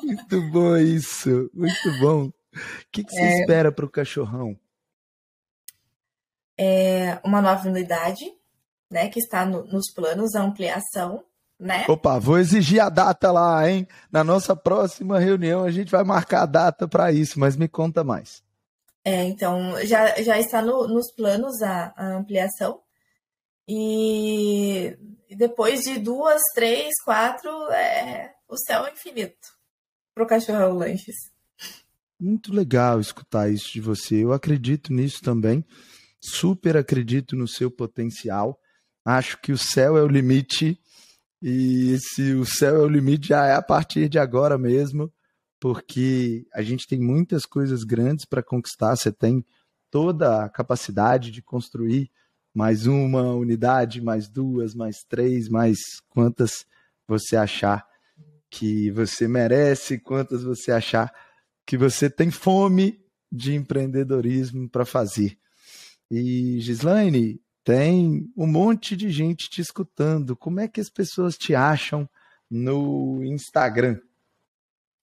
Muito 0.01 0.41
bom 0.51 0.77
isso, 0.77 1.51
muito 1.53 1.99
bom. 1.99 2.27
O 2.27 2.33
que, 2.93 3.03
que 3.03 3.11
você 3.11 3.21
é... 3.21 3.41
espera 3.41 3.73
para 3.73 3.85
o 3.85 3.89
cachorrão? 3.89 4.57
É, 6.57 7.19
uma 7.23 7.41
nova 7.41 7.67
unidade, 7.67 8.23
né, 8.89 9.07
que 9.07 9.19
está 9.19 9.45
no, 9.45 9.63
nos 9.65 9.91
planos, 9.93 10.35
a 10.35 10.41
ampliação, 10.41 11.23
né? 11.59 11.85
Opa, 11.87 12.17
vou 12.17 12.39
exigir 12.39 12.81
a 12.81 12.89
data 12.89 13.31
lá, 13.31 13.69
hein? 13.69 13.87
Na 14.11 14.23
nossa 14.23 14.55
próxima 14.55 15.19
reunião 15.19 15.63
a 15.63 15.71
gente 15.71 15.91
vai 15.91 16.03
marcar 16.03 16.41
a 16.41 16.47
data 16.47 16.87
para 16.87 17.11
isso, 17.11 17.39
mas 17.39 17.55
me 17.55 17.67
conta 17.67 18.03
mais. 18.03 18.43
É, 19.03 19.23
então, 19.23 19.83
já, 19.85 20.21
já 20.21 20.39
está 20.39 20.61
no, 20.61 20.87
nos 20.87 21.11
planos 21.11 21.61
a, 21.61 21.93
a 21.95 22.17
ampliação. 22.17 22.81
E, 23.67 24.97
e, 25.29 25.35
depois 25.35 25.81
de 25.81 25.99
duas, 25.99 26.41
três, 26.53 26.93
quatro, 27.03 27.49
é, 27.71 28.33
o 28.47 28.57
céu 28.57 28.85
é 28.85 28.91
infinito 28.91 29.47
para 30.13 30.23
o 30.23 30.27
cachorro 30.27 30.77
lanches. 30.77 31.15
Muito 32.19 32.53
legal 32.53 32.99
escutar 32.99 33.49
isso 33.49 33.71
de 33.71 33.81
você. 33.81 34.23
Eu 34.23 34.33
acredito 34.33 34.93
nisso 34.93 35.21
também 35.23 35.65
super 36.21 36.77
acredito 36.77 37.35
no 37.35 37.47
seu 37.47 37.71
potencial. 37.71 38.59
Acho 39.03 39.41
que 39.41 39.51
o 39.51 39.57
céu 39.57 39.97
é 39.97 40.03
o 40.03 40.07
limite 40.07 40.79
e 41.41 41.97
se 41.99 42.33
o 42.33 42.45
céu 42.45 42.75
é 42.75 42.79
o 42.79 42.87
limite 42.87 43.29
já 43.29 43.47
é 43.47 43.55
a 43.55 43.61
partir 43.61 44.07
de 44.07 44.19
agora 44.19 44.57
mesmo, 44.57 45.11
porque 45.59 46.45
a 46.53 46.61
gente 46.61 46.87
tem 46.87 46.99
muitas 46.99 47.45
coisas 47.45 47.83
grandes 47.83 48.25
para 48.25 48.43
conquistar. 48.43 48.95
Você 48.95 49.11
tem 49.11 49.43
toda 49.89 50.45
a 50.45 50.49
capacidade 50.49 51.31
de 51.31 51.41
construir 51.41 52.11
mais 52.53 52.85
uma 52.85 53.33
unidade, 53.33 54.01
mais 54.01 54.27
duas, 54.27 54.75
mais 54.75 55.03
três, 55.07 55.49
mais 55.49 55.77
quantas 56.09 56.65
você 57.07 57.35
achar 57.35 57.85
que 58.49 58.91
você 58.91 59.27
merece, 59.27 59.97
quantas 59.97 60.43
você 60.43 60.71
achar 60.71 61.11
que 61.65 61.77
você 61.77 62.09
tem 62.09 62.29
fome 62.29 62.99
de 63.31 63.55
empreendedorismo 63.55 64.69
para 64.69 64.85
fazer. 64.85 65.37
E 66.13 66.59
Gislaine, 66.59 67.41
tem 67.63 68.29
um 68.35 68.45
monte 68.45 68.97
de 68.97 69.09
gente 69.09 69.49
te 69.49 69.61
escutando. 69.61 70.35
Como 70.35 70.59
é 70.59 70.67
que 70.67 70.81
as 70.81 70.89
pessoas 70.89 71.37
te 71.37 71.55
acham 71.55 72.05
no 72.49 73.23
Instagram? 73.23 73.97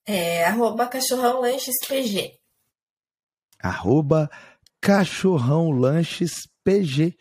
É 0.05 0.45
arroba 0.45 0.87
cachorrão 0.87 1.41
lanches 1.41 1.77
PG. 1.89 2.39
Arroba 3.59 4.31
cachorrão 4.83 5.71
lanches 5.71 6.47
PG. 6.63 7.17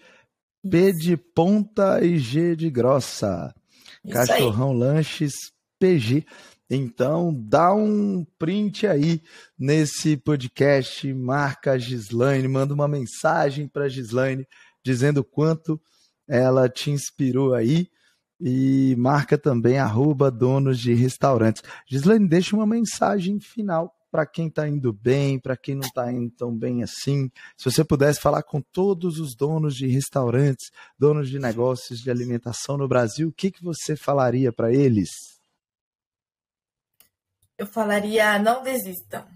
P 0.69 0.91
de 0.91 1.15
ponta 1.15 2.03
e 2.03 2.17
G 2.17 2.57
de 2.57 2.69
grossa. 2.69 3.55
Isso 4.03 4.13
cachorrão 4.13 4.71
aí. 4.71 4.77
lanches 4.77 5.33
PG. 5.79 6.25
Então, 6.69 7.33
dá 7.33 7.73
um 7.73 8.25
print 8.37 8.85
aí 8.85 9.21
nesse 9.57 10.17
podcast, 10.17 11.13
marca 11.13 11.73
a 11.73 11.77
Gislaine, 11.77 12.47
manda 12.47 12.73
uma 12.73 12.87
mensagem 12.87 13.67
para 13.67 13.85
a 13.85 13.89
Gislaine 13.89 14.45
dizendo 14.83 15.23
quanto 15.23 15.79
ela 16.27 16.67
te 16.67 16.91
inspirou 16.91 17.53
aí 17.53 17.89
e 18.39 18.95
marca 18.97 19.37
também 19.37 19.79
arroba 19.79 20.29
donos 20.29 20.79
de 20.79 20.93
restaurantes. 20.93 21.63
Gislaine, 21.87 22.27
deixa 22.27 22.55
uma 22.55 22.67
mensagem 22.67 23.39
final 23.39 23.93
para 24.11 24.25
quem 24.25 24.47
está 24.47 24.67
indo 24.67 24.91
bem, 24.91 25.39
para 25.39 25.55
quem 25.55 25.75
não 25.75 25.81
está 25.81 26.11
indo 26.11 26.31
tão 26.31 26.55
bem 26.55 26.83
assim. 26.83 27.29
Se 27.57 27.65
você 27.69 27.83
pudesse 27.83 28.19
falar 28.19 28.43
com 28.43 28.61
todos 28.61 29.19
os 29.19 29.35
donos 29.35 29.75
de 29.75 29.87
restaurantes, 29.87 30.69
donos 30.99 31.29
de 31.29 31.39
negócios 31.39 31.99
de 31.99 32.11
alimentação 32.11 32.77
no 32.77 32.87
Brasil, 32.87 33.29
o 33.29 33.33
que, 33.33 33.51
que 33.51 33.63
você 33.63 33.95
falaria 33.95 34.51
para 34.51 34.73
eles? 34.73 35.36
Eu 37.57 37.65
falaria: 37.65 38.37
não 38.39 38.61
desistam. 38.61 39.27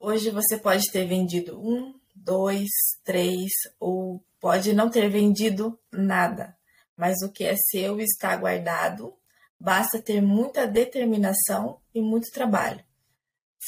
Hoje 0.00 0.30
você 0.30 0.56
pode 0.58 0.90
ter 0.90 1.06
vendido 1.06 1.60
um, 1.60 1.94
dois, 2.14 2.68
três, 3.04 3.50
ou 3.78 4.24
pode 4.40 4.72
não 4.72 4.90
ter 4.90 5.08
vendido 5.08 5.78
nada, 5.92 6.56
mas 6.96 7.22
o 7.22 7.30
que 7.30 7.44
é 7.44 7.54
seu 7.56 8.00
está 8.00 8.36
guardado. 8.36 9.14
Basta 9.60 10.00
ter 10.00 10.20
muita 10.20 10.68
determinação 10.68 11.80
e 11.92 12.00
muito 12.00 12.30
trabalho. 12.30 12.84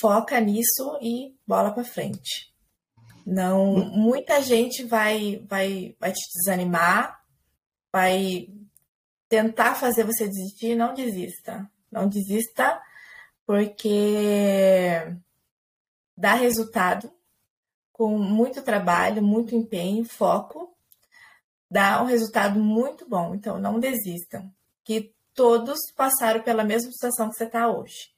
Foca 0.01 0.39
nisso 0.41 0.99
e 1.03 1.37
bola 1.45 1.73
para 1.73 1.83
frente. 1.83 2.55
Não, 3.27 3.75
muita 3.75 4.41
gente 4.41 4.85
vai, 4.85 5.45
vai, 5.49 5.97
vai 5.99 6.13
te 6.13 6.29
desanimar, 6.37 7.21
vai 7.93 8.49
tentar 9.29 9.75
fazer 9.75 10.05
você 10.05 10.29
desistir. 10.29 10.77
Não 10.77 10.95
desista. 10.95 11.69
Não 11.91 12.09
desista 12.09 12.81
porque 13.51 15.13
dá 16.17 16.35
resultado 16.35 17.11
com 17.91 18.17
muito 18.17 18.63
trabalho, 18.63 19.21
muito 19.21 19.57
empenho, 19.57 20.05
foco, 20.05 20.73
dá 21.69 22.01
um 22.01 22.07
resultado 22.07 22.61
muito 22.61 23.09
bom. 23.09 23.35
Então, 23.35 23.59
não 23.59 23.81
desistam, 23.81 24.49
que 24.85 25.13
todos 25.35 25.81
passaram 25.97 26.41
pela 26.43 26.63
mesma 26.63 26.93
situação 26.93 27.29
que 27.29 27.35
você 27.35 27.43
está 27.43 27.69
hoje. 27.69 28.13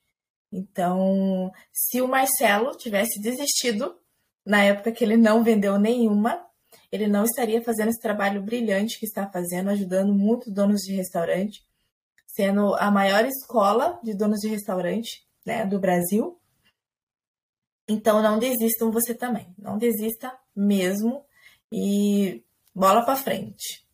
Então, 0.53 1.51
se 1.72 2.03
o 2.03 2.09
Marcelo 2.09 2.76
tivesse 2.76 3.18
desistido 3.18 3.97
na 4.45 4.62
época 4.62 4.93
que 4.93 5.03
ele 5.03 5.16
não 5.16 5.43
vendeu 5.43 5.78
nenhuma, 5.78 6.45
ele 6.93 7.07
não 7.07 7.24
estaria 7.24 7.62
fazendo 7.62 7.89
esse 7.89 8.03
trabalho 8.03 8.43
brilhante 8.43 8.99
que 8.99 9.07
está 9.07 9.26
fazendo, 9.26 9.70
ajudando 9.70 10.12
muitos 10.12 10.53
donos 10.53 10.83
de 10.83 10.95
restaurante, 10.95 11.64
sendo 12.35 12.74
a 12.74 12.91
maior 12.91 13.24
escola 13.24 14.01
de 14.03 14.14
donos 14.14 14.41
de 14.41 14.49
restaurante 14.49 15.24
né, 15.45 15.66
do 15.66 15.78
Brasil. 15.78 16.39
Então 17.89 18.22
não 18.22 18.39
desistam 18.39 18.91
você 18.91 19.14
também, 19.14 19.55
não 19.59 19.76
desista 19.76 20.33
mesmo 20.55 21.24
e 21.70 22.43
bola 22.74 23.05
para 23.05 23.16
frente. 23.16 23.87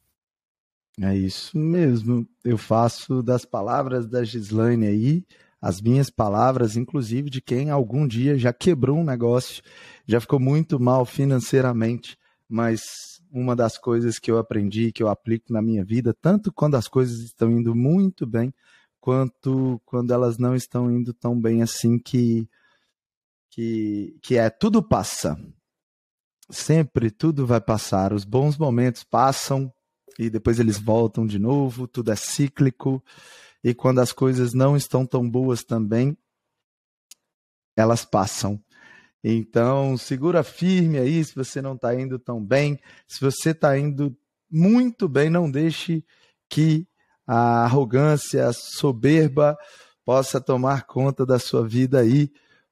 É 1.00 1.16
isso 1.16 1.56
mesmo. 1.56 2.28
Eu 2.44 2.58
faço 2.58 3.22
das 3.22 3.44
palavras 3.44 4.06
da 4.08 4.24
Gislaine 4.24 4.86
aí 4.86 5.24
as 5.60 5.80
minhas 5.80 6.08
palavras, 6.08 6.76
inclusive 6.76 7.28
de 7.28 7.40
quem 7.40 7.70
algum 7.70 8.06
dia 8.06 8.38
já 8.38 8.52
quebrou 8.52 8.98
um 8.98 9.04
negócio, 9.04 9.62
já 10.06 10.20
ficou 10.20 10.38
muito 10.38 10.78
mal 10.78 11.04
financeiramente, 11.04 12.16
mas 12.48 13.17
uma 13.30 13.54
das 13.54 13.78
coisas 13.78 14.18
que 14.18 14.30
eu 14.30 14.38
aprendi, 14.38 14.92
que 14.92 15.02
eu 15.02 15.08
aplico 15.08 15.52
na 15.52 15.62
minha 15.62 15.84
vida, 15.84 16.14
tanto 16.14 16.52
quando 16.52 16.76
as 16.76 16.88
coisas 16.88 17.20
estão 17.20 17.50
indo 17.50 17.74
muito 17.74 18.26
bem, 18.26 18.52
quanto 19.00 19.80
quando 19.84 20.12
elas 20.12 20.38
não 20.38 20.54
estão 20.54 20.90
indo 20.90 21.12
tão 21.14 21.40
bem 21.40 21.62
assim 21.62 21.98
que 21.98 22.48
que, 23.50 24.16
que 24.22 24.36
é 24.36 24.48
tudo 24.48 24.80
passa. 24.80 25.36
Sempre 26.50 27.10
tudo 27.10 27.46
vai 27.46 27.60
passar. 27.60 28.12
Os 28.12 28.24
bons 28.24 28.56
momentos 28.56 29.02
passam 29.02 29.72
e 30.18 30.30
depois 30.30 30.60
eles 30.60 30.78
voltam 30.78 31.26
de 31.26 31.38
novo, 31.38 31.88
tudo 31.88 32.12
é 32.12 32.16
cíclico. 32.16 33.02
E 33.62 33.74
quando 33.74 34.00
as 34.00 34.12
coisas 34.12 34.54
não 34.54 34.76
estão 34.76 35.04
tão 35.04 35.28
boas 35.28 35.64
também, 35.64 36.16
elas 37.76 38.04
passam. 38.04 38.62
Então, 39.22 39.96
segura 39.96 40.42
firme 40.42 40.98
aí 40.98 41.24
se 41.24 41.34
você 41.34 41.60
não 41.60 41.74
está 41.74 41.94
indo 41.94 42.18
tão 42.18 42.44
bem. 42.44 42.78
Se 43.06 43.20
você 43.20 43.50
está 43.50 43.76
indo 43.78 44.16
muito 44.50 45.08
bem, 45.08 45.28
não 45.28 45.50
deixe 45.50 46.04
que 46.48 46.86
a 47.26 47.64
arrogância, 47.64 48.46
a 48.46 48.52
soberba 48.52 49.56
possa 50.04 50.40
tomar 50.40 50.86
conta 50.86 51.26
da 51.26 51.38
sua 51.38 51.68
vida 51.68 52.00
aí, 52.00 52.30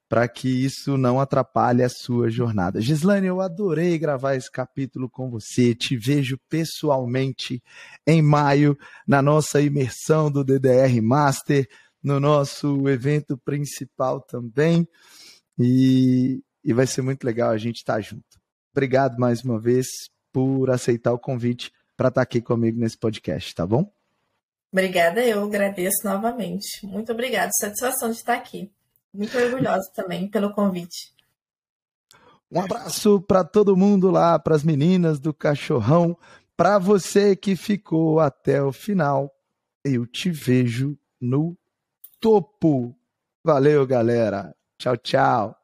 para 0.08 0.26
que 0.28 0.48
isso 0.48 0.96
não 0.96 1.20
atrapalhe 1.20 1.82
a 1.82 1.88
sua 1.88 2.30
jornada. 2.30 2.80
Gislane, 2.80 3.26
eu 3.26 3.40
adorei 3.40 3.98
gravar 3.98 4.36
esse 4.36 4.50
capítulo 4.50 5.10
com 5.10 5.28
você. 5.28 5.74
Te 5.74 5.96
vejo 5.96 6.38
pessoalmente 6.48 7.62
em 8.06 8.22
maio 8.22 8.78
na 9.06 9.20
nossa 9.20 9.60
imersão 9.60 10.30
do 10.30 10.44
DDR 10.44 11.02
Master, 11.02 11.68
no 12.02 12.20
nosso 12.20 12.88
evento 12.88 13.36
principal 13.36 14.20
também. 14.20 14.88
E, 15.58 16.42
e 16.64 16.72
vai 16.72 16.86
ser 16.86 17.02
muito 17.02 17.24
legal 17.24 17.50
a 17.50 17.58
gente 17.58 17.76
estar 17.76 17.94
tá 17.94 18.00
junto. 18.00 18.24
Obrigado 18.72 19.18
mais 19.18 19.42
uma 19.42 19.58
vez 19.58 19.86
por 20.32 20.70
aceitar 20.70 21.12
o 21.12 21.18
convite 21.18 21.72
para 21.96 22.08
estar 22.08 22.20
tá 22.20 22.22
aqui 22.22 22.40
comigo 22.40 22.78
nesse 22.78 22.98
podcast, 22.98 23.54
tá 23.54 23.66
bom? 23.66 23.90
Obrigada, 24.70 25.24
eu 25.24 25.42
agradeço 25.44 26.04
novamente. 26.04 26.84
Muito 26.86 27.12
obrigada, 27.12 27.50
satisfação 27.58 28.10
de 28.10 28.16
estar 28.16 28.34
aqui. 28.34 28.70
Muito 29.14 29.36
orgulhosa 29.38 29.90
também 29.94 30.28
pelo 30.28 30.52
convite. 30.52 31.14
Um 32.50 32.60
abraço 32.60 33.20
para 33.20 33.42
todo 33.42 33.76
mundo 33.76 34.10
lá, 34.10 34.38
para 34.38 34.54
as 34.54 34.62
meninas 34.62 35.18
do 35.18 35.32
Cachorrão, 35.32 36.16
para 36.56 36.78
você 36.78 37.34
que 37.34 37.56
ficou 37.56 38.20
até 38.20 38.62
o 38.62 38.72
final. 38.72 39.34
Eu 39.84 40.06
te 40.06 40.30
vejo 40.30 40.98
no 41.20 41.56
topo. 42.20 42.94
Valeu, 43.44 43.86
galera. 43.86 44.55
Tchau, 44.78 44.96
tchau. 44.96 45.56